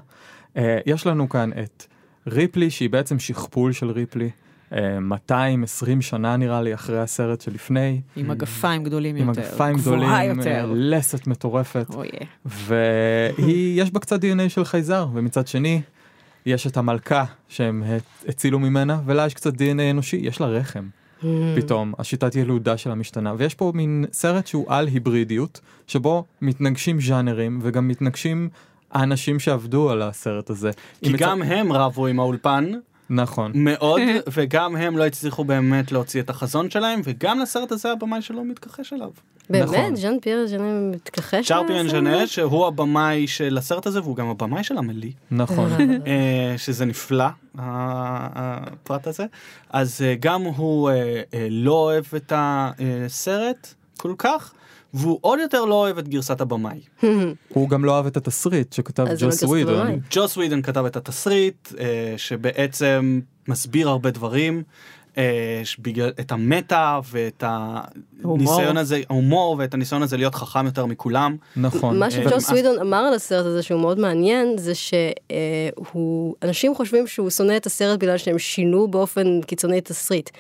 יש 0.87 1.07
לנו 1.07 1.29
כאן 1.29 1.51
את 1.53 1.87
ריפלי 2.27 2.71
שהיא 2.71 2.91
בעצם 2.91 3.19
שכפול 3.19 3.73
של 3.73 3.91
ריפלי. 3.91 4.31
אה, 4.73 5.01
220 5.01 6.03
שנה 6.03 6.37
נראה 6.37 6.63
לי 6.63 6.75
אחרי 6.75 6.99
הסרט 7.01 7.41
שלפני, 7.41 8.01
עם 8.17 8.29
מגפיים 8.29 8.85
גדולים 8.85 9.17
עם 9.17 9.29
יותר. 9.29 9.41
מגפיים 9.41 9.77
גבוהה 9.77 9.97
גדולים, 9.99 10.41
אה, 10.41 10.47
יותר. 10.59 10.73
לסת 10.75 11.27
מטורפת, 11.27 11.87
אוי, 11.95 12.09
והיא, 12.47 13.29
יש 13.83 13.91
בה 13.91 14.01
קצת 14.01 14.21
DNA 14.25 14.49
של 14.49 14.65
חייזר, 14.65 15.07
ומצד 15.15 15.47
שני, 15.47 15.81
יש 16.47 16.67
את 16.67 16.77
המלכה 16.77 17.25
שהם 17.49 17.83
הצילו 18.29 18.59
ממנה, 18.59 19.01
ולה 19.07 19.27
יש 19.27 19.35
קצת 19.35 19.55
DNA 19.55 19.91
אנושי, 19.91 20.17
יש 20.17 20.41
לה 20.41 20.47
רחם. 20.47 20.89
פתאום 21.57 21.93
השיטת 21.99 22.35
ילודה 22.37 22.77
שלה 22.77 22.95
משתנה 22.95 23.33
ויש 23.39 23.55
פה 23.55 23.73
מין 23.75 24.05
סרט 24.13 24.47
שהוא 24.47 24.65
על 24.69 24.87
היברידיות 24.87 25.61
שבו 25.87 26.25
מתנגשים 26.43 27.01
ז'אנרים 27.01 27.59
וגם 27.63 27.89
מתנגשים 27.89 28.49
האנשים 28.93 29.39
שעבדו 29.41 29.91
על 29.91 30.03
הסרט 30.03 30.51
הזה. 30.51 30.71
כי 31.03 31.13
גם 31.13 31.41
מצ- 31.41 31.47
הם 31.51 31.73
רבו 31.73 32.07
עם 32.07 32.21
האולפן 32.21 32.73
נכון 33.11 33.53
מאוד, 33.55 34.01
וגם 34.35 34.77
הם 34.77 34.99
לא 34.99 35.07
הצליחו 35.07 35.45
באמת 35.45 35.93
להוציא 35.93 36.21
את 36.21 36.31
החזון 36.31 36.71
שלהם, 36.71 37.01
וגם 37.05 37.41
לסרט 37.41 37.73
הזה 37.73 37.93
הבמאי 37.93 38.23
שלו 38.23 38.45
מתכחש 38.45 38.93
אליו. 38.93 39.11
באמת, 39.51 39.65
נכון. 39.65 39.97
ז'אן 39.97 40.21
פייר 40.21 40.47
ז'אן 40.47 40.91
מתכחש? 40.95 41.49
צ'רפיאן 41.49 41.87
לסרט? 41.87 41.91
ז'נה, 41.91 42.27
שהוא 42.27 42.67
הבמאי 42.67 43.27
של 43.27 43.59
הסרט 43.59 43.87
הזה, 43.87 44.01
והוא 44.03 44.17
גם 44.17 44.29
הבמאי 44.29 44.65
של 44.65 44.79
עמלי, 44.79 45.13
נכון 45.31 45.71
אה, 46.07 46.55
שזה 46.57 46.85
נפלא, 46.85 47.27
הפרט 47.59 49.07
הזה. 49.07 49.27
אז 49.71 50.03
אה, 50.03 50.15
גם 50.21 50.43
הוא 50.43 50.91
אה, 50.91 51.23
אה, 51.35 51.47
לא 51.51 51.73
אוהב 51.73 52.05
את 52.17 52.33
הסרט 52.37 53.75
כל 53.97 54.15
כך, 54.19 54.55
והוא 54.95 55.19
עוד 55.21 55.39
יותר 55.39 55.65
לא 55.65 55.75
אוהב 55.75 55.99
את 55.99 56.09
גרסת 56.09 56.41
הבמאי. 56.41 56.81
הוא 57.49 57.69
גם 57.69 57.85
לא 57.85 57.97
אהב 57.97 58.07
את 58.07 58.17
התסריט 58.17 58.73
שכתב 58.73 59.05
לא 59.09 59.15
ג'וס. 59.19 59.43
הבמאי. 59.43 59.99
ג'וס 60.11 60.37
ווידן 60.37 60.63
כתב 60.63 60.85
את 60.85 60.97
התסריט, 60.97 61.73
אה, 61.79 62.15
שבעצם 62.17 63.21
מסביר 63.49 63.89
הרבה 63.89 64.11
דברים. 64.11 64.63
אה, 65.19 65.63
את 66.21 66.33
המטה 66.33 67.01
ואת 67.11 67.45
הניסיון 68.25 68.77
הזה, 68.77 69.01
ההומור 69.11 69.57
ואת 69.59 69.75
הניסיון 69.75 70.03
הזה 70.03 70.17
להיות 70.17 70.35
חכם 70.35 70.67
יותר 70.67 70.87
מכולם. 70.87 71.37
נכון. 71.57 71.99
מה 71.99 72.07
אה, 72.07 72.11
שג'וס 72.11 72.49
אה, 72.49 72.55
ווידון 72.55 72.79
אמר 72.79 72.97
על 72.97 73.15
הסרט 73.15 73.47
הזה 73.47 73.63
שהוא 73.63 73.81
מאוד 73.81 73.99
מעניין 73.99 74.59
זה 74.59 74.73
שהוא 74.75 76.35
אנשים 76.43 76.75
חושבים 76.75 77.07
שהוא 77.07 77.31
שונא 77.31 77.57
את 77.57 77.67
הסרט 77.67 77.99
בגלל 77.99 78.19
שהם 78.19 78.39
שינו 78.39 78.89
באופן 78.89 79.41
קיצוני 79.41 79.81
תסריט. 79.81 80.31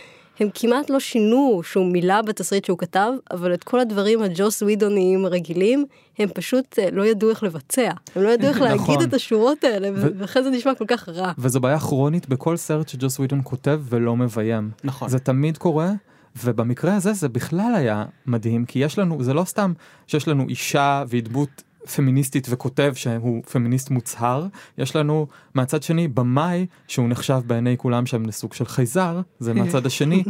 הם 0.41 0.49
כמעט 0.55 0.91
לא 0.91 1.01
שינו 1.01 1.61
שום 1.65 1.93
מילה 1.93 2.23
בתסריט 2.23 2.65
שהוא 2.65 2.79
כתב 2.79 3.13
אבל 3.31 3.55
את 3.55 3.65
כל 3.65 3.81
הדברים 3.81 4.23
הג'וס 4.23 4.63
ווידוניים 4.63 5.25
הרגילים 5.25 5.85
הם 6.19 6.29
פשוט 6.35 6.79
אה, 6.79 6.89
לא 6.93 7.07
ידעו 7.07 7.31
איך 7.31 7.43
לבצע 7.43 7.91
הם 8.17 8.23
לא 8.23 8.29
ידעו 8.29 8.49
איך 8.49 8.61
להגיד 8.61 8.81
נכון. 8.81 9.05
את 9.05 9.15
השורות 9.15 9.65
האלה 9.65 9.89
ו- 9.95 10.09
ולכן 10.19 10.43
זה 10.43 10.51
נשמע 10.51 10.75
כל 10.75 10.85
כך 10.89 11.09
רע. 11.09 11.33
וזו 11.39 11.61
בעיה 11.61 11.79
כרונית 11.79 12.29
בכל 12.29 12.57
סרט 12.57 12.89
שג'וס 12.89 13.19
ווידון 13.19 13.41
כותב 13.45 13.81
ולא 13.89 14.17
מביים. 14.17 14.71
נכון. 14.85 15.09
זה 15.09 15.19
תמיד 15.19 15.59
קורה. 15.59 15.93
ובמקרה 16.45 16.97
הזה 16.97 17.13
זה 17.13 17.29
בכלל 17.29 17.75
היה 17.77 18.05
מדהים 18.27 18.65
כי 18.65 18.79
יש 18.79 18.99
לנו 18.99 19.23
זה 19.23 19.35
לא 19.35 19.45
סתם 19.45 19.73
שיש 20.07 20.29
לנו 20.29 20.49
אישה 20.49 21.05
והיא 21.09 21.23
דמות 21.23 21.63
פמיניסטית 21.95 22.47
וכותב 22.51 22.93
שהוא 22.95 23.43
פמיניסט 23.43 23.91
מוצהר 23.91 24.47
יש 24.79 24.97
לנו 24.97 25.27
מהצד 25.55 25.83
שני 25.83 26.09
במאי 26.09 26.67
שהוא 26.89 27.09
נחשב 27.09 27.41
בעיני 27.47 27.77
כולם 27.79 28.07
שם 28.07 28.27
לסוג 28.27 28.53
של 28.53 28.65
חייזר 28.65 29.21
זה 29.39 29.55
מהצד 29.55 29.87
השני 29.91 30.25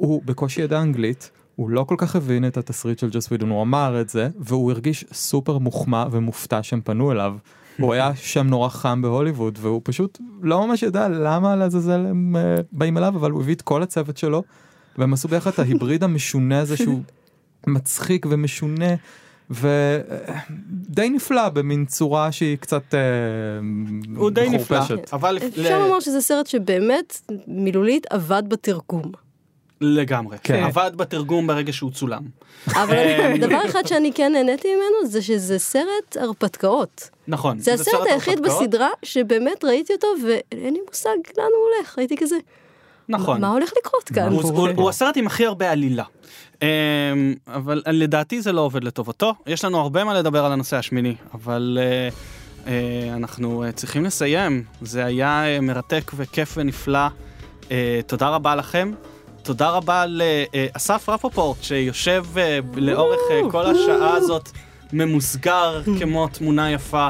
הוא 0.00 0.22
בקושי 0.24 0.62
ידע 0.62 0.82
אנגלית. 0.82 1.30
הוא 1.56 1.70
לא 1.70 1.84
כל 1.84 1.94
כך 1.98 2.16
הבין 2.16 2.46
את 2.46 2.56
התסריט 2.56 2.98
של 2.98 3.08
ג'וס 3.12 3.28
ווידון, 3.28 3.50
הוא 3.50 3.62
אמר 3.62 4.00
את 4.00 4.08
זה, 4.08 4.28
והוא 4.38 4.72
הרגיש 4.72 5.04
סופר 5.12 5.58
מוחמא 5.58 6.04
ומופתע 6.10 6.62
שהם 6.62 6.80
פנו 6.80 7.12
אליו. 7.12 7.36
הוא 7.78 7.92
היה 7.92 8.14
שם 8.14 8.46
נורא 8.46 8.68
חם 8.68 9.02
בהוליווד, 9.02 9.58
והוא 9.62 9.80
פשוט 9.84 10.18
לא 10.42 10.66
ממש 10.66 10.82
ידע 10.82 11.08
למה 11.08 11.56
לעזאזל 11.56 12.06
הם 12.06 12.36
אה, 12.36 12.54
באים 12.72 12.98
אליו, 12.98 13.16
אבל 13.16 13.30
הוא 13.30 13.40
הביא 13.42 13.54
את 13.54 13.62
כל 13.62 13.82
הצוות 13.82 14.16
שלו, 14.16 14.42
והם 14.98 15.12
עשו 15.12 15.28
ביחד 15.28 15.50
את 15.52 15.58
ההיבריד 15.58 16.04
המשונה 16.04 16.60
הזה 16.60 16.76
שהוא 16.76 17.00
מצחיק 17.66 18.26
ומשונה. 18.30 18.94
ודי 19.50 21.10
נפלא 21.10 21.48
במין 21.48 21.86
צורה 21.86 22.32
שהיא 22.32 22.58
קצת 22.58 22.94
אה, 22.94 23.00
הוא 24.16 24.30
די 24.30 24.48
נפלא. 24.50 24.78
אבל 25.12 25.38
אפשר 25.38 25.78
לומר 25.78 26.00
שזה 26.00 26.20
סרט 26.20 26.46
שבאמת 26.46 27.20
מילולית 27.46 28.06
עבד 28.10 28.42
בתרגום. 28.48 29.12
לגמרי. 29.80 30.36
כן. 30.42 30.64
עבד 30.64 30.90
בתרגום 30.96 31.46
ברגע 31.46 31.72
שהוא 31.72 31.90
צולם. 31.90 32.22
אבל 32.68 33.36
דבר 33.40 33.66
אחד 33.66 33.86
שאני 33.86 34.12
כן 34.12 34.32
נהניתי 34.32 34.68
ממנו 34.68 35.10
זה 35.10 35.22
שזה 35.22 35.58
סרט 35.58 36.16
הרפתקאות. 36.20 37.10
נכון. 37.28 37.58
זה 37.58 37.74
הסרט 37.74 37.86
סרט 37.86 38.06
היחיד 38.06 38.38
הרפתקאות. 38.38 38.62
בסדרה 38.62 38.88
שבאמת 39.02 39.64
ראיתי 39.64 39.92
אותו 39.92 40.08
ואין 40.24 40.74
לי 40.74 40.80
מושג 40.88 41.10
לאן 41.38 41.46
הוא 41.46 41.76
הולך, 41.76 41.98
הייתי 41.98 42.16
כזה, 42.16 42.36
נכון. 43.08 43.40
מה 43.40 43.48
הולך 43.48 43.72
לקרות 43.78 44.04
כאן? 44.04 44.32
הוא, 44.32 44.42
הוא, 44.42 44.68
הוא 44.76 44.88
הסרט 44.88 45.16
עם 45.16 45.26
הכי 45.26 45.46
הרבה 45.46 45.70
עלילה. 45.70 46.04
אמ, 46.62 46.66
אבל 47.46 47.82
לדעתי 47.86 48.42
זה 48.42 48.52
לא 48.52 48.60
עובד 48.60 48.84
לטובתו. 48.84 49.34
יש 49.46 49.64
לנו 49.64 49.80
הרבה 49.80 50.04
מה 50.04 50.14
לדבר 50.14 50.44
על 50.44 50.52
הנושא 50.52 50.76
השמיני, 50.76 51.14
אבל 51.34 51.78
אה, 51.80 52.08
אה, 52.66 53.16
אנחנו 53.16 53.64
אה, 53.64 53.72
צריכים 53.72 54.04
לסיים. 54.04 54.64
זה 54.82 55.04
היה 55.04 55.44
אה, 55.46 55.60
מרתק 55.60 56.10
וכיף 56.16 56.54
ונפלא. 56.56 57.06
אה, 57.70 58.00
תודה 58.06 58.28
רבה 58.28 58.54
לכם. 58.54 58.92
תודה 59.42 59.70
רבה 59.70 60.04
לאסף 60.06 61.08
רפופורט 61.08 61.62
שיושב 61.62 62.24
אה, 62.36 62.58
לאורך 62.76 63.20
אה, 63.30 63.40
כל 63.50 63.66
השעה 63.66 64.14
הזאת 64.14 64.50
ממוסגר 64.92 65.82
כמו 66.00 66.28
תמונה 66.28 66.70
יפה. 66.70 67.08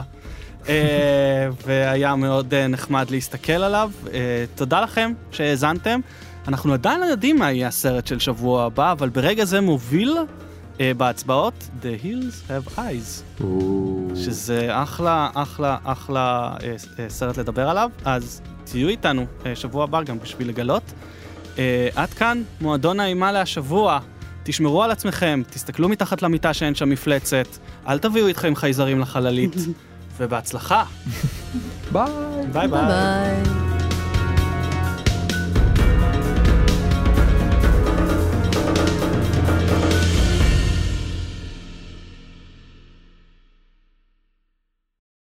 אה, 0.68 1.48
והיה 1.66 2.16
מאוד 2.16 2.54
אה, 2.54 2.66
נחמד 2.66 3.10
להסתכל 3.10 3.52
עליו. 3.52 3.90
אה, 4.12 4.44
תודה 4.54 4.80
לכם 4.80 5.12
שהאזנתם. 5.30 6.00
אנחנו 6.48 6.72
עדיין 6.72 7.00
לא 7.00 7.04
יודעים 7.04 7.38
מה 7.38 7.52
יהיה 7.52 7.68
הסרט 7.68 8.06
של 8.06 8.18
שבוע 8.18 8.64
הבא, 8.64 8.92
אבל 8.92 9.08
ברגע 9.08 9.44
זה 9.44 9.60
מוביל 9.60 10.16
אה, 10.80 10.92
בהצבעות 10.96 11.68
The 11.82 12.04
Hills 12.04 12.50
Have 12.50 12.78
Eyes, 12.78 13.42
שזה 14.14 14.82
אחלה, 14.82 15.30
אחלה, 15.34 15.78
אחלה 15.84 16.54
אה, 16.62 16.74
אה, 16.98 17.08
סרט 17.08 17.38
לדבר 17.38 17.68
עליו, 17.68 17.90
אז 18.04 18.42
תהיו 18.64 18.88
איתנו 18.88 19.26
אה, 19.46 19.56
שבוע 19.56 19.84
הבא 19.84 20.02
גם 20.02 20.18
בשביל 20.18 20.48
לגלות. 20.48 20.82
אה, 21.58 21.88
עד 21.94 22.08
כאן 22.10 22.42
מועדון 22.60 23.00
האימה 23.00 23.32
להשבוע. 23.32 23.98
תשמרו 24.42 24.82
על 24.82 24.90
עצמכם, 24.90 25.42
תסתכלו 25.50 25.88
מתחת 25.88 26.22
למיטה 26.22 26.54
שאין 26.54 26.74
שם 26.74 26.88
מפלצת, 26.88 27.46
אל 27.88 27.98
תביאו 27.98 28.26
איתכם 28.26 28.54
חייזרים 28.54 29.00
לחללית, 29.00 29.56
ובהצלחה. 30.18 30.84
ביי. 31.92 32.04
ביי 32.52 32.68
ביי. 32.68 32.86
ביי. 32.86 33.79